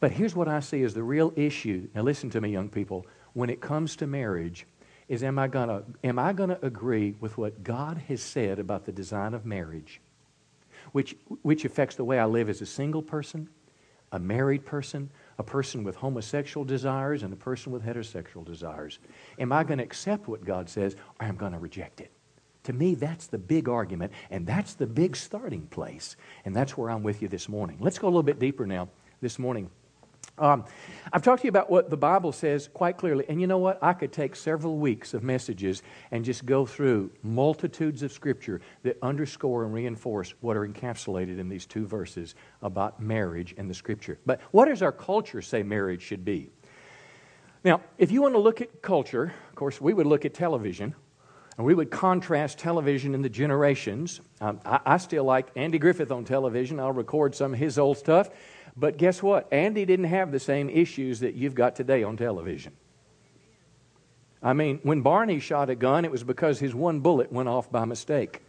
But 0.00 0.10
here's 0.10 0.34
what 0.34 0.48
I 0.48 0.60
see 0.60 0.82
as 0.82 0.94
the 0.94 1.02
real 1.02 1.32
issue. 1.36 1.88
Now, 1.94 2.02
listen 2.02 2.30
to 2.30 2.40
me, 2.40 2.50
young 2.50 2.68
people. 2.68 3.06
When 3.32 3.50
it 3.50 3.60
comes 3.60 3.96
to 3.96 4.06
marriage, 4.06 4.66
is 5.08 5.22
am 5.22 5.38
I 5.38 5.48
to 5.48 5.84
am 6.02 6.18
I 6.18 6.32
to 6.32 6.64
agree 6.64 7.14
with 7.20 7.36
what 7.36 7.62
God 7.62 7.98
has 8.08 8.22
said 8.22 8.58
about 8.58 8.84
the 8.84 8.92
design 8.92 9.34
of 9.34 9.44
marriage, 9.44 10.00
which 10.92 11.16
which 11.42 11.64
affects 11.64 11.96
the 11.96 12.04
way 12.04 12.18
I 12.18 12.24
live 12.24 12.48
as 12.48 12.62
a 12.62 12.66
single 12.66 13.02
person, 13.02 13.48
a 14.12 14.18
married 14.18 14.64
person, 14.64 15.10
a 15.38 15.42
person 15.42 15.84
with 15.84 15.96
homosexual 15.96 16.64
desires, 16.64 17.22
and 17.22 17.32
a 17.32 17.36
person 17.36 17.72
with 17.72 17.84
heterosexual 17.84 18.44
desires? 18.44 18.98
Am 19.38 19.52
I 19.52 19.64
to 19.64 19.74
accept 19.74 20.28
what 20.28 20.44
God 20.44 20.68
says, 20.68 20.96
or 21.20 21.26
am 21.26 21.38
I 21.40 21.50
to 21.50 21.58
reject 21.58 22.00
it? 22.00 22.10
To 22.64 22.72
me, 22.72 22.94
that's 22.94 23.26
the 23.26 23.38
big 23.38 23.68
argument, 23.68 24.12
and 24.30 24.46
that's 24.46 24.74
the 24.74 24.86
big 24.86 25.16
starting 25.16 25.66
place. 25.66 26.16
And 26.44 26.54
that's 26.54 26.76
where 26.76 26.90
I'm 26.90 27.02
with 27.02 27.22
you 27.22 27.28
this 27.28 27.48
morning. 27.48 27.76
Let's 27.80 27.98
go 27.98 28.06
a 28.06 28.10
little 28.10 28.22
bit 28.22 28.38
deeper 28.38 28.66
now 28.66 28.88
this 29.20 29.38
morning. 29.38 29.70
Um, 30.36 30.64
I've 31.12 31.22
talked 31.22 31.42
to 31.42 31.46
you 31.46 31.50
about 31.50 31.70
what 31.70 31.90
the 31.90 31.96
Bible 31.96 32.32
says 32.32 32.68
quite 32.72 32.96
clearly. 32.96 33.24
And 33.28 33.40
you 33.40 33.46
know 33.46 33.58
what? 33.58 33.78
I 33.82 33.92
could 33.92 34.12
take 34.12 34.34
several 34.34 34.78
weeks 34.78 35.14
of 35.14 35.22
messages 35.22 35.82
and 36.10 36.24
just 36.24 36.44
go 36.44 36.66
through 36.66 37.12
multitudes 37.22 38.02
of 38.02 38.12
Scripture 38.12 38.60
that 38.82 38.98
underscore 39.00 39.64
and 39.64 39.72
reinforce 39.72 40.34
what 40.40 40.56
are 40.56 40.66
encapsulated 40.66 41.38
in 41.38 41.48
these 41.48 41.66
two 41.66 41.86
verses 41.86 42.34
about 42.62 43.00
marriage 43.00 43.54
and 43.56 43.70
the 43.70 43.74
Scripture. 43.74 44.18
But 44.26 44.40
what 44.50 44.64
does 44.64 44.82
our 44.82 44.92
culture 44.92 45.40
say 45.40 45.62
marriage 45.62 46.02
should 46.02 46.24
be? 46.24 46.50
Now, 47.62 47.80
if 47.96 48.10
you 48.10 48.20
want 48.20 48.34
to 48.34 48.40
look 48.40 48.60
at 48.60 48.82
culture, 48.82 49.32
of 49.48 49.54
course, 49.54 49.80
we 49.80 49.94
would 49.94 50.06
look 50.06 50.24
at 50.24 50.34
television. 50.34 50.94
And 51.56 51.66
we 51.66 51.74
would 51.74 51.90
contrast 51.90 52.58
television 52.58 53.14
in 53.14 53.22
the 53.22 53.28
generations. 53.28 54.20
Um, 54.40 54.60
I, 54.64 54.80
I 54.84 54.96
still 54.96 55.24
like 55.24 55.48
Andy 55.54 55.78
Griffith 55.78 56.10
on 56.10 56.24
television. 56.24 56.80
I'll 56.80 56.92
record 56.92 57.34
some 57.34 57.52
of 57.52 57.58
his 57.58 57.78
old 57.78 57.96
stuff. 57.96 58.30
But 58.76 58.96
guess 58.96 59.22
what? 59.22 59.52
Andy 59.52 59.84
didn't 59.84 60.06
have 60.06 60.32
the 60.32 60.40
same 60.40 60.68
issues 60.68 61.20
that 61.20 61.34
you've 61.34 61.54
got 61.54 61.76
today 61.76 62.02
on 62.02 62.16
television. 62.16 62.72
I 64.42 64.52
mean, 64.52 64.80
when 64.82 65.00
Barney 65.00 65.38
shot 65.38 65.70
a 65.70 65.74
gun, 65.74 66.04
it 66.04 66.10
was 66.10 66.24
because 66.24 66.58
his 66.58 66.74
one 66.74 67.00
bullet 67.00 67.32
went 67.32 67.48
off 67.48 67.70
by 67.70 67.84
mistake. 67.84 68.42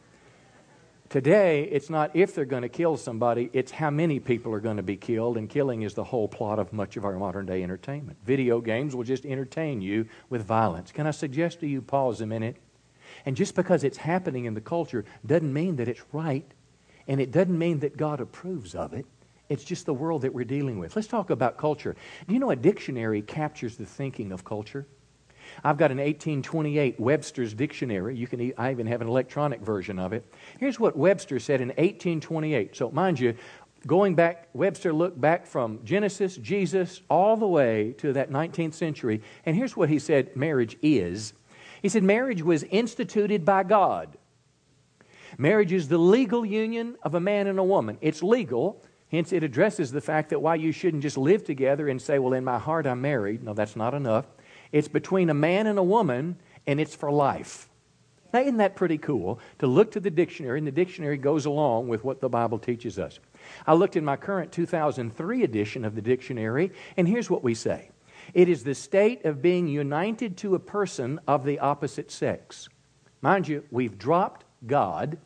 Today, 1.08 1.64
it's 1.64 1.90
not 1.90 2.16
if 2.16 2.34
they're 2.34 2.44
going 2.44 2.64
to 2.64 2.70
kill 2.70 2.98
somebody, 2.98 3.50
it's 3.54 3.72
how 3.72 3.92
many 3.92 4.20
people 4.20 4.52
are 4.54 4.60
going 4.60 4.78
to 4.78 4.84
be 4.84 4.98
killed, 4.98 5.38
and 5.38 5.48
killing 5.48 5.84
is 5.84 5.94
the 5.94 6.04
whole 6.04 6.28
plot 6.28 6.58
of 6.58 6.74
much 6.74 6.98
of 6.98 7.06
our 7.06 7.14
modern 7.18 7.46
day 7.46 7.62
entertainment. 7.62 8.18
Video 8.26 8.60
games 8.60 8.96
will 8.96 9.04
just 9.04 9.26
entertain 9.26 9.82
you 9.82 10.08
with 10.30 10.44
violence. 10.44 10.92
Can 10.92 11.06
I 11.06 11.12
suggest 11.12 11.60
to 11.60 11.68
you, 11.68 11.82
pause 11.82 12.20
a 12.22 12.26
minute? 12.26 12.58
And 13.26 13.36
just 13.36 13.56
because 13.56 13.84
it's 13.84 13.98
happening 13.98 14.46
in 14.46 14.54
the 14.54 14.62
culture 14.62 15.06
doesn't 15.26 15.52
mean 15.52 15.76
that 15.78 15.88
it's 15.88 16.04
right, 16.12 16.46
and 17.08 17.20
it 17.20 17.32
doesn't 17.32 17.58
mean 17.58 17.80
that 17.80 17.98
God 17.98 18.20
approves 18.20 18.76
of 18.76 18.94
it. 18.94 19.06
It's 19.50 19.64
just 19.64 19.86
the 19.86 19.94
world 19.94 20.24
that 20.24 20.34
we're 20.34 20.46
dealing 20.46 20.80
with. 20.80 20.96
Let's 20.96 21.08
talk 21.08 21.30
about 21.30 21.58
culture. 21.58 21.96
Do 22.28 22.34
you 22.34 22.40
know 22.40 22.52
a 22.52 22.56
dictionary 22.56 23.22
captures 23.22 23.78
the 23.78 23.86
thinking 23.86 24.32
of 24.32 24.44
culture? 24.44 24.88
I've 25.64 25.78
got 25.78 25.92
an 25.92 25.98
1828 25.98 27.00
Webster's 27.00 27.54
Dictionary. 27.54 28.16
You 28.16 28.28
can, 28.28 28.54
I 28.58 28.72
even 28.72 28.88
have 28.88 29.02
an 29.02 29.08
electronic 29.08 29.62
version 29.62 30.00
of 30.00 30.14
it. 30.14 30.26
Here's 30.60 30.80
what 30.80 30.96
Webster 30.96 31.40
said 31.40 31.62
in 31.62 31.70
1828. 31.70 32.76
So, 32.76 32.90
mind 32.90 33.20
you, 33.20 33.36
going 33.86 34.16
back, 34.16 34.50
Webster 34.54 34.92
looked 34.92 35.22
back 35.22 35.46
from 35.46 35.80
Genesis, 35.84 36.38
Jesus, 36.38 37.02
all 37.10 37.38
the 37.38 37.48
way 37.48 37.94
to 38.00 38.14
that 38.14 38.32
19th 38.32 38.74
century. 38.74 39.22
And 39.46 39.56
here's 39.56 39.78
what 39.78 39.90
he 39.90 40.00
said 40.00 40.36
marriage 40.36 40.78
is. 40.82 41.34
He 41.82 41.90
said, 41.90 42.04
marriage 42.04 42.42
was 42.42 42.64
instituted 42.64 43.46
by 43.46 43.64
God 43.64 44.18
Marriage 45.38 45.74
is 45.74 45.88
the 45.88 45.98
legal 45.98 46.46
union 46.46 46.96
of 47.04 47.16
a 47.16 47.20
man 47.20 47.48
and 47.48 47.60
a 47.60 47.64
woman. 47.64 47.98
It's 48.02 48.24
legal, 48.24 48.82
hence, 49.12 49.34
it 49.34 49.44
addresses 49.44 49.92
the 49.92 50.02
fact 50.02 50.30
that 50.30 50.42
why 50.42 50.56
you 50.56 50.72
shouldn't 50.72 51.04
just 51.04 51.18
live 51.18 51.44
together 51.44 51.90
and 51.90 52.02
say, 52.02 52.20
Well, 52.20 52.34
in 52.34 52.44
my 52.44 52.58
heart, 52.58 52.88
I'm 52.88 53.02
married. 53.02 53.44
No, 53.44 53.54
that's 53.54 53.76
not 53.76 53.94
enough. 53.94 54.26
It's 54.72 54.88
between 54.88 55.30
a 55.30 55.34
man 55.34 55.68
and 55.68 55.78
a 55.78 55.84
woman, 55.84 56.38
and 56.66 56.80
it's 56.80 56.96
for 56.96 57.12
life. 57.12 57.70
Now, 58.34 58.42
isn't 58.42 58.58
that 58.58 58.76
pretty 58.76 58.98
cool 58.98 59.40
to 59.60 59.68
look 59.68 59.92
to 59.92 60.00
the 60.00 60.10
dictionary, 60.10 60.58
and 60.58 60.68
the 60.68 60.72
dictionary 60.72 61.18
goes 61.18 61.46
along 61.46 61.88
with 61.88 62.04
what 62.04 62.20
the 62.20 62.30
Bible 62.30 62.60
teaches 62.60 63.00
us? 63.00 63.20
I 63.68 63.74
looked 63.74 63.96
in 63.96 64.04
my 64.04 64.18
current 64.18 64.52
2003 64.52 65.44
edition 65.44 65.86
of 65.86 65.96
the 65.96 66.02
dictionary, 66.02 66.72
and 66.98 67.08
here's 67.08 67.30
what 67.30 67.44
we 67.44 67.54
say 67.54 67.92
it 68.36 68.50
is 68.50 68.66
the 68.66 68.76
state 68.76 69.24
of 69.24 69.42
being 69.42 69.68
united 69.68 70.36
to 70.38 70.56
a 70.56 70.60
person 70.60 71.22
of 71.26 71.46
the 71.46 71.58
opposite 71.58 72.12
sex. 72.12 72.68
Mind 73.22 73.48
you, 73.48 73.64
we've 73.72 73.98
dropped 73.98 74.44
God 74.68 75.18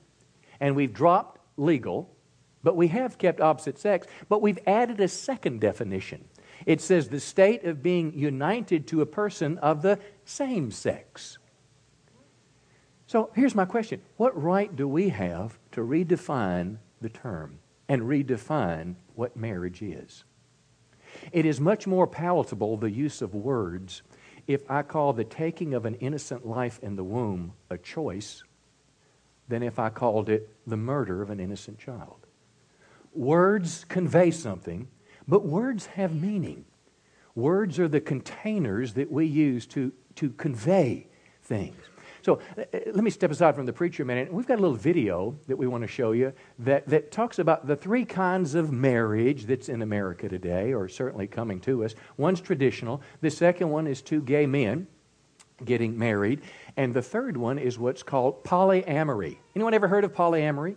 and 0.59 0.75
we've 0.75 0.93
dropped 0.93 1.41
legal, 1.57 2.15
but 2.61 2.75
we 2.75 2.87
have 2.89 3.17
kept 3.17 3.41
opposite 3.41 3.79
sex, 3.79 4.05
but 4.29 4.43
we've 4.43 4.59
added 4.67 4.99
a 4.99 5.07
second 5.07 5.59
definition. 5.59 6.23
It 6.67 6.81
says 6.81 7.09
the 7.09 7.19
state 7.19 7.65
of 7.65 7.81
being 7.81 8.13
united 8.13 8.85
to 8.87 9.01
a 9.01 9.07
person 9.07 9.57
of 9.57 9.81
the 9.81 9.97
same 10.23 10.69
sex. 10.69 11.39
So 13.07 13.31
here's 13.33 13.55
my 13.55 13.65
question 13.65 14.01
What 14.17 14.39
right 14.39 14.73
do 14.75 14.87
we 14.87 15.09
have 15.09 15.57
to 15.71 15.81
redefine 15.81 16.77
the 17.01 17.09
term 17.09 17.57
and 17.87 18.03
redefine 18.03 18.97
what 19.15 19.35
marriage 19.35 19.81
is? 19.81 20.25
It 21.31 21.45
is 21.45 21.59
much 21.59 21.87
more 21.87 22.07
palatable, 22.07 22.77
the 22.77 22.91
use 22.91 23.21
of 23.21 23.33
words, 23.33 24.01
if 24.47 24.69
I 24.69 24.81
call 24.81 25.13
the 25.13 25.23
taking 25.23 25.73
of 25.73 25.85
an 25.85 25.95
innocent 25.95 26.45
life 26.45 26.79
in 26.81 26.95
the 26.95 27.03
womb 27.03 27.53
a 27.69 27.77
choice 27.77 28.43
than 29.47 29.63
if 29.63 29.79
I 29.79 29.89
called 29.89 30.29
it 30.29 30.49
the 30.65 30.77
murder 30.77 31.21
of 31.21 31.29
an 31.29 31.39
innocent 31.39 31.79
child. 31.79 32.25
Words 33.13 33.85
convey 33.85 34.31
something, 34.31 34.87
but 35.27 35.45
words 35.45 35.87
have 35.87 36.13
meaning. 36.13 36.65
Words 37.35 37.79
are 37.79 37.87
the 37.87 38.01
containers 38.01 38.93
that 38.93 39.11
we 39.11 39.25
use 39.25 39.65
to, 39.67 39.91
to 40.15 40.29
convey 40.31 41.07
things. 41.43 41.77
So 42.29 42.39
uh, 42.59 42.61
uh, 42.61 42.79
let 42.93 43.03
me 43.03 43.09
step 43.09 43.31
aside 43.31 43.55
from 43.55 43.65
the 43.65 43.73
preacher 43.73 44.03
a 44.03 44.05
minute. 44.05 44.31
We've 44.31 44.45
got 44.45 44.59
a 44.59 44.61
little 44.61 44.77
video 44.77 45.35
that 45.47 45.57
we 45.57 45.65
want 45.65 45.81
to 45.81 45.87
show 45.87 46.11
you 46.11 46.31
that, 46.59 46.87
that 46.87 47.11
talks 47.11 47.39
about 47.39 47.65
the 47.65 47.75
three 47.75 48.05
kinds 48.05 48.53
of 48.53 48.71
marriage 48.71 49.45
that's 49.45 49.67
in 49.67 49.81
America 49.81 50.29
today, 50.29 50.71
or 50.71 50.87
certainly 50.87 51.25
coming 51.25 51.59
to 51.61 51.83
us. 51.83 51.95
One's 52.17 52.39
traditional, 52.39 53.01
the 53.21 53.31
second 53.31 53.71
one 53.71 53.87
is 53.87 54.03
two 54.03 54.21
gay 54.21 54.45
men 54.45 54.85
getting 55.65 55.97
married, 55.97 56.41
and 56.77 56.93
the 56.93 57.01
third 57.01 57.35
one 57.35 57.57
is 57.57 57.79
what's 57.79 58.03
called 58.03 58.43
polyamory. 58.43 59.37
Anyone 59.55 59.73
ever 59.73 59.87
heard 59.87 60.03
of 60.03 60.13
polyamory? 60.13 60.75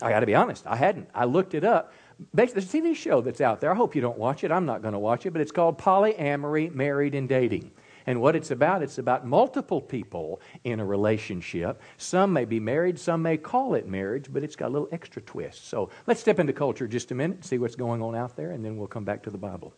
I 0.00 0.08
got 0.08 0.20
to 0.20 0.26
be 0.26 0.34
honest, 0.34 0.66
I 0.66 0.76
hadn't. 0.76 1.10
I 1.14 1.26
looked 1.26 1.52
it 1.52 1.62
up. 1.62 1.92
Basically, 2.34 2.62
there's 2.62 2.74
a 2.74 2.78
TV 2.78 2.96
show 2.96 3.20
that's 3.20 3.42
out 3.42 3.60
there. 3.60 3.70
I 3.70 3.74
hope 3.74 3.94
you 3.94 4.00
don't 4.00 4.18
watch 4.18 4.44
it. 4.44 4.50
I'm 4.50 4.64
not 4.64 4.80
going 4.80 4.92
to 4.92 4.98
watch 4.98 5.26
it, 5.26 5.32
but 5.32 5.42
it's 5.42 5.52
called 5.52 5.76
Polyamory 5.76 6.74
Married 6.74 7.14
and 7.14 7.28
Dating. 7.28 7.70
And 8.10 8.20
what 8.20 8.34
it's 8.34 8.50
about, 8.50 8.82
it's 8.82 8.98
about 8.98 9.24
multiple 9.24 9.80
people 9.80 10.40
in 10.64 10.80
a 10.80 10.84
relationship. 10.84 11.80
Some 11.96 12.32
may 12.32 12.44
be 12.44 12.58
married, 12.58 12.98
some 12.98 13.22
may 13.22 13.36
call 13.36 13.74
it 13.74 13.86
marriage, 13.86 14.26
but 14.32 14.42
it's 14.42 14.56
got 14.56 14.66
a 14.66 14.72
little 14.72 14.88
extra 14.90 15.22
twist. 15.22 15.68
So 15.68 15.90
let's 16.08 16.20
step 16.20 16.40
into 16.40 16.52
culture 16.52 16.88
just 16.88 17.12
a 17.12 17.14
minute, 17.14 17.44
see 17.44 17.58
what's 17.58 17.76
going 17.76 18.02
on 18.02 18.16
out 18.16 18.34
there, 18.34 18.50
and 18.50 18.64
then 18.64 18.76
we'll 18.76 18.88
come 18.88 19.04
back 19.04 19.22
to 19.22 19.30
the 19.30 19.38
Bible. 19.38 19.72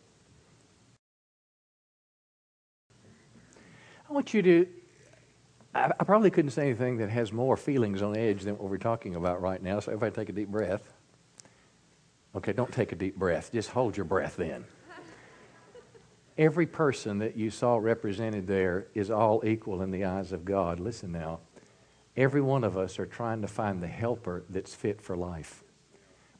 I 4.09 4.13
want 4.13 4.33
you 4.33 4.41
to. 4.41 4.67
I, 5.75 5.91
I 5.99 6.03
probably 6.03 6.31
couldn't 6.31 6.51
say 6.51 6.63
anything 6.63 6.97
that 6.97 7.11
has 7.11 7.31
more 7.31 7.55
feelings 7.55 8.01
on 8.01 8.17
edge 8.17 8.41
than 8.41 8.57
what 8.57 8.67
we're 8.67 8.77
talking 8.79 9.13
about 9.13 9.43
right 9.43 9.61
now, 9.61 9.79
so 9.79 9.91
everybody 9.91 10.15
take 10.15 10.29
a 10.29 10.33
deep 10.33 10.49
breath. 10.49 10.91
Okay, 12.35 12.53
don't 12.53 12.71
take 12.71 12.93
a 12.93 12.95
deep 12.95 13.15
breath. 13.15 13.51
Just 13.51 13.69
hold 13.69 13.95
your 13.95 14.07
breath 14.07 14.37
then. 14.37 14.65
Every 16.37 16.65
person 16.65 17.19
that 17.19 17.37
you 17.37 17.51
saw 17.51 17.77
represented 17.77 18.47
there 18.47 18.87
is 18.95 19.11
all 19.11 19.45
equal 19.45 19.81
in 19.81 19.91
the 19.91 20.05
eyes 20.05 20.31
of 20.31 20.45
God. 20.45 20.79
Listen 20.79 21.11
now. 21.11 21.39
Every 22.17 22.41
one 22.41 22.63
of 22.63 22.77
us 22.77 22.99
are 22.99 23.05
trying 23.05 23.41
to 23.41 23.47
find 23.47 23.81
the 23.81 23.87
helper 23.87 24.43
that's 24.49 24.73
fit 24.73 25.01
for 25.01 25.15
life. 25.15 25.63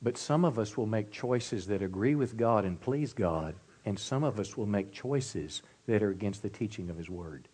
But 0.01 0.17
some 0.17 0.45
of 0.45 0.59
us 0.59 0.75
will 0.75 0.85
make 0.85 1.11
choices 1.11 1.67
that 1.67 1.81
agree 1.81 2.15
with 2.15 2.37
God 2.37 2.65
and 2.65 2.79
please 2.79 3.13
God, 3.13 3.55
and 3.85 3.97
some 3.97 4.23
of 4.23 4.39
us 4.39 4.57
will 4.57 4.65
make 4.65 4.91
choices 4.91 5.61
that 5.87 6.03
are 6.03 6.09
against 6.09 6.41
the 6.41 6.49
teaching 6.49 6.89
of 6.89 6.97
His 6.97 7.09
Word. 7.09 7.47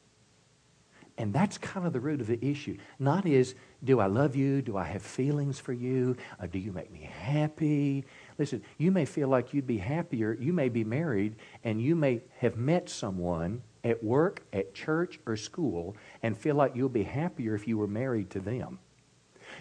And 1.18 1.34
that's 1.34 1.58
kind 1.58 1.86
of 1.86 1.92
the 1.92 2.00
root 2.00 2.22
of 2.22 2.28
the 2.28 2.44
issue. 2.44 2.78
Not 2.98 3.26
is, 3.26 3.54
do 3.84 4.00
I 4.00 4.06
love 4.06 4.38
you? 4.38 4.62
Do 4.62 4.78
I 4.78 4.86
have 4.86 5.02
feelings 5.02 5.60
for 5.60 5.74
you? 5.74 6.16
Uh, 6.42 6.48
do 6.48 6.60
you 6.60 6.72
make 6.72 6.92
me 6.92 7.10
happy? 7.12 8.06
Listen, 8.40 8.64
you 8.78 8.90
may 8.90 9.04
feel 9.04 9.28
like 9.28 9.54
you'd 9.54 9.68
be 9.68 9.78
happier. 9.78 10.36
You 10.40 10.54
may 10.54 10.70
be 10.70 10.86
married, 10.86 11.36
and 11.66 11.82
you 11.82 11.94
may 11.94 12.22
have 12.38 12.56
met 12.56 12.90
someone 12.90 13.62
at 13.84 14.02
work, 14.02 14.44
at 14.54 14.74
church, 14.74 15.20
or 15.26 15.36
school, 15.36 15.96
and 16.24 16.38
feel 16.38 16.56
like 16.56 16.76
you'll 16.76 16.90
be 16.90 17.04
happier 17.04 17.54
if 17.54 17.68
you 17.68 17.78
were 17.78 17.88
married 17.88 18.30
to 18.32 18.40
them. 18.40 18.80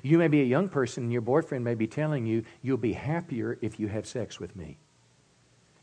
You 0.02 0.18
may 0.18 0.28
be 0.28 0.40
a 0.40 0.44
young 0.44 0.68
person, 0.68 1.04
and 1.04 1.12
your 1.12 1.22
boyfriend 1.22 1.64
may 1.64 1.74
be 1.74 1.88
telling 1.88 2.24
you, 2.24 2.44
you'll 2.62 2.76
be 2.76 2.92
happier 2.92 3.58
if 3.60 3.80
you 3.80 3.88
have 3.88 4.06
sex 4.06 4.38
with 4.38 4.54
me. 4.54 4.78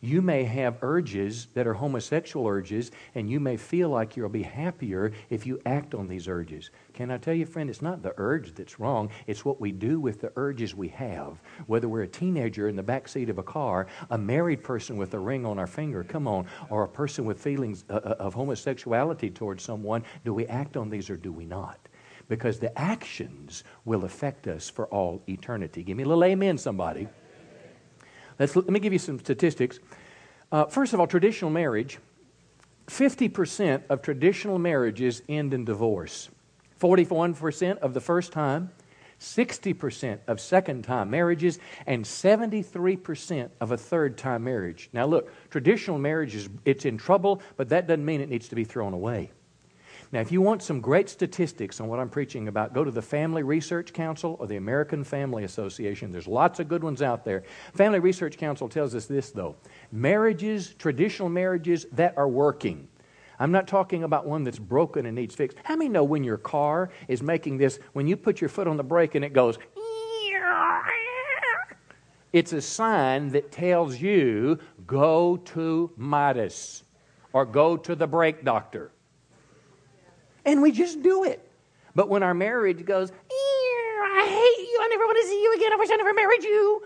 You 0.05 0.21
may 0.21 0.43
have 0.43 0.83
urges 0.83 1.47
that 1.55 1.65
are 1.65 1.73
homosexual 1.73 2.45
urges, 2.45 2.91
and 3.15 3.27
you 3.27 3.39
may 3.39 3.57
feel 3.57 3.89
like 3.89 4.15
you'll 4.15 4.29
be 4.29 4.43
happier 4.43 5.11
if 5.31 5.47
you 5.47 5.59
act 5.65 5.95
on 5.95 6.07
these 6.07 6.27
urges. 6.27 6.69
Can 6.93 7.09
I 7.09 7.17
tell 7.17 7.33
you, 7.33 7.47
friend, 7.47 7.71
it's 7.71 7.81
not 7.81 8.03
the 8.03 8.13
urge 8.17 8.53
that's 8.53 8.79
wrong, 8.79 9.09
it's 9.25 9.43
what 9.43 9.59
we 9.59 9.71
do 9.71 9.99
with 9.99 10.21
the 10.21 10.31
urges 10.35 10.75
we 10.75 10.89
have. 10.89 11.41
Whether 11.65 11.89
we're 11.89 12.03
a 12.03 12.07
teenager 12.07 12.67
in 12.67 12.75
the 12.75 12.83
back 12.83 13.07
seat 13.07 13.31
of 13.31 13.39
a 13.39 13.43
car, 13.43 13.87
a 14.11 14.17
married 14.17 14.63
person 14.63 14.95
with 14.95 15.15
a 15.15 15.19
ring 15.19 15.43
on 15.43 15.57
our 15.57 15.65
finger, 15.65 16.03
come 16.03 16.27
on, 16.27 16.45
or 16.69 16.83
a 16.83 16.87
person 16.87 17.25
with 17.25 17.41
feelings 17.41 17.83
uh, 17.89 17.93
uh, 17.95 18.15
of 18.19 18.35
homosexuality 18.35 19.31
towards 19.31 19.63
someone, 19.63 20.03
do 20.23 20.35
we 20.35 20.45
act 20.45 20.77
on 20.77 20.87
these 20.87 21.09
or 21.09 21.17
do 21.17 21.31
we 21.31 21.45
not? 21.45 21.79
Because 22.29 22.59
the 22.59 22.77
actions 22.79 23.63
will 23.85 24.05
affect 24.05 24.45
us 24.45 24.69
for 24.69 24.85
all 24.89 25.23
eternity. 25.27 25.81
Give 25.81 25.97
me 25.97 26.03
a 26.03 26.07
little 26.07 26.25
amen, 26.25 26.59
somebody. 26.59 27.07
Let's, 28.39 28.55
let 28.55 28.69
me 28.69 28.79
give 28.79 28.93
you 28.93 28.99
some 28.99 29.19
statistics. 29.19 29.79
Uh, 30.51 30.65
first 30.65 30.93
of 30.93 30.99
all, 30.99 31.07
traditional 31.07 31.51
marriage 31.51 31.99
50% 32.87 33.83
of 33.89 34.01
traditional 34.01 34.59
marriages 34.59 35.21
end 35.27 35.53
in 35.53 35.65
divorce, 35.65 36.29
41% 36.79 37.77
of 37.79 37.93
the 37.93 38.01
first 38.01 38.31
time, 38.31 38.69
60% 39.19 40.19
of 40.27 40.39
second 40.39 40.83
time 40.83 41.09
marriages, 41.09 41.57
and 41.87 42.03
73% 42.03 43.49
of 43.59 43.71
a 43.71 43.77
third 43.77 44.17
time 44.17 44.43
marriage. 44.43 44.89
Now, 44.93 45.05
look, 45.05 45.31
traditional 45.49 45.97
marriage 45.97 46.35
is 46.35 46.49
it's 46.65 46.85
in 46.85 46.97
trouble, 46.97 47.41
but 47.57 47.69
that 47.69 47.87
doesn't 47.87 48.05
mean 48.05 48.21
it 48.21 48.29
needs 48.29 48.49
to 48.49 48.55
be 48.55 48.65
thrown 48.65 48.93
away. 48.93 49.31
Now, 50.11 50.21
if 50.21 50.31
you 50.31 50.41
want 50.41 50.61
some 50.61 50.81
great 50.81 51.09
statistics 51.09 51.79
on 51.81 51.87
what 51.87 51.99
I'm 51.99 52.09
preaching 52.09 52.47
about, 52.47 52.73
go 52.73 52.83
to 52.83 52.91
the 52.91 53.01
Family 53.01 53.43
Research 53.43 53.93
Council 53.93 54.37
or 54.39 54.47
the 54.47 54.57
American 54.57 55.03
Family 55.03 55.43
Association. 55.43 56.11
There's 56.11 56.27
lots 56.27 56.59
of 56.59 56.67
good 56.67 56.83
ones 56.83 57.01
out 57.01 57.25
there. 57.25 57.43
Family 57.73 57.99
Research 57.99 58.37
Council 58.37 58.69
tells 58.69 58.95
us 58.95 59.05
this, 59.05 59.31
though 59.31 59.55
marriages, 59.91 60.73
traditional 60.75 61.29
marriages 61.29 61.85
that 61.93 62.13
are 62.17 62.27
working. 62.27 62.87
I'm 63.39 63.51
not 63.51 63.67
talking 63.67 64.03
about 64.03 64.25
one 64.25 64.43
that's 64.43 64.59
broken 64.59 65.05
and 65.05 65.15
needs 65.15 65.35
fixed. 65.35 65.57
How 65.63 65.75
many 65.75 65.89
know 65.89 66.03
when 66.03 66.23
your 66.23 66.37
car 66.37 66.89
is 67.07 67.21
making 67.21 67.57
this, 67.57 67.79
when 67.93 68.07
you 68.07 68.15
put 68.15 68.39
your 68.39 68.49
foot 68.49 68.67
on 68.67 68.77
the 68.77 68.83
brake 68.83 69.15
and 69.15 69.25
it 69.25 69.33
goes, 69.33 69.57
it's 72.31 72.53
a 72.53 72.61
sign 72.61 73.29
that 73.29 73.51
tells 73.51 73.99
you 73.99 74.59
go 74.85 75.37
to 75.37 75.91
Midas 75.97 76.83
or 77.33 77.45
go 77.45 77.75
to 77.77 77.95
the 77.95 78.07
brake 78.07 78.43
doctor. 78.45 78.91
And 80.45 80.61
we 80.61 80.71
just 80.71 81.01
do 81.01 81.23
it. 81.23 81.41
But 81.95 82.09
when 82.09 82.23
our 82.23 82.33
marriage 82.33 82.85
goes, 82.85 83.11
I 83.11 84.27
hate 84.27 84.67
you, 84.67 84.79
I 84.81 84.87
never 84.89 85.05
want 85.05 85.17
to 85.21 85.27
see 85.27 85.41
you 85.41 85.53
again, 85.55 85.73
I 85.73 85.75
wish 85.77 85.89
I 85.91 85.95
never 85.95 86.13
married 86.13 86.43
you. 86.43 86.83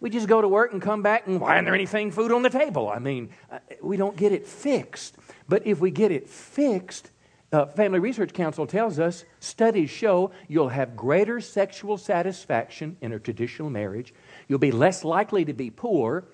We 0.00 0.08
just 0.10 0.28
go 0.28 0.40
to 0.40 0.48
work 0.48 0.72
and 0.72 0.80
come 0.80 1.02
back, 1.02 1.26
and 1.26 1.40
why 1.40 1.56
isn't 1.56 1.66
there 1.66 1.74
anything 1.74 2.10
food 2.10 2.32
on 2.32 2.42
the 2.42 2.48
table? 2.50 2.88
I 2.88 2.98
mean, 2.98 3.30
uh, 3.50 3.58
we 3.82 3.96
don't 3.96 4.16
get 4.16 4.32
it 4.32 4.46
fixed. 4.46 5.16
But 5.48 5.66
if 5.66 5.78
we 5.80 5.90
get 5.90 6.10
it 6.10 6.28
fixed, 6.28 7.10
uh, 7.52 7.66
Family 7.66 7.98
Research 7.98 8.32
Council 8.32 8.66
tells 8.66 8.98
us 8.98 9.24
studies 9.40 9.90
show 9.90 10.30
you'll 10.48 10.68
have 10.68 10.96
greater 10.96 11.40
sexual 11.40 11.98
satisfaction 11.98 12.96
in 13.00 13.12
a 13.12 13.18
traditional 13.18 13.68
marriage. 13.68 14.14
You'll 14.48 14.58
be 14.58 14.72
less 14.72 15.04
likely 15.04 15.44
to 15.44 15.52
be 15.52 15.70
poor, 15.70 16.24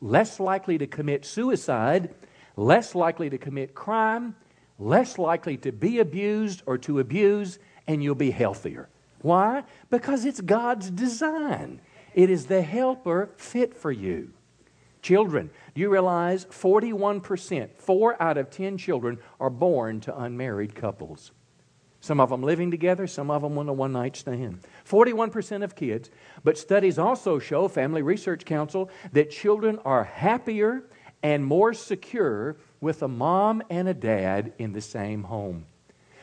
less 0.00 0.38
likely 0.38 0.76
to 0.78 0.86
commit 0.86 1.24
suicide, 1.24 2.14
less 2.56 2.94
likely 2.94 3.30
to 3.30 3.38
commit 3.38 3.74
crime, 3.74 4.34
less 4.78 5.18
likely 5.18 5.56
to 5.58 5.72
be 5.72 5.98
abused 5.98 6.62
or 6.66 6.78
to 6.78 6.98
abuse, 6.98 7.58
and 7.86 8.02
you'll 8.02 8.14
be 8.14 8.30
healthier. 8.30 8.88
Why? 9.22 9.64
Because 9.90 10.24
it's 10.24 10.40
God's 10.40 10.90
design. 10.90 11.80
It 12.14 12.30
is 12.30 12.46
the 12.46 12.62
helper 12.62 13.30
fit 13.36 13.74
for 13.74 13.90
you. 13.90 14.32
Children, 15.02 15.50
do 15.74 15.80
you 15.80 15.90
realize 15.90 16.46
41%, 16.46 17.70
4 17.76 18.22
out 18.22 18.38
of 18.38 18.50
10 18.50 18.78
children 18.78 19.18
are 19.38 19.50
born 19.50 20.00
to 20.00 20.18
unmarried 20.18 20.74
couples? 20.74 21.32
Some 22.00 22.20
of 22.20 22.28
them 22.28 22.42
living 22.42 22.70
together, 22.70 23.06
some 23.06 23.30
of 23.30 23.42
them 23.42 23.56
on 23.56 23.68
a 23.68 23.72
one 23.72 23.92
night 23.92 24.16
stand. 24.16 24.60
41% 24.86 25.64
of 25.64 25.74
kids, 25.74 26.10
but 26.42 26.58
studies 26.58 26.98
also 26.98 27.38
show, 27.38 27.66
Family 27.66 28.02
Research 28.02 28.44
Council, 28.44 28.90
that 29.12 29.30
children 29.30 29.78
are 29.86 30.04
happier 30.04 30.84
and 31.22 31.44
more 31.44 31.72
secure 31.72 32.56
with 32.84 33.02
a 33.02 33.08
mom 33.08 33.62
and 33.70 33.88
a 33.88 33.94
dad 33.94 34.52
in 34.58 34.72
the 34.72 34.80
same 34.80 35.24
home. 35.24 35.64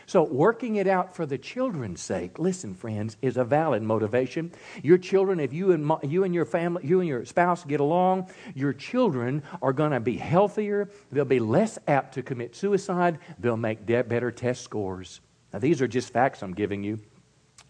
So, 0.05 0.23
working 0.23 0.75
it 0.75 0.87
out 0.87 1.15
for 1.15 1.25
the 1.25 1.37
children's 1.37 2.01
sake, 2.01 2.37
listen, 2.37 2.75
friends, 2.75 3.17
is 3.21 3.37
a 3.37 3.45
valid 3.45 3.81
motivation. 3.81 4.51
Your 4.83 4.97
children, 4.97 5.39
if 5.39 5.53
you 5.53 5.71
and, 5.71 5.89
you 6.03 6.23
and 6.23 6.33
your 6.33 6.45
family, 6.45 6.85
you 6.85 6.99
and 6.99 7.07
your 7.07 7.25
spouse 7.25 7.63
get 7.63 7.79
along, 7.79 8.29
your 8.53 8.73
children 8.73 9.41
are 9.61 9.73
going 9.73 9.91
to 9.91 9.99
be 9.99 10.17
healthier. 10.17 10.89
They'll 11.11 11.25
be 11.25 11.39
less 11.39 11.79
apt 11.87 12.13
to 12.15 12.23
commit 12.23 12.55
suicide. 12.55 13.19
They'll 13.39 13.57
make 13.57 13.85
better 13.85 14.31
test 14.31 14.63
scores. 14.63 15.21
Now, 15.53 15.59
these 15.59 15.81
are 15.81 15.87
just 15.87 16.11
facts 16.11 16.43
I'm 16.43 16.53
giving 16.53 16.83
you. 16.83 16.99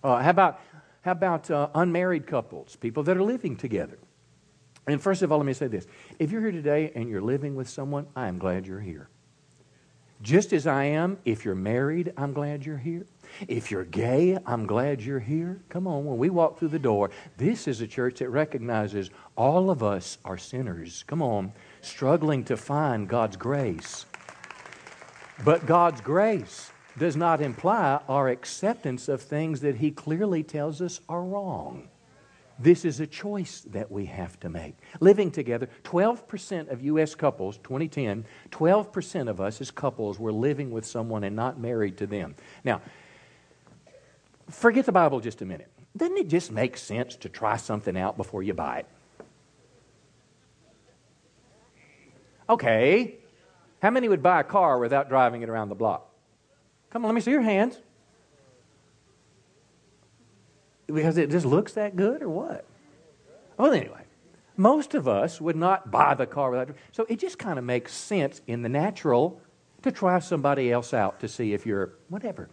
Uh, 0.04 0.22
how 0.22 0.32
about, 0.32 0.62
how 1.02 1.12
about 1.12 1.52
uh, 1.52 1.70
unmarried 1.76 2.26
couples, 2.26 2.76
people 2.76 3.04
that 3.04 3.16
are 3.16 3.24
living 3.24 3.56
together? 3.56 4.00
And 4.88 5.02
first 5.02 5.22
of 5.22 5.32
all, 5.32 5.38
let 5.38 5.46
me 5.46 5.54
say 5.54 5.68
this. 5.68 5.86
If 6.20 6.32
you're 6.32 6.42
here 6.42 6.52
today 6.52 6.92
and 6.96 7.10
you're 7.10 7.22
living 7.22 7.56
with 7.56 7.70
someone, 7.70 8.08
I 8.16 8.28
am 8.28 8.40
glad 8.40 8.66
you're 8.66 8.80
here. 8.80 9.10
Just 10.22 10.54
as 10.54 10.68
I 10.68 10.84
am, 10.86 11.18
if 11.26 11.46
you're 11.46 11.56
married, 11.56 12.14
I'm 12.16 12.32
glad 12.34 12.64
you're 12.64 12.78
here. 12.78 13.08
If 13.48 13.72
you're 13.72 13.86
gay, 13.86 14.38
I'm 14.46 14.68
glad 14.68 15.02
you're 15.02 15.20
here. 15.20 15.62
Come 15.70 15.88
on, 15.88 16.06
when 16.06 16.18
we 16.18 16.30
walk 16.30 16.60
through 16.60 16.68
the 16.68 16.80
door, 16.80 17.10
this 17.38 17.68
is 17.68 17.82
a 17.82 17.88
church 17.88 18.20
that 18.20 18.30
recognizes 18.30 19.10
all 19.36 19.72
of 19.72 19.82
us 19.82 20.20
are 20.24 20.38
sinners. 20.38 21.04
Come 21.08 21.24
on, 21.24 21.54
struggling 21.82 22.44
to 22.46 22.58
find 22.58 23.08
God's 23.08 23.36
grace. 23.36 24.06
But 25.44 25.66
God's 25.66 26.02
grace 26.02 26.72
does 27.00 27.16
not 27.16 27.42
imply 27.42 28.00
our 28.08 28.30
acceptance 28.30 29.08
of 29.08 29.22
things 29.22 29.62
that 29.62 29.78
He 29.78 29.90
clearly 29.90 30.44
tells 30.44 30.82
us 30.82 31.00
are 31.10 31.24
wrong. 31.24 31.88
This 32.60 32.86
is 32.86 33.00
a 33.00 33.08
choice 33.08 33.62
that 33.72 33.92
we 33.92 34.06
have 34.06 34.40
to 34.42 34.50
make. 34.50 34.76
Living 35.00 35.32
together, 35.32 35.70
12% 35.84 36.70
of 36.70 36.84
U.S. 36.84 37.16
couples, 37.16 37.58
2010, 37.60 38.26
12% 38.52 39.30
of 39.30 39.42
us 39.42 39.62
as 39.62 39.72
couples 39.72 40.20
were 40.20 40.32
living 40.32 40.72
with 40.72 40.86
someone 40.86 41.24
and 41.24 41.36
not 41.36 41.60
married 41.60 41.98
to 41.98 42.08
them. 42.08 42.36
Now, 42.64 42.82
forget 44.50 44.86
the 44.86 44.92
Bible 44.92 45.20
just 45.20 45.42
a 45.42 45.46
minute. 45.46 45.72
Doesn't 45.98 46.18
it 46.18 46.28
just 46.28 46.52
make 46.52 46.78
sense 46.78 47.16
to 47.18 47.30
try 47.30 47.58
something 47.58 47.98
out 47.98 48.16
before 48.16 48.44
you 48.44 48.54
buy 48.54 48.80
it? 48.80 48.86
Okay. 52.50 53.16
How 53.82 53.90
many 53.90 54.08
would 54.08 54.22
buy 54.22 54.42
a 54.42 54.44
car 54.44 54.78
without 54.78 55.10
driving 55.10 55.42
it 55.42 55.50
around 55.50 55.70
the 55.70 55.76
block? 55.76 56.08
Come 56.92 57.04
on, 57.04 57.10
let 57.10 57.16
me 57.16 57.22
see 57.22 57.32
your 57.32 57.42
hands. 57.42 57.80
Because 60.94 61.18
it 61.18 61.30
just 61.30 61.46
looks 61.46 61.74
that 61.74 61.96
good 61.96 62.22
or 62.22 62.30
what? 62.30 62.66
Well, 63.58 63.74
anyway, 63.74 64.02
most 64.58 64.96
of 64.96 65.08
us 65.08 65.40
would 65.42 65.56
not 65.56 65.92
buy 65.92 66.14
the 66.14 66.26
car 66.26 66.52
without. 66.52 66.76
So 66.92 67.06
it 67.10 67.20
just 67.20 67.40
kind 67.40 67.58
of 67.60 67.66
makes 67.66 67.94
sense 67.94 68.42
in 68.48 68.62
the 68.62 68.70
natural 68.70 69.42
to 69.82 69.92
try 69.92 70.20
somebody 70.20 70.72
else 70.72 70.94
out 70.94 71.20
to 71.22 71.28
see 71.28 71.54
if 71.54 71.66
you're 71.66 71.94
whatever. 72.10 72.50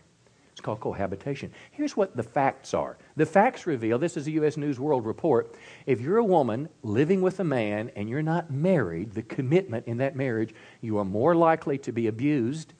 It's 0.58 0.60
called 0.64 0.80
cohabitation. 0.80 1.52
Here's 1.70 1.96
what 1.96 2.16
the 2.16 2.24
facts 2.24 2.74
are. 2.74 2.98
The 3.14 3.26
facts 3.26 3.64
reveal 3.64 3.96
this 3.96 4.16
is 4.16 4.26
a 4.26 4.32
U.S. 4.32 4.56
News 4.56 4.80
World 4.80 5.06
report. 5.06 5.54
If 5.86 6.00
you're 6.00 6.16
a 6.16 6.24
woman 6.24 6.68
living 6.82 7.22
with 7.22 7.38
a 7.38 7.44
man 7.44 7.92
and 7.94 8.08
you're 8.08 8.22
not 8.22 8.50
married, 8.50 9.12
the 9.12 9.22
commitment 9.22 9.86
in 9.86 9.98
that 9.98 10.16
marriage, 10.16 10.52
you 10.80 10.98
are 10.98 11.04
more 11.04 11.36
likely 11.36 11.78
to 11.78 11.92
be 11.92 12.08
abused, 12.08 12.74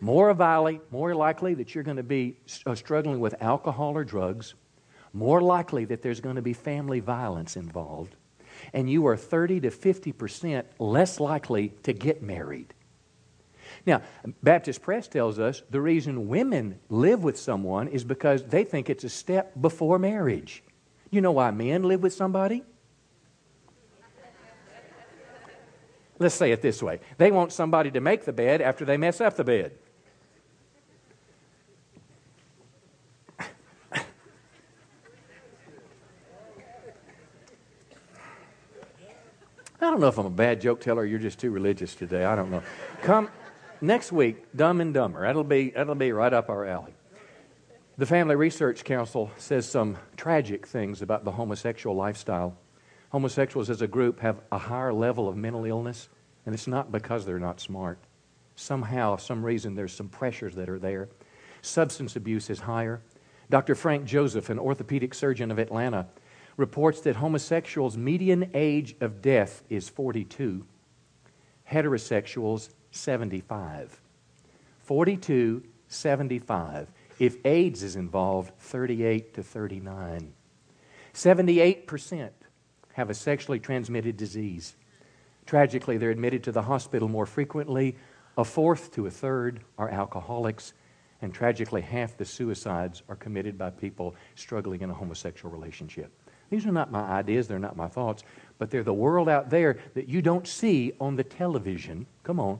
more 0.00 0.32
likely, 0.32 0.80
more 0.90 1.14
likely 1.14 1.54
that 1.54 1.74
you're 1.74 1.84
going 1.84 1.96
to 1.96 2.02
be 2.02 2.38
uh, 2.66 2.74
struggling 2.74 3.20
with 3.20 3.34
alcohol 3.40 3.96
or 3.96 4.04
drugs, 4.04 4.54
more 5.12 5.40
likely 5.40 5.84
that 5.86 6.02
there's 6.02 6.20
going 6.20 6.36
to 6.36 6.42
be 6.42 6.52
family 6.52 7.00
violence 7.00 7.56
involved, 7.56 8.14
and 8.72 8.88
you 8.88 9.06
are 9.06 9.16
30 9.16 9.60
to 9.60 9.70
50% 9.70 10.64
less 10.78 11.20
likely 11.20 11.70
to 11.82 11.92
get 11.92 12.22
married. 12.22 12.74
Now, 13.86 14.02
Baptist 14.42 14.82
Press 14.82 15.08
tells 15.08 15.38
us 15.38 15.62
the 15.70 15.80
reason 15.80 16.28
women 16.28 16.78
live 16.88 17.22
with 17.22 17.38
someone 17.38 17.88
is 17.88 18.04
because 18.04 18.44
they 18.44 18.64
think 18.64 18.90
it's 18.90 19.04
a 19.04 19.08
step 19.08 19.52
before 19.60 19.98
marriage. 19.98 20.62
You 21.10 21.20
know 21.20 21.32
why 21.32 21.50
men 21.50 21.82
live 21.82 22.02
with 22.02 22.12
somebody? 22.12 22.64
Let's 26.18 26.34
say 26.34 26.50
it 26.50 26.62
this 26.62 26.82
way 26.82 27.00
they 27.16 27.30
want 27.30 27.52
somebody 27.52 27.90
to 27.92 28.00
make 28.00 28.24
the 28.24 28.32
bed 28.32 28.60
after 28.60 28.84
they 28.84 28.96
mess 28.96 29.20
up 29.20 29.36
the 29.36 29.44
bed. 29.44 29.72
I 39.80 39.90
don't 39.90 40.00
know 40.00 40.08
if 40.08 40.18
I'm 40.18 40.26
a 40.26 40.30
bad 40.30 40.60
joke 40.60 40.80
teller 40.80 41.04
you're 41.04 41.20
just 41.20 41.38
too 41.38 41.50
religious 41.50 41.94
today. 41.94 42.24
I 42.24 42.34
don't 42.34 42.50
know. 42.50 42.62
Come 43.02 43.30
next 43.80 44.10
week, 44.10 44.44
Dumb 44.56 44.80
and 44.80 44.92
Dumber. 44.92 45.22
That'll 45.22 45.44
be, 45.44 45.70
that'll 45.70 45.94
be 45.94 46.10
right 46.10 46.32
up 46.32 46.48
our 46.48 46.66
alley. 46.66 46.94
The 47.96 48.06
Family 48.06 48.34
Research 48.34 48.82
Council 48.84 49.30
says 49.38 49.68
some 49.68 49.96
tragic 50.16 50.66
things 50.66 51.00
about 51.00 51.24
the 51.24 51.32
homosexual 51.32 51.94
lifestyle. 51.94 52.56
Homosexuals 53.10 53.70
as 53.70 53.80
a 53.80 53.86
group 53.86 54.20
have 54.20 54.40
a 54.50 54.58
higher 54.58 54.92
level 54.92 55.28
of 55.28 55.36
mental 55.36 55.64
illness, 55.64 56.08
and 56.44 56.54
it's 56.54 56.66
not 56.66 56.90
because 56.90 57.24
they're 57.24 57.38
not 57.38 57.60
smart. 57.60 57.98
Somehow, 58.56 59.16
some 59.16 59.44
reason, 59.44 59.76
there's 59.76 59.92
some 59.92 60.08
pressures 60.08 60.56
that 60.56 60.68
are 60.68 60.78
there. 60.78 61.08
Substance 61.62 62.16
abuse 62.16 62.50
is 62.50 62.60
higher. 62.60 63.00
Dr. 63.50 63.74
Frank 63.74 64.04
Joseph, 64.04 64.50
an 64.50 64.58
orthopedic 64.58 65.14
surgeon 65.14 65.50
of 65.50 65.58
Atlanta, 65.58 66.06
reports 66.58 67.00
that 67.02 67.16
homosexuals' 67.16 67.96
median 67.96 68.50
age 68.52 68.96
of 69.00 69.22
death 69.22 69.62
is 69.70 69.88
42, 69.88 70.66
heterosexuals, 71.70 72.68
75. 72.90 74.00
42, 74.80 75.62
75. 75.86 76.92
If 77.18 77.36
AIDS 77.46 77.82
is 77.82 77.96
involved, 77.96 78.52
38 78.58 79.34
to 79.34 79.42
39. 79.42 80.34
78% 81.14 82.30
have 82.94 83.10
a 83.10 83.14
sexually 83.14 83.60
transmitted 83.60 84.16
disease. 84.16 84.76
Tragically, 85.46 85.96
they're 85.96 86.10
admitted 86.10 86.42
to 86.44 86.52
the 86.52 86.62
hospital 86.62 87.08
more 87.08 87.26
frequently. 87.26 87.96
A 88.36 88.44
fourth 88.44 88.92
to 88.92 89.06
a 89.06 89.10
third 89.10 89.60
are 89.78 89.88
alcoholics. 89.88 90.72
And 91.22 91.32
tragically, 91.32 91.82
half 91.82 92.16
the 92.16 92.24
suicides 92.24 93.02
are 93.08 93.16
committed 93.16 93.56
by 93.56 93.70
people 93.70 94.14
struggling 94.34 94.82
in 94.82 94.90
a 94.90 94.94
homosexual 94.94 95.52
relationship. 95.52 96.12
These 96.50 96.66
are 96.66 96.72
not 96.72 96.90
my 96.90 97.02
ideas, 97.02 97.46
they're 97.48 97.58
not 97.58 97.76
my 97.76 97.88
thoughts, 97.88 98.22
but 98.58 98.70
they're 98.70 98.82
the 98.82 98.94
world 98.94 99.28
out 99.28 99.50
there 99.50 99.78
that 99.94 100.08
you 100.08 100.22
don't 100.22 100.46
see 100.46 100.92
on 101.00 101.16
the 101.16 101.24
television. 101.24 102.06
Come 102.22 102.40
on. 102.40 102.58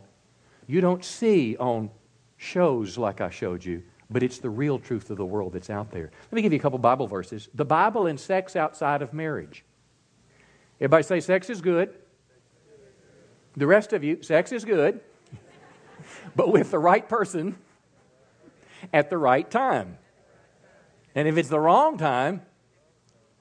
You 0.67 0.81
don't 0.81 1.05
see 1.05 1.57
on 1.57 1.91
shows 2.37 2.99
like 2.99 3.21
I 3.21 3.31
showed 3.31 3.65
you, 3.65 3.83
but 4.11 4.23
it's 4.23 4.39
the 4.39 4.51
real 4.51 4.79
truth 4.79 5.11
of 5.11 5.17
the 5.17 5.25
world 5.25 5.55
that's 5.55 5.71
out 5.71 5.91
there. 5.91 6.11
Let 6.31 6.33
me 6.33 6.43
give 6.43 6.53
you 6.53 6.59
a 6.59 6.63
couple 6.63 6.79
Bible 6.79 7.07
verses. 7.07 7.49
The 7.55 7.65
Bible 7.65 8.07
and 8.07 8.21
sex 8.21 8.55
outside 8.55 9.03
of 9.03 9.13
marriage. 9.13 9.65
Everybody 10.81 11.03
say 11.03 11.21
sex 11.21 11.51
is 11.51 11.61
good. 11.61 11.95
The 13.57 13.67
rest 13.67 13.93
of 13.93 14.05
you, 14.05 14.23
sex 14.23 14.53
is 14.53 14.65
good, 14.65 15.01
but 16.37 16.53
with 16.53 16.71
the 16.71 16.79
right 16.79 17.09
person 17.09 17.57
at 18.93 19.11
the 19.11 19.19
right 19.19 19.51
time. 19.51 19.99
And 21.15 21.27
if 21.27 21.37
it's 21.37 21.49
the 21.49 21.59
wrong 21.59 21.99
time, 21.99 22.43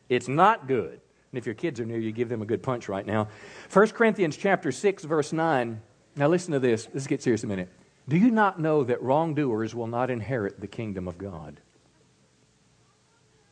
it's 0.10 0.28
not 0.28 0.68
good. 0.68 1.00
And 1.32 1.38
if 1.38 1.46
your 1.46 1.56
kids 1.56 1.80
are 1.80 1.86
near 1.86 2.00
you, 2.00 2.12
give 2.12 2.30
them 2.30 2.42
a 2.42 2.46
good 2.46 2.64
punch 2.64 2.88
right 2.88 3.06
now. 3.06 3.28
1 3.72 3.90
Corinthians 3.90 4.38
chapter 4.38 4.72
6, 4.72 5.04
verse 5.04 5.34
9. 5.34 5.82
Now 6.16 6.28
listen 6.28 6.54
to 6.54 6.60
this. 6.60 6.88
Let's 6.94 7.08
get 7.08 7.22
serious 7.22 7.44
a 7.44 7.48
minute. 7.48 7.70
Do 8.08 8.18
you 8.18 8.32
not 8.32 8.60
know 8.60 8.84
that 8.86 9.02
wrongdoers 9.02 9.76
will 9.76 9.88
not 9.88 10.10
inherit 10.10 10.62
the 10.62 10.68
kingdom 10.68 11.08
of 11.08 11.18
God? 11.18 11.60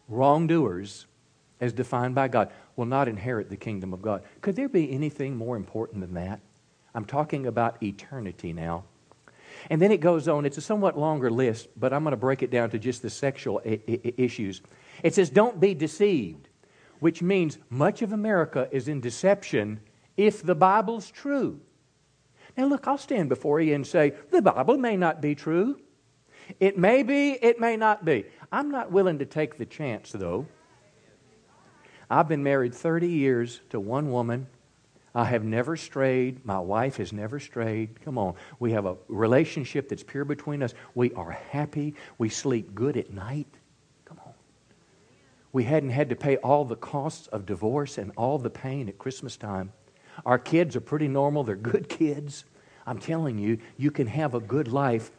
Wrongdoers, 0.08 1.08
as 1.60 1.74
defined 1.74 2.16
by 2.16 2.28
God, 2.28 2.52
will 2.76 2.86
not 2.86 3.08
inherit 3.08 3.50
the 3.50 3.58
kingdom 3.58 3.94
of 3.94 4.02
God. 4.02 4.24
Could 4.42 4.56
there 4.56 4.70
be 4.70 4.92
anything 4.92 5.36
more 5.36 5.58
important 5.58 6.02
than 6.02 6.14
that? 6.14 6.40
I'm 6.94 7.06
talking 7.06 7.46
about 7.48 7.84
eternity 7.84 8.54
now. 8.54 8.86
And 9.70 9.82
then 9.82 9.92
it 9.92 10.00
goes 10.00 10.28
on. 10.28 10.46
It's 10.46 10.58
a 10.58 10.62
somewhat 10.62 10.98
longer 10.98 11.30
list, 11.30 11.68
but 11.78 11.94
I'm 11.94 12.04
going 12.04 12.12
to 12.12 12.18
break 12.18 12.44
it 12.44 12.52
down 12.52 12.70
to 12.72 12.80
just 12.80 13.02
the 13.02 13.10
sexual 13.10 13.62
I- 13.66 13.82
I- 13.88 14.14
issues. 14.18 14.62
It 15.04 15.16
says, 15.16 15.30
Don't 15.30 15.60
be 15.60 15.74
deceived, 15.74 16.50
which 17.00 17.22
means 17.22 17.58
much 17.70 18.02
of 18.02 18.12
America 18.12 18.68
is 18.72 18.88
in 18.88 19.02
deception 19.02 19.80
if 20.18 20.44
the 20.44 20.56
Bible's 20.56 21.12
true. 21.12 21.60
Now, 22.58 22.66
look, 22.66 22.88
I'll 22.88 22.98
stand 22.98 23.30
before 23.30 23.60
you 23.60 23.76
and 23.76 23.86
say, 23.86 24.14
The 24.32 24.42
Bible 24.42 24.78
may 24.78 24.98
not 24.98 25.22
be 25.22 25.36
true. 25.36 25.80
It 26.60 26.78
may 26.78 27.04
be, 27.04 27.32
it 27.32 27.60
may 27.60 27.76
not 27.76 28.06
be. 28.06 28.26
I'm 28.52 28.70
not 28.70 28.92
willing 28.92 29.20
to 29.20 29.26
take 29.26 29.58
the 29.58 29.66
chance, 29.66 30.12
though. 30.12 30.46
I've 32.10 32.28
been 32.28 32.44
married 32.44 32.76
30 32.76 33.08
years 33.08 33.62
to 33.72 33.80
one 33.80 34.12
woman. 34.12 34.48
I 35.16 35.26
have 35.26 35.44
never 35.44 35.78
strayed. 35.78 36.46
My 36.46 36.60
wife 36.60 36.98
has 36.98 37.14
never 37.14 37.40
strayed. 37.40 38.02
Come 38.02 38.18
on. 38.18 38.36
We 38.60 38.74
have 38.74 38.86
a 38.86 38.98
relationship 39.08 39.90
that's 39.90 40.04
pure 40.04 40.26
between 40.26 40.62
us. 40.62 40.74
We 40.94 41.14
are 41.14 41.32
happy. 41.32 41.96
We 42.18 42.30
sleep 42.30 42.76
good 42.76 42.98
at 42.98 43.12
night. 43.12 43.48
We 45.56 45.64
hadn't 45.64 45.92
had 45.92 46.10
to 46.10 46.18
pay 46.18 46.36
all 46.36 46.66
the 46.66 46.76
costs 46.76 47.28
of 47.28 47.46
divorce 47.46 47.98
and 47.98 48.12
all 48.18 48.38
the 48.38 48.50
pain 48.50 48.90
at 48.90 48.98
Christmas 48.98 49.38
time. 49.38 49.72
Our 50.26 50.38
kids 50.38 50.76
are 50.76 50.82
pretty 50.82 51.08
normal. 51.08 51.46
They're 51.46 51.56
good 51.56 51.88
kids. 51.88 52.44
I'm 52.86 53.00
telling 53.00 53.38
you, 53.38 53.60
you 53.78 53.90
can 53.90 54.08
have 54.08 54.36
a 54.36 54.42
good 54.42 54.68
life, 54.68 55.12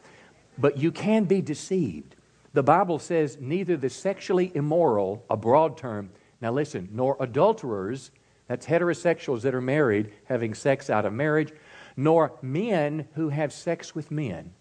but 0.55 0.77
you 0.77 0.91
can 0.91 1.23
be 1.23 1.41
deceived. 1.41 2.15
The 2.53 2.61
Bible 2.61 2.99
says 2.99 3.39
neither 3.41 3.77
the 3.77 3.89
sexually 3.89 4.51
immoral, 4.53 5.25
a 5.27 5.35
broad 5.35 5.75
term, 5.75 6.11
now 6.39 6.51
listen, 6.51 6.87
nor 6.91 7.17
adulterers, 7.19 8.11
that's 8.45 8.67
heterosexuals 8.67 9.41
that 9.41 9.55
are 9.55 9.59
married 9.59 10.13
having 10.25 10.53
sex 10.53 10.91
out 10.91 11.05
of 11.07 11.13
marriage, 11.13 11.51
nor 11.95 12.33
men 12.43 13.07
who 13.15 13.29
have 13.29 13.51
sex 13.51 13.95
with 13.95 14.11
men 14.11 14.53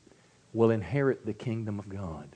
will 0.54 0.70
inherit 0.70 1.26
the 1.26 1.34
kingdom 1.34 1.78
of 1.78 1.90
God. 1.90 2.34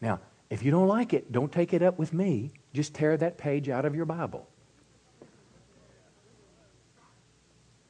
Now, 0.00 0.18
if 0.52 0.62
you 0.62 0.70
don't 0.70 0.86
like 0.86 1.14
it, 1.14 1.32
don't 1.32 1.50
take 1.50 1.72
it 1.72 1.82
up 1.82 1.98
with 1.98 2.12
me. 2.12 2.52
Just 2.74 2.92
tear 2.92 3.16
that 3.16 3.38
page 3.38 3.70
out 3.70 3.86
of 3.86 3.94
your 3.94 4.04
Bible. 4.04 4.46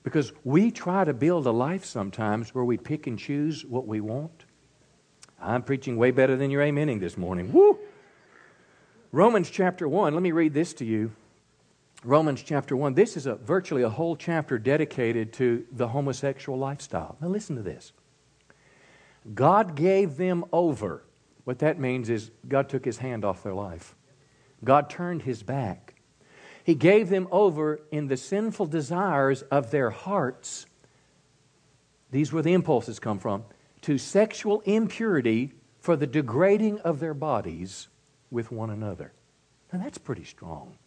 Because 0.05 0.33
we 0.45 0.71
try 0.71 1.05
to 1.05 1.13
build 1.13 1.49
a 1.49 1.51
life 1.51 1.85
sometimes 1.85 2.55
where 2.55 2.65
we 2.65 2.77
pick 2.77 3.09
and 3.09 3.19
choose 3.19 3.65
what 3.65 3.89
we 3.89 4.01
want. 4.01 4.45
I'm 5.41 5.65
preaching 5.65 5.97
way 5.97 6.13
better 6.13 6.37
than 6.37 6.53
you're 6.53 6.63
amening 6.63 7.01
this 7.01 7.19
morning. 7.19 7.53
Woo! 7.53 7.81
Romans 9.11 9.51
chapter 9.51 9.89
1, 9.89 10.15
let 10.15 10.23
me 10.23 10.31
read 10.31 10.55
this 10.55 10.73
to 10.75 10.85
you. 10.85 11.11
Romans 12.05 12.45
chapter 12.45 12.77
1. 12.77 12.95
This 12.95 13.17
is 13.17 13.27
a, 13.27 13.35
virtually 13.35 13.83
a 13.83 13.89
whole 13.89 14.15
chapter 14.15 14.57
dedicated 14.57 15.33
to 15.33 15.67
the 15.73 15.89
homosexual 15.89 16.61
lifestyle. 16.61 17.17
Now, 17.21 17.27
listen 17.27 17.57
to 17.57 17.63
this. 17.63 17.91
God 19.35 19.75
gave 19.75 20.17
them 20.17 20.45
over. 20.53 21.03
What 21.45 21.59
that 21.61 21.79
means 21.79 22.09
is 22.09 22.31
God 22.47 22.69
took 22.69 22.85
his 22.85 22.99
hand 22.99 23.25
off 23.25 23.43
their 23.43 23.55
life, 23.55 23.95
God 24.65 24.89
turned 24.89 25.23
his 25.23 25.43
back. 25.43 25.95
He 26.65 26.77
gave 26.77 27.09
them 27.09 27.27
over 27.33 27.81
in 27.91 28.07
the 28.07 28.17
sinful 28.17 28.67
desires 28.67 29.43
of 29.43 29.73
their 29.73 29.91
hearts. 29.91 30.67
These 32.13 32.33
were 32.33 32.43
the 32.43 32.53
impulses 32.53 33.01
come 33.01 33.19
from 33.19 33.45
to 33.81 33.99
sexual 33.99 34.61
impurity 34.61 35.53
for 35.81 35.97
the 35.97 36.07
degrading 36.07 36.79
of 36.81 37.01
their 37.01 37.15
bodies 37.15 37.89
with 38.31 38.53
one 38.53 38.71
another. 38.71 39.13
Now, 39.73 39.81
that's 39.81 39.99
pretty 39.99 40.25
strong. 40.25 40.79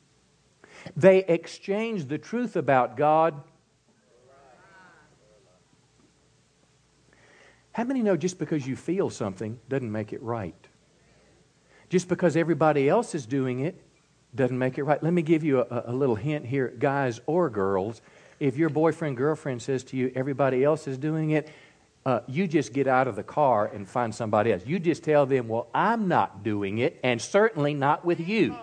They 0.95 1.25
exchanged 1.25 2.07
the 2.07 2.17
truth 2.17 2.55
about 2.55 2.95
God. 2.95 3.41
How 7.75 7.83
many 7.83 8.01
know 8.01 8.15
just 8.15 8.39
because 8.39 8.65
you 8.65 8.77
feel 8.77 9.09
something 9.09 9.59
doesn't 9.67 9.91
make 9.91 10.13
it 10.13 10.23
right? 10.23 10.55
Just 11.89 12.07
because 12.07 12.37
everybody 12.37 12.87
else 12.87 13.13
is 13.13 13.25
doing 13.25 13.59
it 13.59 13.81
doesn't 14.33 14.57
make 14.57 14.77
it 14.77 14.83
right. 14.85 15.03
Let 15.03 15.11
me 15.11 15.21
give 15.21 15.43
you 15.43 15.59
a, 15.59 15.83
a 15.87 15.91
little 15.91 16.15
hint 16.15 16.45
here, 16.45 16.69
guys 16.79 17.19
or 17.25 17.49
girls. 17.49 18.01
If 18.39 18.55
your 18.55 18.69
boyfriend, 18.69 19.17
girlfriend 19.17 19.61
says 19.61 19.83
to 19.85 19.97
you, 19.97 20.09
everybody 20.15 20.63
else 20.63 20.87
is 20.87 20.97
doing 20.97 21.31
it, 21.31 21.49
uh, 22.05 22.21
you 22.27 22.47
just 22.47 22.71
get 22.71 22.87
out 22.87 23.09
of 23.09 23.17
the 23.17 23.23
car 23.23 23.65
and 23.65 23.85
find 23.85 24.15
somebody 24.15 24.53
else. 24.53 24.63
You 24.65 24.79
just 24.79 25.03
tell 25.03 25.25
them, 25.25 25.49
well, 25.49 25.67
I'm 25.73 26.07
not 26.07 26.43
doing 26.43 26.77
it, 26.77 26.97
and 27.03 27.21
certainly 27.21 27.73
not 27.73 28.05
with 28.05 28.25
you. 28.25 28.55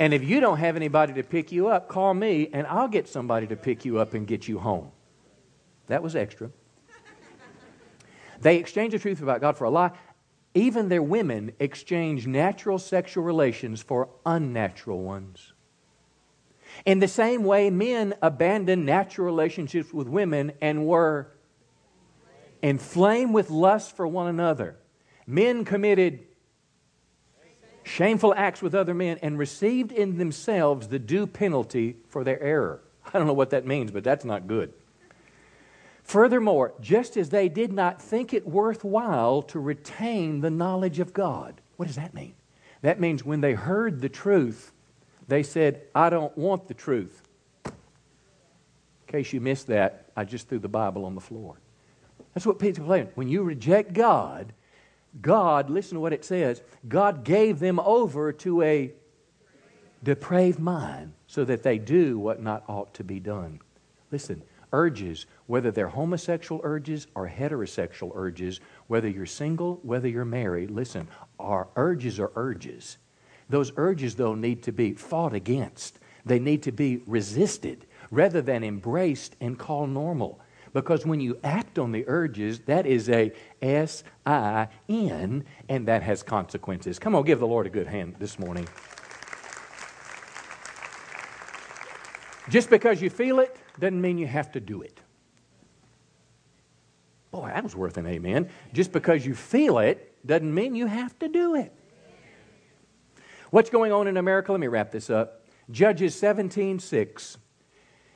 And 0.00 0.12
if 0.12 0.24
you 0.24 0.40
don't 0.40 0.58
have 0.58 0.74
anybody 0.74 1.12
to 1.12 1.22
pick 1.22 1.52
you 1.52 1.68
up, 1.68 1.86
call 1.86 2.12
me 2.12 2.50
and 2.52 2.66
I'll 2.66 2.88
get 2.88 3.06
somebody 3.06 3.46
to 3.46 3.54
pick 3.54 3.84
you 3.84 4.00
up 4.00 4.14
and 4.14 4.26
get 4.26 4.48
you 4.48 4.58
home. 4.58 4.90
That 5.88 6.02
was 6.02 6.16
extra. 6.16 6.50
they 8.40 8.56
exchange 8.56 8.92
the 8.92 8.98
truth 8.98 9.22
about 9.22 9.40
God 9.40 9.56
for 9.56 9.64
a 9.64 9.70
lie. 9.70 9.92
Even 10.54 10.88
their 10.88 11.02
women 11.02 11.52
exchange 11.58 12.26
natural 12.26 12.78
sexual 12.78 13.24
relations 13.24 13.82
for 13.82 14.08
unnatural 14.26 15.02
ones. 15.02 15.52
In 16.84 17.00
the 17.00 17.08
same 17.08 17.44
way, 17.44 17.70
men 17.70 18.14
abandoned 18.22 18.86
natural 18.86 19.26
relationships 19.26 19.92
with 19.92 20.08
women 20.08 20.52
and 20.60 20.86
were 20.86 21.28
inflamed 22.62 23.34
with 23.34 23.50
lust 23.50 23.96
for 23.96 24.06
one 24.06 24.28
another. 24.28 24.76
Men 25.26 25.64
committed 25.64 26.20
shameful 27.84 28.34
acts 28.36 28.62
with 28.62 28.74
other 28.74 28.94
men, 28.94 29.18
and 29.22 29.38
received 29.38 29.92
in 29.92 30.18
themselves 30.18 30.88
the 30.88 30.98
due 30.98 31.26
penalty 31.26 31.96
for 32.08 32.24
their 32.24 32.40
error. 32.40 32.82
I 33.06 33.18
don't 33.18 33.26
know 33.26 33.32
what 33.32 33.50
that 33.50 33.66
means, 33.66 33.90
but 33.90 34.04
that's 34.04 34.24
not 34.24 34.46
good. 34.46 34.72
Furthermore, 36.02 36.74
just 36.80 37.16
as 37.16 37.30
they 37.30 37.48
did 37.48 37.72
not 37.72 38.02
think 38.02 38.34
it 38.34 38.46
worthwhile 38.46 39.42
to 39.42 39.60
retain 39.60 40.40
the 40.40 40.50
knowledge 40.50 40.98
of 40.98 41.12
God, 41.12 41.60
what 41.76 41.86
does 41.86 41.96
that 41.96 42.14
mean? 42.14 42.34
That 42.82 43.00
means 43.00 43.24
when 43.24 43.40
they 43.40 43.54
heard 43.54 44.00
the 44.00 44.08
truth, 44.08 44.72
they 45.28 45.42
said, 45.42 45.82
I 45.94 46.10
don't 46.10 46.36
want 46.36 46.68
the 46.68 46.74
truth. 46.74 47.22
In 47.64 47.72
case 49.06 49.32
you 49.32 49.40
missed 49.40 49.68
that, 49.68 50.10
I 50.16 50.24
just 50.24 50.48
threw 50.48 50.58
the 50.58 50.68
Bible 50.68 51.04
on 51.04 51.14
the 51.14 51.20
floor. 51.20 51.56
That's 52.34 52.46
what 52.46 52.62
are 52.62 52.74
saying. 52.74 53.10
When 53.14 53.28
you 53.28 53.42
reject 53.42 53.92
God, 53.92 54.52
God, 55.20 55.70
listen 55.70 55.94
to 55.94 56.00
what 56.00 56.12
it 56.12 56.24
says, 56.24 56.62
God 56.88 57.24
gave 57.24 57.58
them 57.58 57.78
over 57.80 58.32
to 58.32 58.62
a 58.62 58.92
depraved 60.02 60.58
mind 60.58 61.12
so 61.26 61.44
that 61.44 61.62
they 61.62 61.78
do 61.78 62.18
what 62.18 62.42
not 62.42 62.64
ought 62.68 62.94
to 62.94 63.04
be 63.04 63.20
done. 63.20 63.60
Listen, 64.10 64.42
urges, 64.72 65.26
whether 65.52 65.70
they're 65.70 65.86
homosexual 65.86 66.62
urges 66.64 67.06
or 67.14 67.28
heterosexual 67.28 68.10
urges, 68.14 68.58
whether 68.86 69.06
you're 69.06 69.26
single, 69.26 69.80
whether 69.82 70.08
you're 70.08 70.24
married, 70.24 70.70
listen, 70.70 71.06
our 71.38 71.68
urges 71.76 72.18
are 72.18 72.32
urges. 72.36 72.96
Those 73.50 73.70
urges, 73.76 74.14
though, 74.14 74.34
need 74.34 74.62
to 74.62 74.72
be 74.72 74.94
fought 74.94 75.34
against. 75.34 75.98
They 76.24 76.38
need 76.38 76.62
to 76.62 76.72
be 76.72 77.02
resisted 77.06 77.84
rather 78.10 78.40
than 78.40 78.64
embraced 78.64 79.36
and 79.42 79.58
called 79.58 79.90
normal. 79.90 80.40
Because 80.72 81.04
when 81.04 81.20
you 81.20 81.38
act 81.44 81.78
on 81.78 81.92
the 81.92 82.08
urges, 82.08 82.60
that 82.60 82.86
is 82.86 83.10
a 83.10 83.30
S 83.60 84.04
I 84.24 84.68
N, 84.88 85.44
and 85.68 85.86
that 85.86 86.02
has 86.02 86.22
consequences. 86.22 86.98
Come 86.98 87.14
on, 87.14 87.24
give 87.24 87.40
the 87.40 87.46
Lord 87.46 87.66
a 87.66 87.70
good 87.70 87.88
hand 87.88 88.16
this 88.18 88.38
morning. 88.38 88.66
Just 92.48 92.70
because 92.70 93.02
you 93.02 93.10
feel 93.10 93.38
it 93.38 93.54
doesn't 93.78 94.00
mean 94.00 94.16
you 94.16 94.26
have 94.26 94.50
to 94.52 94.58
do 94.58 94.80
it. 94.80 95.01
Boy, 97.32 97.50
that 97.52 97.64
was 97.64 97.74
worth 97.74 97.96
an 97.96 98.06
amen. 98.06 98.50
Just 98.72 98.92
because 98.92 99.26
you 99.26 99.34
feel 99.34 99.78
it 99.78 100.14
doesn't 100.24 100.54
mean 100.54 100.76
you 100.76 100.86
have 100.86 101.18
to 101.18 101.28
do 101.28 101.56
it. 101.56 101.72
What's 103.50 103.70
going 103.70 103.90
on 103.90 104.06
in 104.06 104.18
America? 104.18 104.52
Let 104.52 104.60
me 104.60 104.68
wrap 104.68 104.92
this 104.92 105.10
up. 105.10 105.46
Judges 105.70 106.14
17 106.14 106.78
6. 106.78 107.38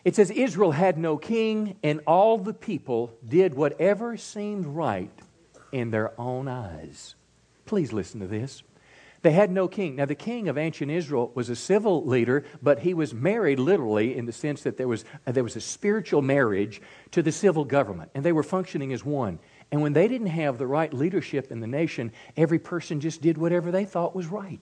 It 0.05 0.15
says 0.15 0.31
Israel 0.31 0.71
had 0.71 0.99
no 0.99 1.17
king, 1.17 1.79
and 1.83 2.01
all 2.07 2.39
the 2.39 2.55
people 2.55 3.19
did 3.27 3.55
whatever 3.55 4.17
seemed 4.17 4.67
right 4.67 5.11
in 5.73 5.91
their 5.91 6.19
own 6.21 6.47
eyes. 6.47 7.17
Please 7.65 7.93
listen 7.93 8.21
to 8.21 8.27
this. 8.27 8.63
They 9.27 9.33
had 9.33 9.51
no 9.51 9.67
king. 9.67 9.97
Now, 9.97 10.05
the 10.05 10.15
king 10.15 10.47
of 10.47 10.57
ancient 10.57 10.89
Israel 10.89 11.33
was 11.35 11.51
a 11.51 11.57
civil 11.57 12.07
leader, 12.07 12.45
but 12.63 12.79
he 12.79 12.95
was 12.95 13.13
married 13.13 13.59
literally 13.59 14.17
in 14.17 14.25
the 14.25 14.33
sense 14.33 14.63
that 14.63 14.77
there 14.77 14.87
was, 14.87 15.05
uh, 15.27 15.33
there 15.33 15.43
was 15.43 15.57
a 15.57 15.61
spiritual 15.61 16.23
marriage 16.23 16.81
to 17.11 17.23
the 17.23 17.33
civil 17.33 17.65
government, 17.65 18.13
and 18.15 18.25
they 18.25 18.31
were 18.31 18.45
functioning 18.45 18.93
as 18.93 19.05
one. 19.05 19.41
And 19.73 19.83
when 19.83 19.95
they 19.95 20.07
didn't 20.07 20.29
have 20.29 20.59
the 20.59 20.67
right 20.69 20.95
leadership 20.95 21.51
in 21.51 21.59
the 21.59 21.67
nation, 21.67 22.13
every 22.37 22.61
person 22.61 23.01
just 23.01 23.21
did 23.21 23.37
whatever 23.37 23.73
they 23.73 23.85
thought 23.85 24.15
was 24.15 24.29
right. 24.29 24.61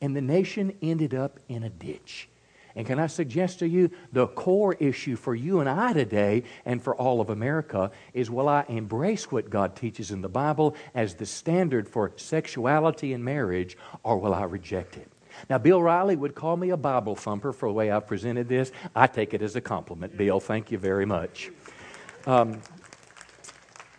And 0.00 0.16
the 0.16 0.22
nation 0.22 0.72
ended 0.80 1.12
up 1.12 1.38
in 1.50 1.62
a 1.62 1.68
ditch. 1.68 2.30
And 2.76 2.86
can 2.86 2.98
I 2.98 3.06
suggest 3.06 3.60
to 3.60 3.68
you 3.68 3.90
the 4.12 4.26
core 4.26 4.74
issue 4.74 5.16
for 5.16 5.34
you 5.34 5.60
and 5.60 5.68
I 5.68 5.94
today 5.94 6.44
and 6.66 6.82
for 6.82 6.94
all 6.94 7.22
of 7.22 7.30
America 7.30 7.90
is 8.12 8.30
will 8.30 8.48
I 8.48 8.64
embrace 8.68 9.32
what 9.32 9.48
God 9.48 9.74
teaches 9.74 10.10
in 10.10 10.20
the 10.20 10.28
Bible 10.28 10.76
as 10.94 11.14
the 11.14 11.26
standard 11.26 11.88
for 11.88 12.12
sexuality 12.16 13.14
and 13.14 13.24
marriage 13.24 13.78
or 14.02 14.18
will 14.18 14.34
I 14.34 14.44
reject 14.44 14.98
it? 14.98 15.10
Now, 15.50 15.58
Bill 15.58 15.78
O'Reilly 15.78 16.16
would 16.16 16.34
call 16.34 16.56
me 16.56 16.70
a 16.70 16.76
Bible 16.76 17.16
thumper 17.16 17.52
for 17.52 17.68
the 17.68 17.72
way 17.72 17.90
I've 17.90 18.06
presented 18.06 18.48
this. 18.48 18.72
I 18.94 19.06
take 19.06 19.34
it 19.34 19.42
as 19.42 19.56
a 19.56 19.60
compliment, 19.60 20.16
Bill. 20.16 20.40
Thank 20.40 20.70
you 20.70 20.78
very 20.78 21.06
much. 21.06 21.50
Um, 22.26 22.60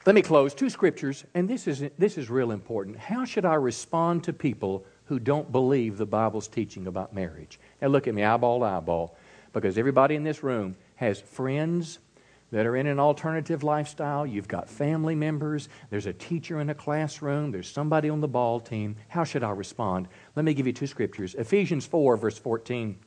let 0.07 0.15
me 0.15 0.21
close. 0.21 0.53
Two 0.53 0.69
scriptures, 0.69 1.25
and 1.33 1.49
this 1.49 1.67
is, 1.67 1.83
this 1.97 2.17
is 2.17 2.29
real 2.29 2.51
important. 2.51 2.97
How 2.97 3.25
should 3.25 3.43
I 3.43 3.55
respond 3.55 4.23
to 4.23 4.31
people 4.31 4.85
who 5.07 5.19
don't 5.19 5.51
believe 5.51 5.97
the 5.97 6.05
Bible's 6.05 6.47
teaching 6.47 6.87
about 6.87 7.13
marriage? 7.13 7.59
Now, 7.81 7.89
look 7.89 8.07
at 8.07 8.15
me, 8.15 8.23
eyeball 8.23 8.59
to 8.59 8.65
eyeball, 8.67 9.17
because 9.51 9.77
everybody 9.77 10.15
in 10.15 10.23
this 10.23 10.43
room 10.43 10.77
has 10.95 11.19
friends 11.19 11.99
that 12.53 12.65
are 12.65 12.77
in 12.77 12.87
an 12.87 13.01
alternative 13.01 13.63
lifestyle. 13.63 14.25
You've 14.25 14.47
got 14.47 14.69
family 14.69 15.13
members. 15.13 15.67
There's 15.89 16.05
a 16.05 16.13
teacher 16.13 16.61
in 16.61 16.69
a 16.69 16.73
classroom. 16.73 17.51
There's 17.51 17.69
somebody 17.69 18.09
on 18.09 18.21
the 18.21 18.29
ball 18.29 18.61
team. 18.61 18.95
How 19.09 19.25
should 19.25 19.43
I 19.43 19.49
respond? 19.49 20.07
Let 20.37 20.45
me 20.45 20.53
give 20.53 20.67
you 20.67 20.71
two 20.71 20.87
scriptures 20.87 21.35
Ephesians 21.35 21.85
4, 21.85 22.15
verse 22.15 22.37
14. 22.37 22.97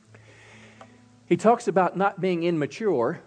He 1.25 1.35
talks 1.35 1.67
about 1.67 1.97
not 1.97 2.21
being 2.21 2.43
immature, 2.43 3.21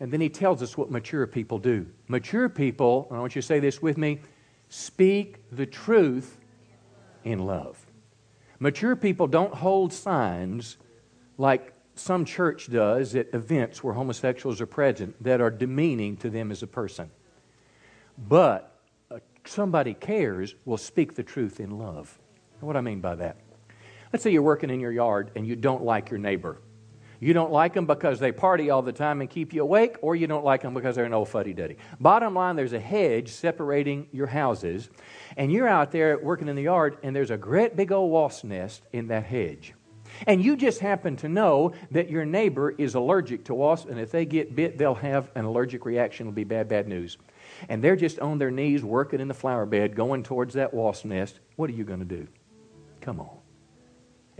and 0.00 0.10
then 0.10 0.20
he 0.20 0.30
tells 0.30 0.62
us 0.62 0.76
what 0.76 0.90
mature 0.90 1.26
people 1.26 1.58
do. 1.58 1.86
Mature 2.08 2.48
people, 2.48 3.06
I 3.10 3.18
want 3.18 3.36
you 3.36 3.42
to 3.42 3.46
say 3.46 3.60
this 3.60 3.82
with 3.82 3.98
me, 3.98 4.20
speak 4.70 5.44
the 5.52 5.66
truth 5.66 6.38
in 7.22 7.40
love. 7.40 7.86
Mature 8.58 8.96
people 8.96 9.26
don't 9.26 9.54
hold 9.54 9.92
signs 9.92 10.78
like 11.36 11.74
some 11.94 12.24
church 12.24 12.70
does 12.70 13.14
at 13.14 13.32
events 13.34 13.84
where 13.84 13.92
homosexuals 13.92 14.60
are 14.60 14.66
present 14.66 15.22
that 15.22 15.40
are 15.40 15.50
demeaning 15.50 16.16
to 16.18 16.30
them 16.30 16.50
as 16.50 16.62
a 16.62 16.66
person. 16.66 17.10
But 18.16 18.78
uh, 19.10 19.18
somebody 19.44 19.92
cares 19.92 20.54
will 20.64 20.78
speak 20.78 21.14
the 21.14 21.22
truth 21.22 21.60
in 21.60 21.78
love. 21.78 22.18
What 22.60 22.72
do 22.72 22.78
I 22.78 22.82
mean 22.82 23.00
by 23.00 23.16
that? 23.16 23.36
Let's 24.12 24.22
say 24.22 24.30
you're 24.30 24.42
working 24.42 24.70
in 24.70 24.80
your 24.80 24.92
yard 24.92 25.30
and 25.36 25.46
you 25.46 25.56
don't 25.56 25.84
like 25.84 26.10
your 26.10 26.18
neighbor. 26.18 26.58
You 27.20 27.34
don't 27.34 27.52
like 27.52 27.74
them 27.74 27.86
because 27.86 28.18
they 28.18 28.32
party 28.32 28.70
all 28.70 28.80
the 28.80 28.92
time 28.92 29.20
and 29.20 29.28
keep 29.28 29.52
you 29.52 29.62
awake, 29.62 29.96
or 30.00 30.16
you 30.16 30.26
don't 30.26 30.44
like 30.44 30.62
them 30.62 30.72
because 30.72 30.96
they're 30.96 31.04
an 31.04 31.12
old 31.12 31.28
fuddy 31.28 31.52
duddy. 31.52 31.76
Bottom 32.00 32.34
line, 32.34 32.56
there's 32.56 32.72
a 32.72 32.80
hedge 32.80 33.28
separating 33.28 34.08
your 34.10 34.26
houses, 34.26 34.88
and 35.36 35.52
you're 35.52 35.68
out 35.68 35.92
there 35.92 36.18
working 36.18 36.48
in 36.48 36.56
the 36.56 36.62
yard, 36.62 36.96
and 37.02 37.14
there's 37.14 37.30
a 37.30 37.36
great 37.36 37.76
big 37.76 37.92
old 37.92 38.10
wasp 38.10 38.44
nest 38.44 38.82
in 38.92 39.08
that 39.08 39.24
hedge. 39.24 39.74
And 40.26 40.42
you 40.42 40.56
just 40.56 40.80
happen 40.80 41.16
to 41.16 41.28
know 41.28 41.72
that 41.90 42.10
your 42.10 42.24
neighbor 42.24 42.70
is 42.70 42.94
allergic 42.94 43.44
to 43.44 43.54
wasps, 43.54 43.90
and 43.90 44.00
if 44.00 44.10
they 44.10 44.24
get 44.24 44.56
bit, 44.56 44.78
they'll 44.78 44.94
have 44.94 45.30
an 45.34 45.44
allergic 45.44 45.84
reaction. 45.84 46.26
It'll 46.26 46.34
be 46.34 46.44
bad, 46.44 46.68
bad 46.68 46.88
news. 46.88 47.18
And 47.68 47.84
they're 47.84 47.96
just 47.96 48.18
on 48.18 48.38
their 48.38 48.50
knees 48.50 48.82
working 48.82 49.20
in 49.20 49.28
the 49.28 49.34
flower 49.34 49.66
bed, 49.66 49.94
going 49.94 50.22
towards 50.22 50.54
that 50.54 50.72
wasp 50.72 51.04
nest. 51.04 51.40
What 51.56 51.68
are 51.68 51.74
you 51.74 51.84
going 51.84 52.00
to 52.00 52.04
do? 52.04 52.26
Come 53.02 53.20
on. 53.20 53.39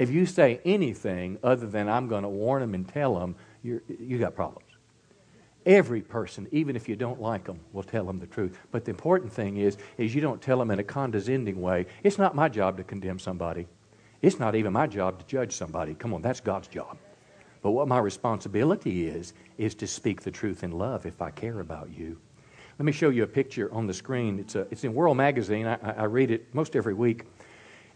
If 0.01 0.09
you 0.09 0.25
say 0.25 0.63
anything 0.65 1.39
other 1.43 1.67
than 1.67 1.87
I'm 1.87 2.09
going 2.09 2.23
to 2.23 2.29
warn 2.31 2.63
them 2.63 2.73
and 2.73 2.89
tell 2.89 3.19
them, 3.19 3.37
you 3.63 3.83
you 3.87 4.19
got 4.19 4.35
problems. 4.35 4.67
Every 5.67 6.01
person, 6.01 6.49
even 6.53 6.75
if 6.75 6.89
you 6.89 6.97
don't 6.97 7.21
like 7.21 7.45
them, 7.45 7.61
will 7.75 7.83
tell 7.83 8.07
them 8.07 8.19
the 8.19 8.27
truth. 8.27 8.59
But 8.71 8.87
the 8.87 8.93
important 8.93 9.31
thing 9.31 9.59
is, 9.59 9.77
is 9.99 10.15
you 10.15 10.23
don't 10.23 10.41
tell 10.41 10.59
them 10.59 10.71
in 10.71 10.79
a 10.79 10.83
condescending 10.83 11.61
way. 11.61 11.85
It's 12.03 12.17
not 12.17 12.35
my 12.35 12.49
job 12.49 12.79
to 12.79 12.83
condemn 12.83 13.19
somebody. 13.19 13.67
It's 14.23 14.39
not 14.39 14.55
even 14.55 14.73
my 14.73 14.87
job 14.87 15.19
to 15.19 15.27
judge 15.27 15.53
somebody. 15.53 15.93
Come 15.93 16.15
on, 16.15 16.23
that's 16.23 16.41
God's 16.41 16.69
job. 16.69 16.97
But 17.61 17.73
what 17.73 17.87
my 17.87 17.99
responsibility 17.99 19.07
is, 19.07 19.35
is 19.59 19.75
to 19.75 19.87
speak 19.87 20.23
the 20.23 20.31
truth 20.31 20.65
in 20.65 20.71
love 20.73 21.05
if 21.05 21.21
I 21.21 21.31
care 21.31 21.61
about 21.61 21.91
you. 21.91 22.19
Let 22.79 22.87
me 22.87 22.93
show 22.93 23.11
you 23.11 23.25
a 23.25 23.27
picture 23.27 23.71
on 23.75 23.87
the 23.87 23.93
screen. 23.93 24.39
It's, 24.39 24.55
a, 24.55 24.67
it's 24.71 24.85
in 24.85 24.95
World 24.95 25.19
Magazine. 25.19 25.67
I, 25.67 25.77
I 25.77 26.05
read 26.05 26.31
it 26.31 26.55
most 26.55 26.75
every 26.75 26.95
week. 26.95 27.27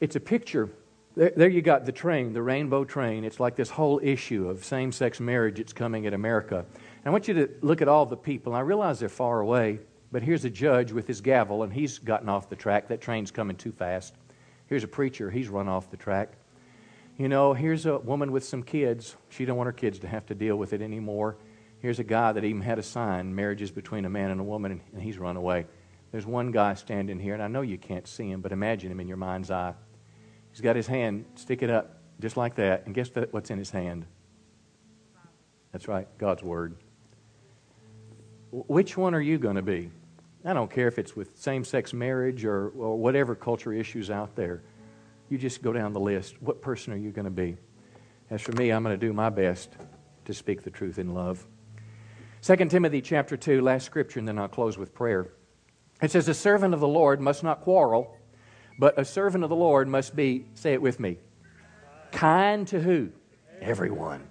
It's 0.00 0.16
a 0.16 0.20
picture. 0.20 0.68
There, 1.16 1.32
there 1.36 1.48
you 1.48 1.62
got 1.62 1.86
the 1.86 1.92
train, 1.92 2.32
the 2.32 2.42
rainbow 2.42 2.84
train. 2.84 3.24
It's 3.24 3.38
like 3.38 3.54
this 3.54 3.70
whole 3.70 4.00
issue 4.02 4.48
of 4.48 4.64
same 4.64 4.90
sex 4.90 5.20
marriage 5.20 5.58
that's 5.58 5.72
coming 5.72 6.04
in 6.04 6.14
America. 6.14 6.58
And 6.58 7.06
I 7.06 7.10
want 7.10 7.28
you 7.28 7.34
to 7.34 7.50
look 7.60 7.82
at 7.82 7.88
all 7.88 8.04
the 8.04 8.16
people. 8.16 8.54
I 8.54 8.60
realize 8.60 8.98
they're 8.98 9.08
far 9.08 9.40
away, 9.40 9.78
but 10.10 10.22
here's 10.22 10.44
a 10.44 10.50
judge 10.50 10.90
with 10.90 11.06
his 11.06 11.20
gavel, 11.20 11.62
and 11.62 11.72
he's 11.72 11.98
gotten 11.98 12.28
off 12.28 12.48
the 12.48 12.56
track. 12.56 12.88
That 12.88 13.00
train's 13.00 13.30
coming 13.30 13.56
too 13.56 13.70
fast. 13.70 14.14
Here's 14.66 14.82
a 14.82 14.88
preacher, 14.88 15.30
he's 15.30 15.48
run 15.48 15.68
off 15.68 15.90
the 15.90 15.96
track. 15.96 16.32
You 17.16 17.28
know, 17.28 17.52
here's 17.52 17.86
a 17.86 17.98
woman 17.98 18.32
with 18.32 18.44
some 18.44 18.64
kids. 18.64 19.14
She 19.28 19.44
don't 19.44 19.56
want 19.56 19.66
her 19.68 19.72
kids 19.72 20.00
to 20.00 20.08
have 20.08 20.26
to 20.26 20.34
deal 20.34 20.56
with 20.56 20.72
it 20.72 20.82
anymore. 20.82 21.36
Here's 21.78 22.00
a 22.00 22.04
guy 22.04 22.32
that 22.32 22.44
even 22.44 22.62
had 22.62 22.80
a 22.80 22.82
sign, 22.82 23.32
marriages 23.32 23.70
between 23.70 24.04
a 24.04 24.10
man 24.10 24.30
and 24.30 24.40
a 24.40 24.44
woman, 24.44 24.80
and 24.92 25.02
he's 25.02 25.18
run 25.18 25.36
away. 25.36 25.66
There's 26.10 26.26
one 26.26 26.50
guy 26.50 26.74
standing 26.74 27.20
here, 27.20 27.34
and 27.34 27.42
I 27.42 27.46
know 27.46 27.60
you 27.60 27.78
can't 27.78 28.08
see 28.08 28.30
him, 28.30 28.40
but 28.40 28.50
imagine 28.50 28.90
him 28.90 28.98
in 28.98 29.06
your 29.06 29.16
mind's 29.16 29.52
eye. 29.52 29.74
He's 30.54 30.60
got 30.60 30.76
his 30.76 30.86
hand, 30.86 31.24
stick 31.34 31.64
it 31.64 31.70
up, 31.70 31.98
just 32.20 32.36
like 32.36 32.54
that, 32.54 32.86
and 32.86 32.94
guess 32.94 33.10
what's 33.32 33.50
in 33.50 33.58
his 33.58 33.72
hand? 33.72 34.06
That's 35.72 35.88
right, 35.88 36.06
God's 36.16 36.44
Word. 36.44 36.76
Which 38.52 38.96
one 38.96 39.16
are 39.16 39.20
you 39.20 39.36
going 39.36 39.56
to 39.56 39.62
be? 39.62 39.90
I 40.44 40.52
don't 40.52 40.70
care 40.70 40.86
if 40.86 41.00
it's 41.00 41.16
with 41.16 41.36
same 41.36 41.64
sex 41.64 41.92
marriage 41.92 42.44
or, 42.44 42.68
or 42.68 42.96
whatever 42.96 43.34
culture 43.34 43.72
issues 43.72 44.10
out 44.10 44.36
there. 44.36 44.62
You 45.28 45.38
just 45.38 45.60
go 45.60 45.72
down 45.72 45.92
the 45.92 45.98
list. 45.98 46.40
What 46.40 46.62
person 46.62 46.92
are 46.92 46.98
you 46.98 47.10
going 47.10 47.24
to 47.24 47.32
be? 47.32 47.56
As 48.30 48.40
for 48.40 48.52
me, 48.52 48.70
I'm 48.70 48.84
going 48.84 48.96
to 48.96 49.06
do 49.06 49.12
my 49.12 49.30
best 49.30 49.70
to 50.26 50.32
speak 50.32 50.62
the 50.62 50.70
truth 50.70 51.00
in 51.00 51.14
love. 51.14 51.44
2 52.42 52.54
Timothy 52.66 53.00
chapter 53.00 53.36
2, 53.36 53.60
last 53.60 53.86
scripture, 53.86 54.20
and 54.20 54.28
then 54.28 54.38
I'll 54.38 54.46
close 54.46 54.78
with 54.78 54.94
prayer. 54.94 55.32
It 56.00 56.12
says, 56.12 56.28
A 56.28 56.34
servant 56.34 56.74
of 56.74 56.78
the 56.78 56.86
Lord 56.86 57.20
must 57.20 57.42
not 57.42 57.62
quarrel, 57.62 58.16
but 58.78 58.98
a 58.98 59.04
servant 59.04 59.44
of 59.44 59.50
the 59.50 59.56
Lord 59.56 59.88
must 59.88 60.16
be, 60.16 60.46
say 60.54 60.72
it 60.72 60.82
with 60.82 60.98
me, 61.00 61.18
kind 62.12 62.66
to 62.68 62.80
who? 62.80 63.10
Everyone. 63.60 64.26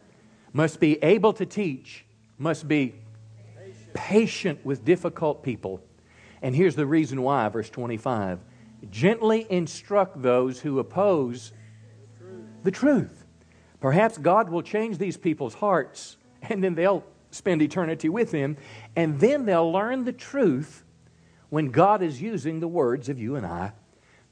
Must 0.52 0.80
be 0.80 1.02
able 1.04 1.34
to 1.34 1.46
teach, 1.46 2.06
must 2.38 2.68
be 2.68 2.96
patient 3.94 4.66
with 4.66 4.86
difficult 4.86 5.44
people 5.44 5.82
and 6.44 6.54
here's 6.54 6.76
the 6.76 6.86
reason 6.86 7.24
why, 7.24 7.48
verse 7.50 7.72
25 7.72 8.40
gently 8.92 9.48
instruct 9.50 10.22
those 10.22 10.60
who 10.60 10.78
oppose 10.78 11.54
the 12.64 12.72
truth. 12.72 13.26
Perhaps 13.80 14.18
God 14.18 14.50
will 14.50 14.62
change 14.62 14.98
these 14.98 15.16
people's 15.16 15.54
hearts, 15.54 16.18
and 16.42 16.62
then 16.62 16.76
they'll 16.76 17.06
spend 17.32 17.62
eternity 17.62 18.10
with 18.10 18.34
Him, 18.34 18.58
and 18.98 19.22
then 19.22 19.46
they'll 19.46 19.72
learn 19.72 20.04
the 20.04 20.12
truth 20.12 20.84
when 21.50 21.72
God 21.72 22.04
is 22.04 22.22
using 22.22 22.60
the 22.60 22.68
words 22.68 23.08
of 23.08 23.18
you 23.18 23.38
and 23.38 23.46
I. 23.46 23.72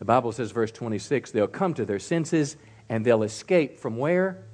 The 0.01 0.05
Bible 0.05 0.31
says, 0.31 0.49
verse 0.49 0.71
26, 0.71 1.29
they'll 1.29 1.45
come 1.45 1.75
to 1.75 1.85
their 1.85 1.99
senses 1.99 2.57
and 2.89 3.05
they'll 3.05 3.21
escape 3.21 3.77
from 3.77 3.97
where? 3.97 4.45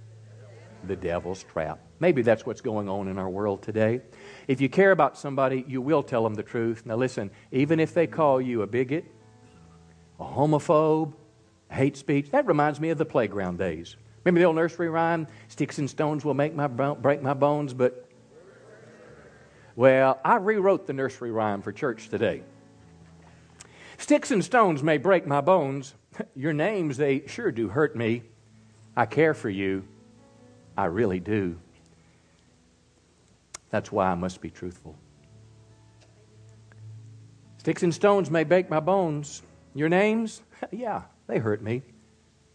The 0.84 0.98
devil's 0.98 1.42
trap. 1.42 1.80
Maybe 2.02 2.22
that's 2.22 2.46
what's 2.46 2.60
going 2.60 2.90
on 2.90 3.08
in 3.08 3.18
our 3.18 3.30
world 3.30 3.64
today. 3.64 4.02
If 4.50 4.60
you 4.60 4.68
care 4.68 4.92
about 4.92 5.18
somebody, 5.18 5.64
you 5.66 5.80
will 5.82 6.04
tell 6.04 6.22
them 6.22 6.34
the 6.34 6.44
truth. 6.44 6.86
Now, 6.86 6.98
listen, 6.98 7.32
even 7.54 7.80
if 7.80 7.94
they 7.94 8.08
call 8.08 8.42
you 8.42 8.62
a 8.62 8.68
bigot, 8.68 9.06
a 10.20 10.26
homophobe, 10.26 11.14
hate 11.72 11.96
speech, 11.96 12.30
that 12.32 12.46
reminds 12.46 12.82
me 12.82 12.90
of 12.90 12.98
the 12.98 13.06
playground 13.06 13.58
days. 13.58 13.96
Remember 14.26 14.42
the 14.42 14.46
old 14.48 14.58
nursery 14.58 14.90
rhyme? 14.90 15.28
Sticks 15.48 15.78
and 15.78 15.90
stones 15.90 16.26
will 16.26 16.34
make 16.34 16.56
my 16.56 16.68
break 16.68 17.22
my 17.22 17.34
bones, 17.34 17.74
but. 17.74 18.10
Well, 19.78 20.20
I 20.26 20.36
rewrote 20.36 20.88
the 20.88 20.94
nursery 20.94 21.32
rhyme 21.32 21.62
for 21.62 21.72
church 21.72 22.10
today. 22.10 22.44
Sticks 23.98 24.32
and 24.32 24.44
stones 24.44 24.84
may 24.84 24.98
break 24.98 25.26
my 25.26 25.42
bones. 25.42 25.94
Your 26.36 26.54
names, 26.54 26.98
they 26.98 27.26
sure 27.28 27.52
do 27.52 27.68
hurt 27.68 27.96
me. 27.96 28.24
I 28.96 29.06
care 29.06 29.34
for 29.34 29.50
you. 29.50 29.84
I 30.78 30.86
really 30.86 31.20
do. 31.20 31.58
That's 33.70 33.92
why 33.92 34.08
I 34.08 34.16
must 34.16 34.42
be 34.42 34.50
truthful. 34.50 34.96
Sticks 37.58 37.84
and 37.84 37.94
stones 37.94 38.32
may 38.32 38.44
break 38.44 38.70
my 38.70 38.80
bones. 38.80 39.42
Your 39.74 39.90
names? 39.90 40.42
yeah, 40.72 41.02
they 41.28 41.38
hurt 41.40 41.62
me. 41.62 41.82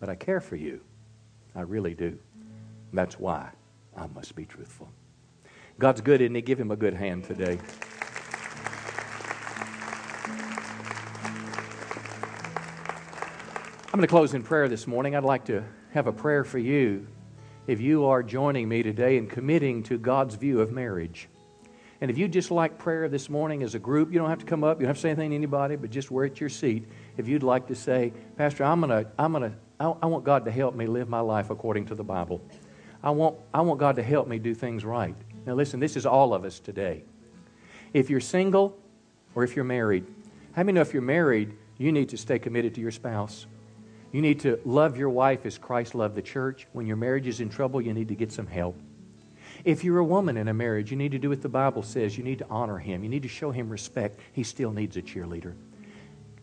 But 0.01 0.09
I 0.09 0.15
care 0.15 0.41
for 0.41 0.57
you. 0.57 0.81
I 1.55 1.61
really 1.63 1.95
do. 1.95 2.19
That's 2.93 3.19
why 3.19 3.51
I 3.97 4.07
must 4.07 4.35
be 4.35 4.47
truthful. 4.47 4.89
God's 5.79 6.01
good, 6.01 6.21
isn't 6.21 6.35
He? 6.35 6.43
Give 6.43 6.59
Him 6.59 6.71
a 6.71 6.77
good 6.77 6.95
hand 6.95 7.25
today. 7.25 7.59
I'm 13.93 13.99
going 13.99 14.09
to 14.09 14.11
close 14.11 14.33
in 14.33 14.43
prayer 14.43 14.69
this 14.69 14.87
morning. 14.87 15.15
I'd 15.15 15.23
like 15.23 15.45
to 15.45 15.63
have 15.91 16.07
a 16.07 16.15
prayer 16.15 16.45
for 16.45 16.57
you 16.57 17.07
if 17.67 17.79
you 17.79 18.07
are 18.07 18.23
joining 18.23 18.67
me 18.67 18.83
today 18.83 19.19
and 19.19 19.29
committing 19.29 19.83
to 19.83 19.99
God's 19.99 20.35
view 20.35 20.63
of 20.63 20.73
marriage. 20.73 21.29
And 22.01 22.11
if 22.11 22.17
you 22.17 22.27
just 22.27 22.51
like 22.51 22.79
prayer 22.79 23.11
this 23.11 23.29
morning 23.29 23.63
as 23.63 23.75
a 23.75 23.79
group, 23.79 24.11
you 24.11 24.19
don't 24.19 24.31
have 24.31 24.39
to 24.39 24.47
come 24.47 24.65
up, 24.65 24.81
you 24.81 24.87
don't 24.87 24.95
have 24.95 24.97
to 24.97 25.03
say 25.03 25.11
anything 25.11 25.29
to 25.29 25.37
anybody, 25.37 25.77
but 25.77 25.91
just 25.91 26.11
where 26.11 26.25
at 26.25 26.41
your 26.41 26.49
seat. 26.49 26.89
If 27.19 27.29
you'd 27.29 27.43
like 27.43 27.67
to 27.67 27.75
say, 27.75 28.15
Pastor, 28.39 28.65
I'm 28.65 28.81
gonna, 28.81 29.05
I'm 29.19 29.31
gonna, 29.31 29.57
I, 29.79 29.85
I 29.85 30.07
want 30.07 30.25
God 30.25 30.47
to 30.47 30.51
help 30.51 30.75
me 30.75 30.87
live 30.87 31.11
my 31.11 31.21
life 31.21 31.51
according 31.51 31.85
to 31.89 31.95
the 31.95 32.03
Bible. 32.03 32.41
I 33.03 33.11
want, 33.11 33.37
I 33.53 33.61
want 33.61 33.79
God 33.79 33.97
to 33.97 34.03
help 34.03 34.27
me 34.27 34.39
do 34.39 34.55
things 34.55 34.87
right. 34.87 35.15
Now 35.45 35.53
listen, 35.53 35.81
this 35.81 35.99
is 35.99 36.07
all 36.07 36.33
of 36.33 36.47
us 36.47 36.61
today. 36.61 37.05
If 37.93 38.09
you're 38.09 38.21
single 38.21 38.75
or 39.35 39.45
if 39.45 39.55
you're 39.55 39.67
married, 39.67 40.07
how 40.53 40.63
many 40.63 40.77
know 40.77 40.81
if 40.81 40.95
you're 40.95 41.03
married, 41.03 41.53
you 41.77 41.93
need 41.93 42.09
to 42.09 42.17
stay 42.17 42.39
committed 42.39 42.75
to 42.77 42.81
your 42.81 42.91
spouse? 42.91 43.45
You 44.13 44.21
need 44.21 44.41
to 44.41 44.61
love 44.65 44.97
your 44.97 45.09
wife 45.09 45.47
as 45.47 45.59
Christ 45.59 45.95
loved 45.95 46.15
the 46.15 46.23
church. 46.23 46.67
When 46.73 46.87
your 46.87 46.97
marriage 46.97 47.27
is 47.27 47.41
in 47.41 47.49
trouble, 47.49 47.81
you 47.81 47.95
need 47.95 48.09
to 48.09 48.15
get 48.15 48.31
some 48.31 48.47
help. 48.47 48.79
If 49.65 49.85
you're 49.85 49.99
a 49.99 50.05
woman 50.05 50.37
in 50.37 50.49
a 50.49 50.55
marriage, 50.55 50.91
you 50.91 50.97
need 50.97 51.13
to 51.13 51.19
do 51.19 51.31
what 51.31 51.41
the 51.41 51.49
Bible 51.49 51.83
says. 51.83 52.19
You 52.19 52.25
need 52.25 52.39
to 52.39 52.47
honor 52.51 52.79
him. 52.79 53.03
You 53.03 53.09
need 53.09 53.23
to 53.23 53.29
show 53.29 53.51
him 53.51 53.71
respect. 53.71 54.21
He 54.33 54.43
still 54.43 54.71
needs 54.71 54.97
a 54.97 55.03
cheerleader. 55.03 55.55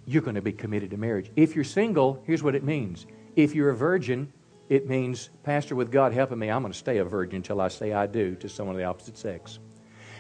You're 0.06 0.24
going 0.24 0.36
to 0.36 0.42
be 0.42 0.52
committed 0.52 0.90
to 0.92 0.98
marriage. 0.98 1.30
If 1.36 1.54
you're 1.54 1.64
single, 1.64 2.24
here's 2.26 2.42
what 2.42 2.56
it 2.56 2.64
means. 2.64 3.06
If 3.36 3.54
you're 3.54 3.70
a 3.70 3.76
virgin, 3.76 4.34
it 4.70 4.88
means, 4.88 5.30
Pastor, 5.44 5.76
with 5.76 5.92
God 5.92 6.14
helping 6.14 6.40
me, 6.40 6.50
I'm 6.50 6.62
going 6.64 6.74
to 6.74 6.78
stay 6.78 6.98
a 6.98 7.04
virgin 7.04 7.38
until 7.38 7.62
I 7.62 7.68
say 7.68 7.94
I 7.94 8.08
do 8.08 8.36
to 8.36 8.50
someone 8.50 8.76
of 8.76 8.80
the 8.80 8.86
opposite 8.86 9.18
sex. 9.18 9.60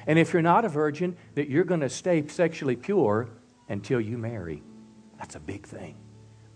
And 0.05 0.19
if 0.19 0.33
you're 0.33 0.41
not 0.41 0.65
a 0.65 0.69
virgin, 0.69 1.17
that 1.35 1.49
you're 1.49 1.63
going 1.63 1.81
to 1.81 1.89
stay 1.89 2.27
sexually 2.27 2.75
pure 2.75 3.29
until 3.69 4.01
you 4.01 4.17
marry. 4.17 4.61
That's 5.17 5.35
a 5.35 5.39
big 5.39 5.65
thing. 5.65 5.95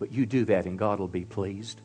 But 0.04 0.12
you 0.12 0.26
do 0.26 0.44
that 0.44 0.66
and 0.66 0.78
God 0.78 1.00
will 1.00 1.08
be 1.08 1.24
pleased. 1.24 1.80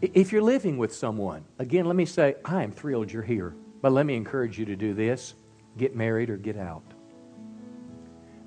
If 0.00 0.30
you're 0.30 0.42
living 0.42 0.78
with 0.78 0.94
someone, 0.94 1.44
again, 1.58 1.86
let 1.86 1.96
me 1.96 2.04
say, 2.04 2.36
I 2.44 2.62
am 2.62 2.70
thrilled 2.70 3.10
you're 3.10 3.24
here. 3.24 3.56
But 3.80 3.90
let 3.90 4.06
me 4.06 4.14
encourage 4.14 4.60
you 4.60 4.64
to 4.66 4.76
do 4.76 4.94
this 4.94 5.34
get 5.76 5.96
married 5.96 6.30
or 6.30 6.36
get 6.36 6.56
out. 6.56 6.84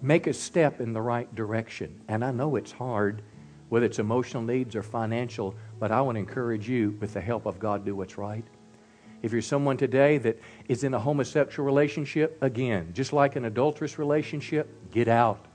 Make 0.02 0.28
a 0.28 0.34
step 0.34 0.80
in 0.80 0.94
the 0.94 1.02
right 1.02 1.36
direction. 1.36 2.00
And 2.08 2.24
I 2.24 2.32
know 2.32 2.56
it's 2.56 2.72
hard, 2.72 3.22
whether 3.68 3.86
it's 3.86 4.00
emotional 4.00 4.44
needs 4.44 4.78
or 4.78 4.82
financial, 4.82 5.56
but 5.78 5.92
I 5.92 6.00
want 6.00 6.16
to 6.16 6.20
encourage 6.22 6.70
you, 6.70 6.96
with 7.02 7.16
the 7.16 7.20
help 7.20 7.46
of 7.46 7.60
God, 7.60 7.84
do 7.84 7.98
what's 7.98 8.18
right. 8.18 8.46
If 9.22 9.34
you're 9.34 9.42
someone 9.42 9.76
today 9.76 10.20
that 10.20 10.40
is 10.70 10.86
in 10.86 10.94
a 10.94 11.00
homosexual 11.00 11.66
relationship, 11.66 12.38
again, 12.42 12.92
just 12.94 13.12
like 13.12 13.36
an 13.36 13.44
adulterous 13.44 14.00
relationship, 14.00 14.74
get 14.90 15.10
out. 15.10 15.48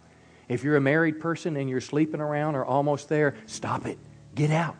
If 0.50 0.64
you're 0.64 0.76
a 0.76 0.80
married 0.80 1.20
person 1.20 1.56
and 1.56 1.70
you're 1.70 1.80
sleeping 1.80 2.20
around 2.20 2.56
or 2.56 2.64
almost 2.64 3.08
there, 3.08 3.36
stop 3.46 3.86
it. 3.86 3.98
Get 4.34 4.50
out. 4.50 4.76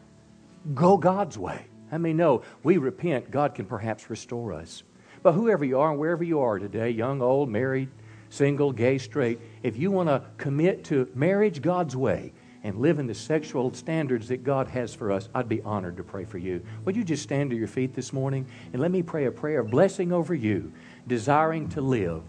Go 0.75 0.97
God's 0.97 1.39
way. 1.39 1.65
I 1.93 1.99
mean, 1.99 2.17
no, 2.17 2.43
we 2.65 2.77
repent, 2.77 3.31
God 3.31 3.55
can 3.55 3.67
perhaps 3.67 4.11
restore 4.11 4.53
us. 4.53 4.83
But 5.23 5.33
whoever 5.33 5.65
you 5.65 5.79
are 5.79 5.93
and 5.93 6.01
wherever 6.01 6.25
you 6.25 6.41
are 6.41 6.59
today, 6.59 6.91
young, 6.91 7.23
old, 7.23 7.49
married, 7.49 7.89
single, 8.31 8.73
gay, 8.73 8.99
straight, 8.99 9.39
if 9.63 9.77
you 9.77 9.93
want 9.93 10.09
to 10.09 10.25
commit 10.39 10.83
to 10.87 11.09
marriage 11.15 11.63
God's 11.63 11.95
way 11.95 12.33
and 12.65 12.79
live 12.79 12.99
in 12.99 13.07
the 13.07 13.15
sexual 13.15 13.73
standards 13.73 14.27
that 14.29 14.43
God 14.43 14.67
has 14.69 14.93
for 14.93 15.13
us, 15.13 15.29
I'd 15.37 15.49
be 15.49 15.63
honored 15.63 15.97
to 15.99 16.03
pray 16.03 16.25
for 16.25 16.39
you. 16.39 16.65
Would 16.85 16.97
you 16.97 17.05
just 17.05 17.23
stand 17.23 17.51
to 17.51 17.57
your 17.57 17.69
feet 17.69 17.95
this 17.95 18.13
morning 18.13 18.45
and 18.73 18.83
let 18.83 18.91
me 18.91 19.03
pray 19.03 19.27
a 19.27 19.31
prayer 19.31 19.61
of 19.61 19.71
blessing 19.71 20.13
over 20.13 20.35
you, 20.35 20.73
desiring 21.07 21.69
to 21.71 21.81
live 21.81 22.23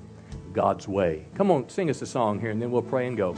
God's 0.54 0.88
way? 0.88 1.26
Come 1.36 1.52
on, 1.52 1.70
sing 1.70 1.90
us 1.90 2.02
a 2.02 2.06
song 2.06 2.40
here 2.40 2.52
and 2.52 2.62
then 2.62 2.72
we'll 2.72 2.82
pray 2.82 3.08
and 3.08 3.18
go. 3.18 3.36